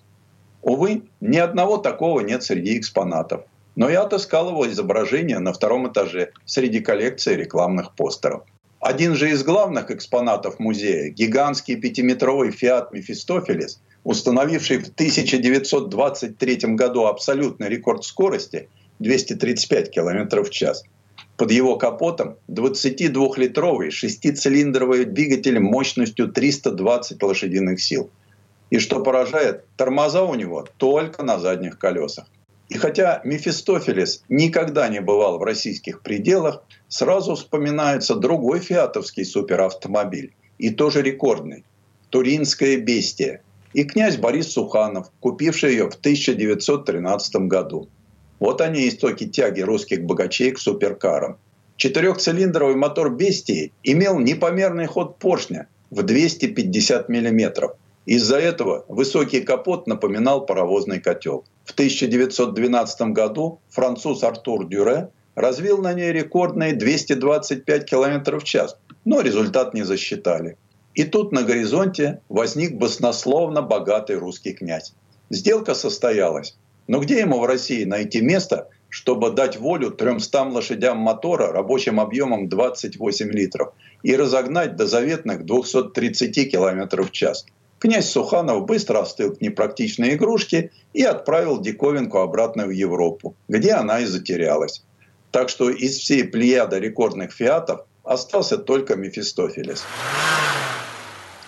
Увы, 0.62 1.02
ни 1.20 1.36
одного 1.36 1.76
такого 1.76 2.20
нет 2.20 2.42
среди 2.42 2.78
экспонатов– 2.78 3.42
но 3.78 3.88
я 3.88 4.02
отыскал 4.02 4.50
его 4.50 4.68
изображение 4.68 5.38
на 5.38 5.52
втором 5.52 5.88
этаже 5.88 6.32
среди 6.44 6.80
коллекции 6.80 7.36
рекламных 7.36 7.94
постеров. 7.94 8.42
Один 8.80 9.14
же 9.14 9.30
из 9.30 9.44
главных 9.44 9.92
экспонатов 9.92 10.58
музея, 10.58 11.10
гигантский 11.10 11.76
пятиметровый 11.76 12.50
«Фиат 12.50 12.92
Мефистофелес», 12.92 13.80
установивший 14.02 14.78
в 14.78 14.88
1923 14.88 16.74
году 16.74 17.06
абсолютный 17.06 17.68
рекорд 17.68 18.02
скорости 18.02 18.68
235 18.98 19.92
км 19.92 20.42
в 20.42 20.50
час. 20.50 20.82
Под 21.36 21.52
его 21.52 21.76
капотом 21.76 22.34
22-литровый 22.48 23.92
шестицилиндровый 23.92 25.04
двигатель 25.04 25.60
мощностью 25.60 26.26
320 26.26 27.22
лошадиных 27.22 27.80
сил. 27.80 28.10
И 28.70 28.80
что 28.80 29.04
поражает, 29.04 29.66
тормоза 29.76 30.24
у 30.24 30.34
него 30.34 30.66
только 30.78 31.22
на 31.22 31.38
задних 31.38 31.78
колесах. 31.78 32.26
И 32.68 32.76
хотя 32.76 33.22
Мефистофелес 33.24 34.24
никогда 34.28 34.88
не 34.88 35.00
бывал 35.00 35.38
в 35.38 35.42
российских 35.42 36.02
пределах, 36.02 36.62
сразу 36.88 37.34
вспоминается 37.34 38.14
другой 38.14 38.60
фиатовский 38.60 39.24
суперавтомобиль, 39.24 40.34
и 40.58 40.70
тоже 40.70 41.02
рекордный– 41.02 41.64
«Туринское 42.10 42.76
бестия», 42.76 43.42
и 43.72 43.84
князь 43.84 44.16
Борис 44.16 44.52
Суханов, 44.52 45.10
купивший 45.20 45.72
ее 45.72 45.90
в 45.90 45.94
1913 45.94 47.48
году. 47.48 47.88
Вот 48.38 48.60
они 48.60 48.88
истоки 48.88 49.26
тяги 49.26 49.60
русских 49.60 50.04
богачей 50.04 50.52
к 50.52 50.58
суперкарам. 50.58 51.38
Четырехцилиндровый 51.76 52.76
мотор 52.76 53.14
«Бестии» 53.14 53.72
имел 53.82 54.18
непомерный 54.18 54.86
ход 54.86 55.18
поршня 55.18 55.68
в 55.90 56.02
250 56.02 57.08
мм 57.08 57.72
Из-за 58.08 58.38
этого 58.38 58.86
высокий 58.88 59.42
капот 59.42 59.86
напоминал 59.86 60.46
паровозный 60.46 60.98
котел. 60.98 61.44
В 61.66 61.72
1912 61.72 63.12
году 63.12 63.60
француз 63.68 64.22
Артур 64.22 64.66
Дюре 64.66 65.10
развил 65.34 65.76
на 65.76 65.92
ней 65.92 66.10
рекордные 66.10 66.72
225 66.72 67.84
км 67.84 68.38
в 68.38 68.44
час, 68.44 68.78
но 69.04 69.20
результат 69.20 69.74
не 69.74 69.82
засчитали. 69.82 70.56
И 70.94 71.04
тут 71.04 71.32
на 71.32 71.42
горизонте 71.42 72.22
возник 72.30 72.78
баснословно 72.78 73.60
богатый 73.60 74.16
русский 74.16 74.54
князь. 74.54 74.94
Сделка 75.28 75.74
состоялась. 75.74 76.56
Но 76.86 77.00
где 77.00 77.20
ему 77.20 77.40
в 77.40 77.44
России 77.44 77.84
найти 77.84 78.22
место, 78.22 78.70
чтобы 78.88 79.32
дать 79.32 79.58
волю 79.58 79.90
300 79.90 80.44
лошадям 80.44 80.96
мотора 80.96 81.52
рабочим 81.52 82.00
объемом 82.00 82.48
28 82.48 83.30
литров 83.32 83.74
и 84.02 84.16
разогнать 84.16 84.76
до 84.76 84.86
заветных 84.86 85.44
230 85.44 86.50
км 86.50 87.02
в 87.02 87.10
час? 87.10 87.44
Князь 87.78 88.10
Суханов 88.10 88.66
быстро 88.66 89.00
остыл 89.00 89.34
к 89.34 89.40
непрактичной 89.40 90.14
игрушке 90.14 90.72
и 90.92 91.02
отправил 91.04 91.60
диковинку 91.60 92.18
обратно 92.18 92.66
в 92.66 92.70
Европу, 92.70 93.36
где 93.46 93.72
она 93.72 94.00
и 94.00 94.04
затерялась. 94.04 94.82
Так 95.30 95.48
что 95.48 95.70
из 95.70 95.96
всей 95.98 96.24
плеяда 96.24 96.78
рекордных 96.78 97.32
фиатов 97.32 97.82
остался 98.02 98.58
только 98.58 98.96
Мефистофелес. 98.96 99.84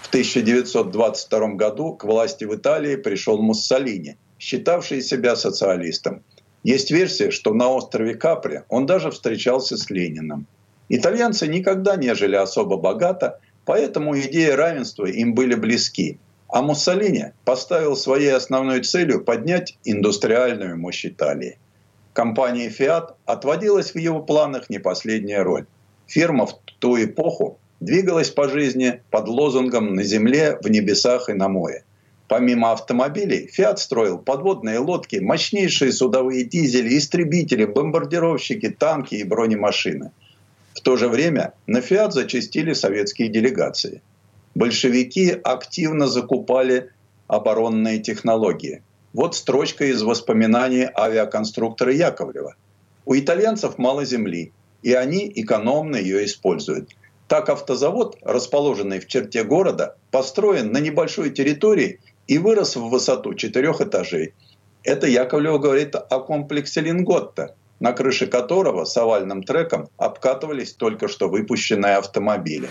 В 0.02 0.08
1922 0.08 1.48
году 1.54 1.94
к 1.94 2.04
власти 2.04 2.44
в 2.44 2.54
Италии 2.54 2.96
пришел 2.96 3.40
Муссолини, 3.40 4.16
считавший 4.38 5.02
себя 5.02 5.34
социалистом. 5.34 6.22
Есть 6.62 6.90
версия, 6.90 7.30
что 7.30 7.54
на 7.54 7.70
острове 7.70 8.14
Капри 8.14 8.60
он 8.68 8.86
даже 8.86 9.10
встречался 9.10 9.76
с 9.76 9.88
Лениным. 9.88 10.46
Итальянцы 10.88 11.46
никогда 11.46 11.96
не 11.96 12.14
жили 12.14 12.36
особо 12.36 12.76
богато, 12.76 13.40
Поэтому 13.64 14.18
идеи 14.18 14.50
равенства 14.50 15.06
им 15.06 15.34
были 15.34 15.54
близки. 15.54 16.18
А 16.48 16.62
Муссолини 16.62 17.26
поставил 17.44 17.96
своей 17.96 18.34
основной 18.34 18.82
целью 18.82 19.24
поднять 19.24 19.78
индустриальную 19.84 20.76
мощь 20.78 21.06
Италии. 21.06 21.58
Компания 22.12 22.68
Fiat 22.68 23.14
отводилась 23.24 23.92
в 23.94 23.98
его 23.98 24.20
планах 24.20 24.68
не 24.68 24.80
последняя 24.80 25.42
роль. 25.42 25.66
Фирма 26.08 26.46
в 26.46 26.54
ту 26.80 27.00
эпоху 27.02 27.60
двигалась 27.78 28.30
по 28.30 28.48
жизни 28.48 29.02
под 29.10 29.28
лозунгом 29.28 29.94
«на 29.94 30.02
земле, 30.02 30.58
в 30.60 30.68
небесах 30.68 31.28
и 31.28 31.34
на 31.34 31.48
море». 31.48 31.84
Помимо 32.26 32.72
автомобилей, 32.72 33.48
Fiat 33.56 33.76
строил 33.76 34.18
подводные 34.18 34.78
лодки, 34.78 35.16
мощнейшие 35.16 35.92
судовые 35.92 36.44
дизели, 36.44 36.96
истребители, 36.96 37.64
бомбардировщики, 37.64 38.70
танки 38.70 39.16
и 39.16 39.24
бронемашины– 39.24 40.10
в 40.74 40.80
то 40.80 40.96
же 40.96 41.08
время 41.08 41.54
на 41.66 41.80
«Фиат» 41.80 42.12
зачастили 42.12 42.72
советские 42.72 43.28
делегации. 43.28 44.02
Большевики 44.54 45.30
активно 45.30 46.06
закупали 46.06 46.90
оборонные 47.26 47.98
технологии. 48.00 48.82
Вот 49.12 49.34
строчка 49.34 49.86
из 49.86 50.02
воспоминаний 50.02 50.88
авиаконструктора 50.96 51.92
Яковлева. 51.92 52.54
У 53.04 53.14
итальянцев 53.14 53.78
мало 53.78 54.04
земли, 54.04 54.52
и 54.82 54.92
они 54.92 55.30
экономно 55.34 55.96
ее 55.96 56.24
используют. 56.24 56.90
Так 57.26 57.48
автозавод, 57.48 58.18
расположенный 58.22 59.00
в 59.00 59.06
черте 59.06 59.44
города, 59.44 59.96
построен 60.10 60.72
на 60.72 60.78
небольшой 60.78 61.30
территории 61.30 62.00
и 62.26 62.38
вырос 62.38 62.76
в 62.76 62.88
высоту 62.88 63.34
четырех 63.34 63.80
этажей. 63.80 64.34
Это 64.82 65.06
Яковлев 65.06 65.60
говорит 65.60 65.94
о 65.94 66.20
комплексе 66.20 66.80
Линготта, 66.80 67.54
на 67.80 67.92
крыше 67.92 68.26
которого 68.26 68.84
с 68.84 68.96
овальным 68.96 69.42
треком 69.42 69.88
обкатывались 69.96 70.74
только 70.74 71.08
что 71.08 71.28
выпущенные 71.28 71.96
автомобили. 71.96 72.68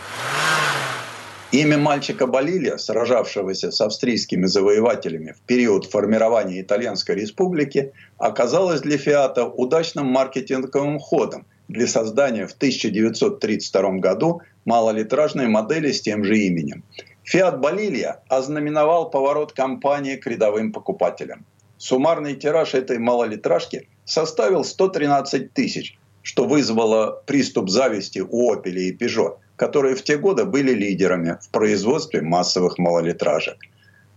Имя 1.52 1.80
мальчика 1.80 2.28
Балилия, 2.28 2.78
сражавшегося 2.78 3.72
с 3.72 3.82
австрийскими 3.82 4.46
завоевателями 4.46 5.32
в 5.32 5.42
период 5.42 5.86
формирования 5.86 6.62
Итальянской 6.62 7.16
республики, 7.16 7.92
оказалось 8.20 8.82
для 8.82 9.00
Фиата 9.00 9.46
удачным 9.46 10.06
маркетинговым 10.06 11.00
ходом 11.00 11.48
для 11.68 11.88
создания 11.88 12.46
в 12.46 12.52
1932 12.52 13.92
году 13.94 14.42
малолитражной 14.66 15.48
модели 15.48 15.92
с 15.92 16.02
тем 16.02 16.24
же 16.24 16.38
именем. 16.38 16.84
Фиат 17.24 17.60
Балилия 17.60 18.22
ознаменовал 18.28 19.10
поворот 19.10 19.54
компании 19.54 20.18
к 20.18 20.28
рядовым 20.28 20.72
покупателям. 20.72 21.46
Суммарный 21.80 22.36
тираж 22.36 22.74
этой 22.74 22.98
малолитражки 22.98 23.88
составил 24.04 24.66
113 24.66 25.54
тысяч, 25.54 25.98
что 26.22 26.46
вызвало 26.46 27.24
приступ 27.26 27.70
зависти 27.70 28.20
у 28.20 28.52
«Опеля» 28.52 28.82
и 28.82 28.92
«Пежо», 28.92 29.40
которые 29.56 29.96
в 29.96 30.04
те 30.04 30.18
годы 30.18 30.44
были 30.44 30.74
лидерами 30.74 31.38
в 31.42 31.50
производстве 31.52 32.22
массовых 32.22 32.78
малолитражек. 32.78 33.56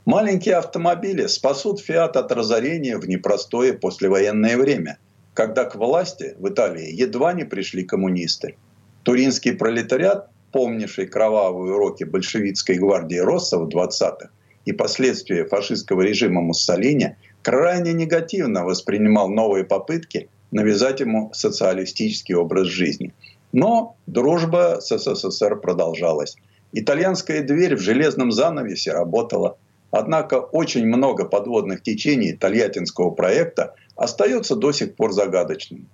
Маленькие 0.06 0.56
автомобили 0.56 1.26
спасут 1.28 1.78
«Фиат» 1.78 2.16
от 2.16 2.32
разорения 2.32 2.98
в 2.98 3.08
непростое 3.08 3.74
послевоенное 3.74 4.56
время, 4.56 4.98
когда 5.32 5.64
к 5.64 5.76
власти 5.76 6.34
в 6.40 6.48
Италии 6.48 6.90
едва 6.90 7.32
не 7.32 7.44
пришли 7.44 7.84
коммунисты. 7.84 8.56
Туринский 9.04 9.52
пролетариат, 9.52 10.30
помнивший 10.50 11.06
кровавые 11.06 11.74
уроки 11.74 12.02
большевистской 12.02 12.78
гвардии 12.78 13.18
Росса 13.18 13.58
в 13.58 13.68
20-х 13.68 14.30
и 14.64 14.72
последствия 14.72 15.44
фашистского 15.44 16.02
режима 16.02 16.40
Муссолини– 16.40 17.14
крайне 17.42 17.92
негативно 17.92 18.64
воспринимал 18.64 19.28
новые 19.28 19.64
попытки 19.64 20.28
навязать 20.52 21.00
ему 21.00 21.30
социалистический 21.34 22.34
образ 22.34 22.68
жизни. 22.68 23.12
Но 23.52 23.96
дружба 24.06 24.78
с 24.80 24.96
СССР 24.96 25.56
продолжалась. 25.56 26.36
Итальянская 26.72 27.42
дверь 27.42 27.76
в 27.76 27.80
железном 27.80 28.32
занавесе 28.32 28.92
работала. 28.92 29.58
Однако 29.90 30.36
очень 30.36 30.86
много 30.86 31.26
подводных 31.26 31.82
течений 31.82 32.32
Тольяттинского 32.32 33.10
проекта 33.10 33.74
остается 33.94 34.56
до 34.56 34.72
сих 34.72 34.94
пор 34.94 35.12
загадочным. 35.12 35.86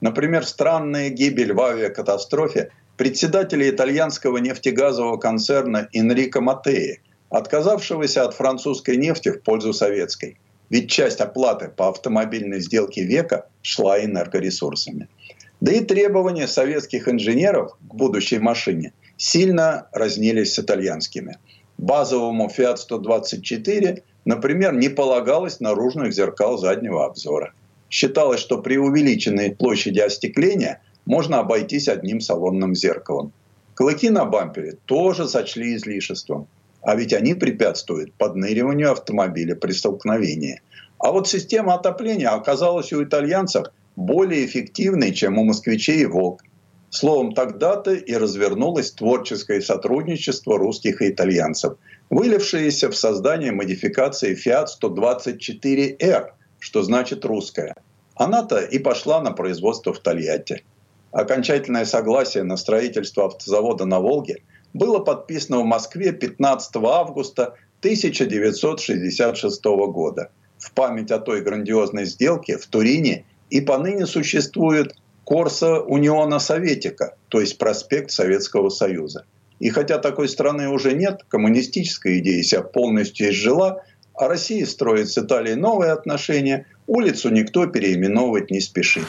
Например, 0.00 0.44
странная 0.44 1.10
гибель 1.10 1.52
в 1.52 1.60
авиакатастрофе 1.60 2.70
председателя 2.96 3.68
итальянского 3.70 4.38
нефтегазового 4.38 5.16
концерна 5.16 5.88
Энрико 5.92 6.40
Матеи, 6.40 7.00
отказавшегося 7.30 8.24
от 8.24 8.34
французской 8.34 8.96
нефти 8.96 9.30
в 9.30 9.42
пользу 9.42 9.72
советской– 9.72 10.38
ведь 10.70 10.90
часть 10.90 11.20
оплаты 11.20 11.68
по 11.68 11.88
автомобильной 11.88 12.60
сделке 12.60 13.04
века 13.04 13.46
шла 13.62 14.02
энергоресурсами. 14.02 15.08
Да 15.60 15.72
и 15.72 15.80
требования 15.80 16.46
советских 16.46 17.08
инженеров 17.08 17.76
к 17.88 17.94
будущей 17.94 18.38
машине 18.38 18.92
сильно 19.16 19.88
разнились 19.92 20.54
с 20.54 20.58
итальянскими. 20.58 21.38
Базовому 21.78 22.48
Fiat 22.48 22.76
124, 22.76 24.02
например, 24.24 24.74
не 24.74 24.88
полагалось 24.88 25.60
наружных 25.60 26.12
зеркал 26.12 26.58
заднего 26.58 27.06
обзора. 27.06 27.52
Считалось, 27.88 28.40
что 28.40 28.58
при 28.58 28.76
увеличенной 28.76 29.54
площади 29.54 30.00
остекления 30.00 30.82
можно 31.06 31.38
обойтись 31.38 31.88
одним 31.88 32.20
салонным 32.20 32.74
зеркалом. 32.74 33.32
Клыки 33.74 34.10
на 34.10 34.24
бампере 34.24 34.76
тоже 34.86 35.28
сочли 35.28 35.76
излишеством. 35.76 36.48
А 36.86 36.94
ведь 36.94 37.12
они 37.12 37.34
препятствуют 37.34 38.14
подныриванию 38.14 38.92
автомобиля 38.92 39.56
при 39.56 39.72
столкновении. 39.72 40.62
А 41.00 41.10
вот 41.10 41.26
система 41.26 41.74
отопления 41.74 42.30
оказалась 42.30 42.92
у 42.92 43.02
итальянцев 43.02 43.66
более 43.96 44.46
эффективной, 44.46 45.12
чем 45.12 45.36
у 45.36 45.42
москвичей 45.42 46.02
и 46.02 46.06
«Волк». 46.06 46.42
Словом, 46.90 47.34
тогда-то 47.34 47.92
и 47.92 48.14
развернулось 48.14 48.92
творческое 48.92 49.60
сотрудничество 49.60 50.56
русских 50.58 51.02
и 51.02 51.10
итальянцев, 51.10 51.72
вылившееся 52.08 52.88
в 52.88 52.96
создание 52.96 53.50
модификации 53.50 54.36
Fiat 54.36 54.66
124R, 54.80 56.30
что 56.60 56.82
значит 56.84 57.24
«русская». 57.24 57.74
Она-то 58.14 58.60
и 58.60 58.78
пошла 58.78 59.20
на 59.20 59.32
производство 59.32 59.92
в 59.92 59.98
Тольятти. 59.98 60.62
Окончательное 61.10 61.84
согласие 61.84 62.44
на 62.44 62.56
строительство 62.56 63.26
автозавода 63.26 63.86
на 63.86 63.98
Волге– 63.98 64.36
было 64.76 64.98
подписано 64.98 65.60
в 65.60 65.64
Москве 65.64 66.12
15 66.12 66.76
августа 66.76 67.54
1966 67.80 69.64
года. 69.64 70.30
В 70.58 70.72
память 70.72 71.10
о 71.10 71.18
той 71.18 71.42
грандиозной 71.42 72.04
сделке 72.04 72.56
в 72.58 72.66
Турине 72.66 73.24
и 73.50 73.60
поныне 73.60 74.06
существует 74.06 74.94
Корса 75.24 75.80
Униона 75.80 76.38
Советика, 76.38 77.16
то 77.28 77.40
есть 77.40 77.58
проспект 77.58 78.10
Советского 78.10 78.68
Союза. 78.68 79.24
И 79.58 79.70
хотя 79.70 79.98
такой 79.98 80.28
страны 80.28 80.68
уже 80.68 80.92
нет, 80.92 81.22
коммунистическая 81.28 82.18
идея 82.18 82.42
себя 82.42 82.62
полностью 82.62 83.30
изжила, 83.30 83.82
а 84.14 84.28
Россия 84.28 84.64
строит 84.66 85.08
с 85.08 85.18
Италией 85.18 85.56
новые 85.56 85.92
отношения, 85.92 86.66
улицу 86.86 87.30
никто 87.30 87.66
переименовывать 87.66 88.50
не 88.50 88.60
спешит. 88.60 89.04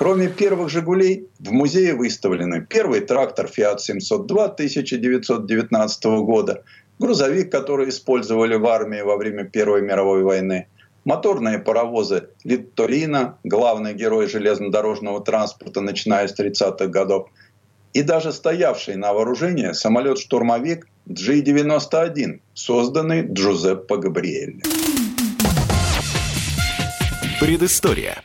Кроме 0.00 0.28
первых 0.28 0.70
«Жигулей», 0.70 1.28
в 1.38 1.52
музее 1.52 1.94
выставлены 1.94 2.66
первый 2.66 3.00
трактор 3.00 3.48
«Фиат 3.48 3.80
702» 3.80 4.44
1919 4.44 6.04
года, 6.24 6.64
грузовик, 6.98 7.52
который 7.52 7.90
использовали 7.90 8.54
в 8.54 8.66
армии 8.66 9.02
во 9.02 9.18
время 9.18 9.44
Первой 9.44 9.82
мировой 9.82 10.22
войны, 10.22 10.68
моторные 11.04 11.58
паровозы 11.58 12.28
«Литторина», 12.44 13.36
главный 13.44 13.92
герой 13.92 14.26
железнодорожного 14.26 15.22
транспорта, 15.22 15.82
начиная 15.82 16.28
с 16.28 16.40
30-х 16.40 16.86
годов, 16.86 17.28
и 17.92 18.00
даже 18.00 18.32
стоявший 18.32 18.96
на 18.96 19.12
вооружении 19.12 19.72
самолет-штурмовик 19.72 20.88
G91, 21.10 22.40
созданный 22.54 23.26
Джузеппе 23.30 23.96
Габриэлли. 23.96 24.62
Предыстория. 27.38 28.24